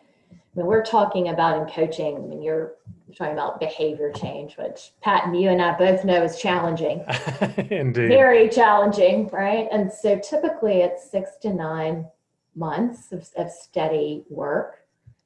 I 0.58 0.60
mean, 0.60 0.66
we're 0.66 0.84
talking 0.84 1.28
about 1.28 1.56
in 1.56 1.72
coaching, 1.72 2.16
I 2.16 2.20
mean, 2.20 2.42
you're 2.42 2.74
talking 3.16 3.32
about 3.32 3.60
behavior 3.60 4.10
change, 4.10 4.56
which 4.56 4.90
Pat 5.02 5.24
and 5.24 5.40
you 5.40 5.50
and 5.50 5.62
I 5.62 5.78
both 5.78 6.04
know 6.04 6.24
is 6.24 6.40
challenging. 6.40 7.04
Indeed. 7.70 8.08
Very 8.08 8.48
challenging, 8.48 9.28
right? 9.28 9.68
And 9.70 9.92
so 9.92 10.18
typically 10.18 10.78
it's 10.80 11.08
six 11.08 11.36
to 11.42 11.52
nine 11.52 12.08
months 12.56 13.12
of, 13.12 13.28
of 13.36 13.52
steady 13.52 14.24
work 14.28 14.80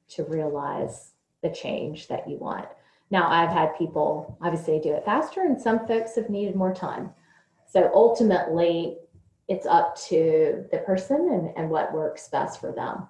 to 0.09 0.23
realize 0.25 1.13
the 1.41 1.49
change 1.49 2.07
that 2.09 2.29
you 2.29 2.37
want. 2.37 2.67
Now, 3.09 3.27
I've 3.27 3.49
had 3.49 3.75
people 3.75 4.37
obviously 4.39 4.79
do 4.79 4.93
it 4.93 5.03
faster, 5.03 5.41
and 5.41 5.59
some 5.59 5.87
folks 5.87 6.15
have 6.15 6.29
needed 6.29 6.55
more 6.55 6.75
time. 6.75 7.09
So 7.65 7.89
ultimately, 7.95 8.97
it's 9.47 9.65
up 9.65 9.97
to 10.09 10.65
the 10.71 10.77
person 10.79 11.29
and, 11.31 11.57
and 11.57 11.71
what 11.71 11.91
works 11.91 12.27
best 12.27 12.61
for 12.61 12.71
them. 12.71 13.07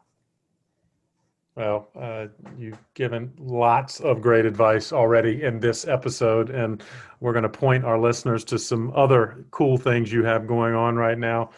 Well, 1.56 1.90
uh, 1.96 2.28
you've 2.58 2.80
given 2.96 3.32
lots 3.38 4.00
of 4.00 4.22
great 4.22 4.46
advice 4.46 4.92
already 4.92 5.44
in 5.44 5.60
this 5.60 5.88
episode, 5.88 6.50
and 6.50 6.82
we're 7.20 7.34
going 7.34 7.44
to 7.44 7.50
point 7.50 7.86
our 7.86 8.00
listeners 8.00 8.44
to 8.46 8.58
some 8.58 8.92
other 8.96 9.46
cool 9.52 9.78
things 9.78 10.12
you 10.12 10.24
have 10.24 10.48
going 10.48 10.74
on 10.74 10.96
right 10.96 11.18
now. 11.18 11.52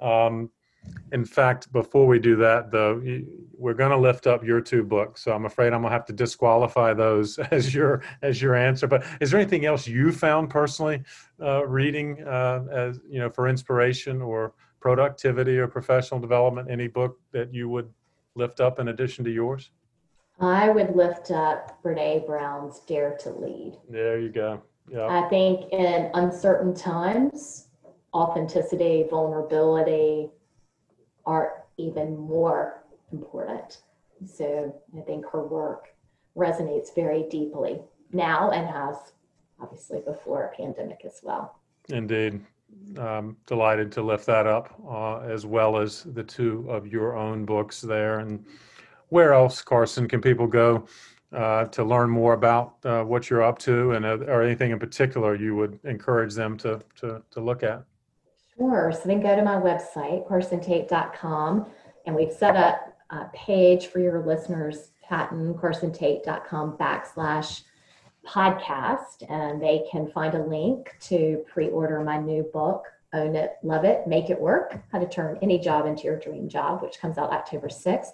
Um, 0.00 0.50
in 1.12 1.24
fact, 1.24 1.72
before 1.72 2.06
we 2.06 2.20
do 2.20 2.36
that, 2.36 2.70
though, 2.70 3.02
we're 3.52 3.74
going 3.74 3.90
to 3.90 3.96
lift 3.96 4.28
up 4.28 4.44
your 4.44 4.60
two 4.60 4.84
books. 4.84 5.22
So 5.24 5.32
I'm 5.32 5.44
afraid 5.44 5.72
I'm 5.72 5.82
going 5.82 5.90
to 5.90 5.96
have 5.96 6.06
to 6.06 6.12
disqualify 6.12 6.94
those 6.94 7.38
as 7.50 7.74
your 7.74 8.02
as 8.22 8.40
your 8.40 8.54
answer. 8.54 8.86
But 8.86 9.04
is 9.20 9.32
there 9.32 9.40
anything 9.40 9.66
else 9.66 9.88
you 9.88 10.12
found 10.12 10.48
personally 10.48 11.02
uh, 11.42 11.66
reading 11.66 12.22
uh, 12.22 12.64
as 12.70 13.00
you 13.08 13.18
know 13.18 13.28
for 13.28 13.48
inspiration 13.48 14.22
or 14.22 14.54
productivity 14.80 15.58
or 15.58 15.66
professional 15.66 16.20
development? 16.20 16.70
Any 16.70 16.86
book 16.86 17.18
that 17.32 17.52
you 17.52 17.68
would 17.68 17.92
lift 18.34 18.60
up 18.60 18.78
in 18.78 18.88
addition 18.88 19.24
to 19.24 19.30
yours? 19.30 19.70
I 20.40 20.70
would 20.70 20.96
lift 20.96 21.30
up 21.30 21.82
Brene 21.82 22.26
Brown's 22.26 22.80
Dare 22.80 23.16
to 23.20 23.30
Lead. 23.30 23.76
There 23.88 24.18
you 24.18 24.30
go. 24.30 24.62
Yeah. 24.90 25.06
I 25.06 25.28
think 25.28 25.72
in 25.72 26.10
uncertain 26.14 26.74
times, 26.74 27.68
authenticity, 28.14 29.04
vulnerability 29.10 30.30
are 31.26 31.64
even 31.76 32.16
more 32.16 32.84
important. 33.12 33.82
So 34.26 34.74
I 34.96 35.00
think 35.02 35.26
her 35.30 35.46
work 35.46 35.88
resonates 36.36 36.94
very 36.94 37.24
deeply 37.30 37.80
now 38.12 38.50
and 38.50 38.66
has 38.66 38.96
obviously 39.60 40.00
before 40.00 40.44
a 40.46 40.56
pandemic 40.56 41.02
as 41.04 41.20
well. 41.22 41.60
Indeed 41.90 42.40
um, 42.98 43.36
delighted 43.46 43.92
to 43.92 44.02
lift 44.02 44.26
that 44.26 44.46
up, 44.46 44.74
uh, 44.88 45.18
as 45.20 45.46
well 45.46 45.76
as 45.76 46.04
the 46.04 46.22
two 46.22 46.66
of 46.68 46.86
your 46.86 47.16
own 47.16 47.44
books 47.44 47.80
there. 47.80 48.20
And 48.20 48.44
where 49.08 49.32
else, 49.32 49.62
Carson, 49.62 50.08
can 50.08 50.20
people 50.20 50.46
go 50.46 50.86
uh, 51.32 51.66
to 51.66 51.84
learn 51.84 52.10
more 52.10 52.34
about 52.34 52.74
uh, 52.84 53.02
what 53.02 53.30
you're 53.30 53.42
up 53.42 53.58
to, 53.60 53.92
and 53.92 54.04
or 54.04 54.42
anything 54.42 54.72
in 54.72 54.78
particular 54.78 55.34
you 55.34 55.54
would 55.54 55.78
encourage 55.84 56.34
them 56.34 56.56
to 56.58 56.80
to, 56.96 57.22
to 57.30 57.40
look 57.40 57.62
at? 57.62 57.84
Sure. 58.56 58.92
So 58.92 59.02
then 59.06 59.22
go 59.22 59.34
to 59.36 59.42
my 59.42 59.56
website, 59.56 60.28
carsontate.com, 60.28 61.66
and 62.06 62.14
we've 62.14 62.32
set 62.32 62.56
up 62.56 62.94
a 63.10 63.26
page 63.34 63.86
for 63.86 64.00
your 64.00 64.24
listeners, 64.24 64.90
Patton, 65.02 65.54
carsontate.com 65.54 66.76
backslash 66.76 67.62
podcast, 68.26 69.24
and 69.28 69.62
they 69.62 69.84
can 69.90 70.10
find 70.10 70.34
a 70.34 70.44
link 70.44 70.94
to 71.00 71.44
pre 71.52 71.68
order 71.68 72.00
my 72.00 72.18
new 72.18 72.42
book, 72.52 72.84
Own 73.12 73.36
It, 73.36 73.56
Love 73.62 73.84
It, 73.84 74.06
Make 74.06 74.30
It 74.30 74.40
Work 74.40 74.80
How 74.92 74.98
to 74.98 75.08
Turn 75.08 75.38
Any 75.42 75.58
Job 75.58 75.86
into 75.86 76.04
Your 76.04 76.18
Dream 76.18 76.48
Job, 76.48 76.82
which 76.82 77.00
comes 77.00 77.18
out 77.18 77.32
October 77.32 77.68
6th. 77.68 78.12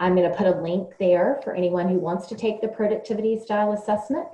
I'm 0.00 0.16
going 0.16 0.30
to 0.30 0.36
put 0.36 0.46
a 0.46 0.60
link 0.60 0.94
there 0.98 1.40
for 1.44 1.54
anyone 1.54 1.88
who 1.88 1.98
wants 1.98 2.26
to 2.28 2.34
take 2.34 2.60
the 2.60 2.68
productivity 2.68 3.38
style 3.38 3.72
assessment 3.72 4.26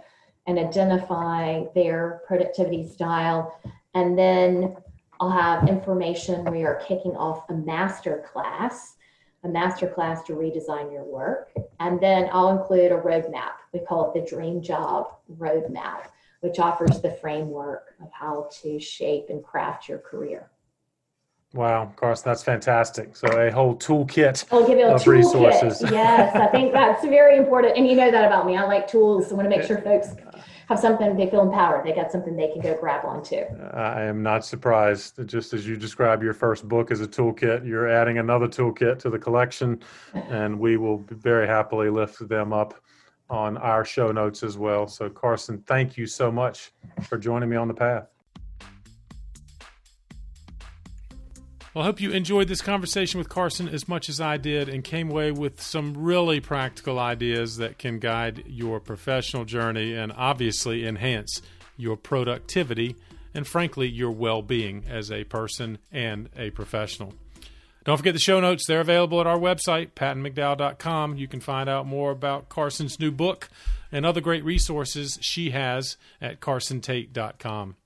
and 0.46 0.58
identify 0.58 1.64
their 1.74 2.22
productivity 2.26 2.88
style. 2.88 3.60
And 3.94 4.18
then 4.18 4.76
I'll 5.20 5.30
have 5.30 5.68
information. 5.68 6.44
We 6.50 6.64
are 6.64 6.76
kicking 6.86 7.16
off 7.16 7.50
a 7.50 7.54
master 7.54 8.24
class 8.32 8.96
a 9.44 9.48
master 9.48 9.88
class 9.88 10.22
to 10.24 10.32
redesign 10.32 10.92
your 10.92 11.04
work. 11.04 11.50
And 11.80 12.00
then 12.00 12.28
I'll 12.32 12.58
include 12.58 12.92
a 12.92 12.96
roadmap. 12.96 13.57
We 13.72 13.80
call 13.80 14.10
it 14.10 14.20
the 14.20 14.28
Dream 14.28 14.62
Job 14.62 15.08
Roadmap, 15.38 16.08
which 16.40 16.58
offers 16.58 17.00
the 17.00 17.12
framework 17.20 17.94
of 18.02 18.10
how 18.12 18.48
to 18.62 18.78
shape 18.78 19.26
and 19.28 19.42
craft 19.42 19.88
your 19.88 19.98
career. 19.98 20.50
Wow, 21.54 21.82
of 21.82 21.96
course, 21.96 22.20
that's 22.20 22.42
fantastic. 22.42 23.16
So 23.16 23.26
a 23.28 23.50
whole 23.50 23.74
toolkit 23.74 24.44
I'll 24.52 24.66
give 24.66 24.78
you 24.78 24.84
a 24.84 24.94
of 24.94 25.02
toolkit. 25.02 25.06
resources. 25.06 25.82
yes, 25.90 26.36
I 26.36 26.46
think 26.48 26.74
that's 26.74 27.02
very 27.04 27.38
important. 27.38 27.76
And 27.76 27.88
you 27.88 27.96
know 27.96 28.10
that 28.10 28.24
about 28.24 28.46
me. 28.46 28.56
I 28.56 28.64
like 28.64 28.86
tools. 28.86 29.32
I 29.32 29.34
want 29.34 29.50
to 29.50 29.56
make 29.56 29.66
sure 29.66 29.80
folks 29.80 30.08
have 30.68 30.78
something 30.78 31.16
they 31.16 31.30
feel 31.30 31.40
empowered. 31.40 31.86
They 31.86 31.92
got 31.92 32.12
something 32.12 32.36
they 32.36 32.48
can 32.52 32.60
go 32.60 32.76
grab 32.78 33.06
onto. 33.06 33.36
I 33.72 34.02
am 34.02 34.22
not 34.22 34.44
surprised. 34.44 35.26
Just 35.26 35.54
as 35.54 35.66
you 35.66 35.76
describe 35.76 36.22
your 36.22 36.34
first 36.34 36.68
book 36.68 36.90
as 36.90 37.00
a 37.00 37.08
toolkit, 37.08 37.66
you're 37.66 37.88
adding 37.88 38.18
another 38.18 38.46
toolkit 38.46 38.98
to 38.98 39.10
the 39.10 39.18
collection, 39.18 39.80
and 40.14 40.58
we 40.58 40.76
will 40.76 40.98
very 41.08 41.46
happily 41.46 41.88
lift 41.88 42.28
them 42.28 42.52
up 42.52 42.74
on 43.30 43.56
our 43.58 43.84
show 43.84 44.10
notes 44.10 44.42
as 44.42 44.56
well. 44.56 44.86
So, 44.86 45.08
Carson, 45.08 45.62
thank 45.66 45.96
you 45.96 46.06
so 46.06 46.30
much 46.30 46.72
for 47.02 47.18
joining 47.18 47.48
me 47.48 47.56
on 47.56 47.68
the 47.68 47.74
path. 47.74 48.08
Well, 51.74 51.84
I 51.84 51.86
hope 51.86 52.00
you 52.00 52.10
enjoyed 52.10 52.48
this 52.48 52.62
conversation 52.62 53.18
with 53.18 53.28
Carson 53.28 53.68
as 53.68 53.86
much 53.86 54.08
as 54.08 54.20
I 54.20 54.36
did 54.36 54.68
and 54.68 54.82
came 54.82 55.10
away 55.10 55.30
with 55.30 55.60
some 55.60 55.94
really 55.96 56.40
practical 56.40 56.98
ideas 56.98 57.58
that 57.58 57.78
can 57.78 57.98
guide 57.98 58.42
your 58.46 58.80
professional 58.80 59.44
journey 59.44 59.94
and 59.94 60.12
obviously 60.16 60.86
enhance 60.86 61.42
your 61.76 61.96
productivity 61.96 62.96
and, 63.34 63.46
frankly, 63.46 63.86
your 63.86 64.10
well 64.10 64.42
being 64.42 64.84
as 64.88 65.12
a 65.12 65.24
person 65.24 65.78
and 65.92 66.30
a 66.36 66.50
professional. 66.50 67.12
Don't 67.88 67.96
forget 67.96 68.12
the 68.12 68.20
show 68.20 68.38
notes. 68.38 68.66
They're 68.66 68.82
available 68.82 69.18
at 69.18 69.26
our 69.26 69.38
website, 69.38 69.92
pattonmcdowell.com. 69.92 71.16
You 71.16 71.26
can 71.26 71.40
find 71.40 71.70
out 71.70 71.86
more 71.86 72.10
about 72.10 72.50
Carson's 72.50 73.00
new 73.00 73.10
book 73.10 73.48
and 73.90 74.04
other 74.04 74.20
great 74.20 74.44
resources 74.44 75.18
she 75.22 75.52
has 75.52 75.96
at 76.20 76.38
carsontate.com. 76.38 77.76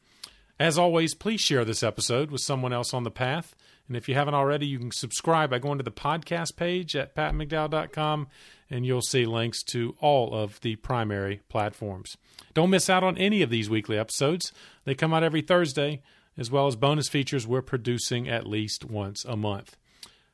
As 0.59 0.76
always, 0.76 1.14
please 1.14 1.40
share 1.40 1.64
this 1.64 1.84
episode 1.84 2.32
with 2.32 2.40
someone 2.40 2.72
else 2.72 2.92
on 2.92 3.05
the 3.05 3.12
path. 3.12 3.55
And 3.86 3.96
if 3.96 4.09
you 4.09 4.16
haven't 4.16 4.34
already, 4.34 4.66
you 4.66 4.80
can 4.80 4.90
subscribe 4.90 5.50
by 5.50 5.61
going 5.61 5.78
to 5.78 5.84
the 5.84 5.92
podcast 5.92 6.57
page 6.57 6.96
at 6.96 7.14
pattonmcdowell.com 7.14 8.26
and 8.70 8.84
you'll 8.84 9.03
see 9.03 9.24
links 9.24 9.62
to 9.70 9.94
all 10.00 10.34
of 10.34 10.61
the 10.62 10.74
primary 10.74 11.42
platforms. 11.48 12.16
Don't 12.55 12.70
miss 12.70 12.90
out 12.90 13.05
on 13.05 13.16
any 13.18 13.40
of 13.40 13.50
these 13.50 13.70
weekly 13.70 13.98
episodes. 13.98 14.53
They 14.84 14.96
come 14.96 15.14
out 15.14 15.22
every 15.22 15.42
Thursday, 15.42 16.03
as 16.36 16.50
well 16.50 16.66
as 16.66 16.74
bonus 16.74 17.09
features 17.09 17.46
we're 17.46 17.62
producing 17.62 18.28
at 18.28 18.48
least 18.48 18.84
once 18.84 19.24
a 19.24 19.36
month. 19.36 19.76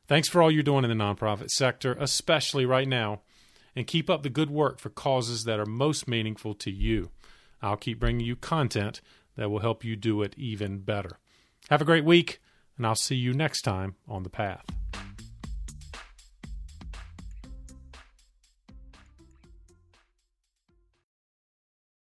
Thanks 0.08 0.28
for 0.30 0.40
all 0.40 0.50
you're 0.50 0.62
doing 0.62 0.84
in 0.84 0.90
the 0.90 1.04
nonprofit 1.04 1.50
sector, 1.50 1.94
especially 2.00 2.64
right 2.64 2.88
now, 2.88 3.20
and 3.76 3.86
keep 3.86 4.08
up 4.08 4.22
the 4.22 4.30
good 4.30 4.48
work 4.48 4.80
for 4.80 4.88
causes 4.88 5.44
that 5.44 5.60
are 5.60 5.66
most 5.66 6.08
meaningful 6.08 6.54
to 6.54 6.70
you. 6.70 7.10
I'll 7.60 7.76
keep 7.76 8.00
bringing 8.00 8.24
you 8.24 8.34
content 8.34 9.02
that 9.36 9.50
will 9.50 9.58
help 9.58 9.84
you 9.84 9.96
do 9.96 10.22
it 10.22 10.34
even 10.38 10.78
better. 10.78 11.18
Have 11.68 11.82
a 11.82 11.84
great 11.84 12.06
week 12.06 12.40
and 12.78 12.86
I'll 12.86 12.94
see 12.94 13.16
you 13.16 13.34
next 13.34 13.62
time 13.62 13.96
on 14.08 14.22
the 14.22 14.30
path. 14.30 14.64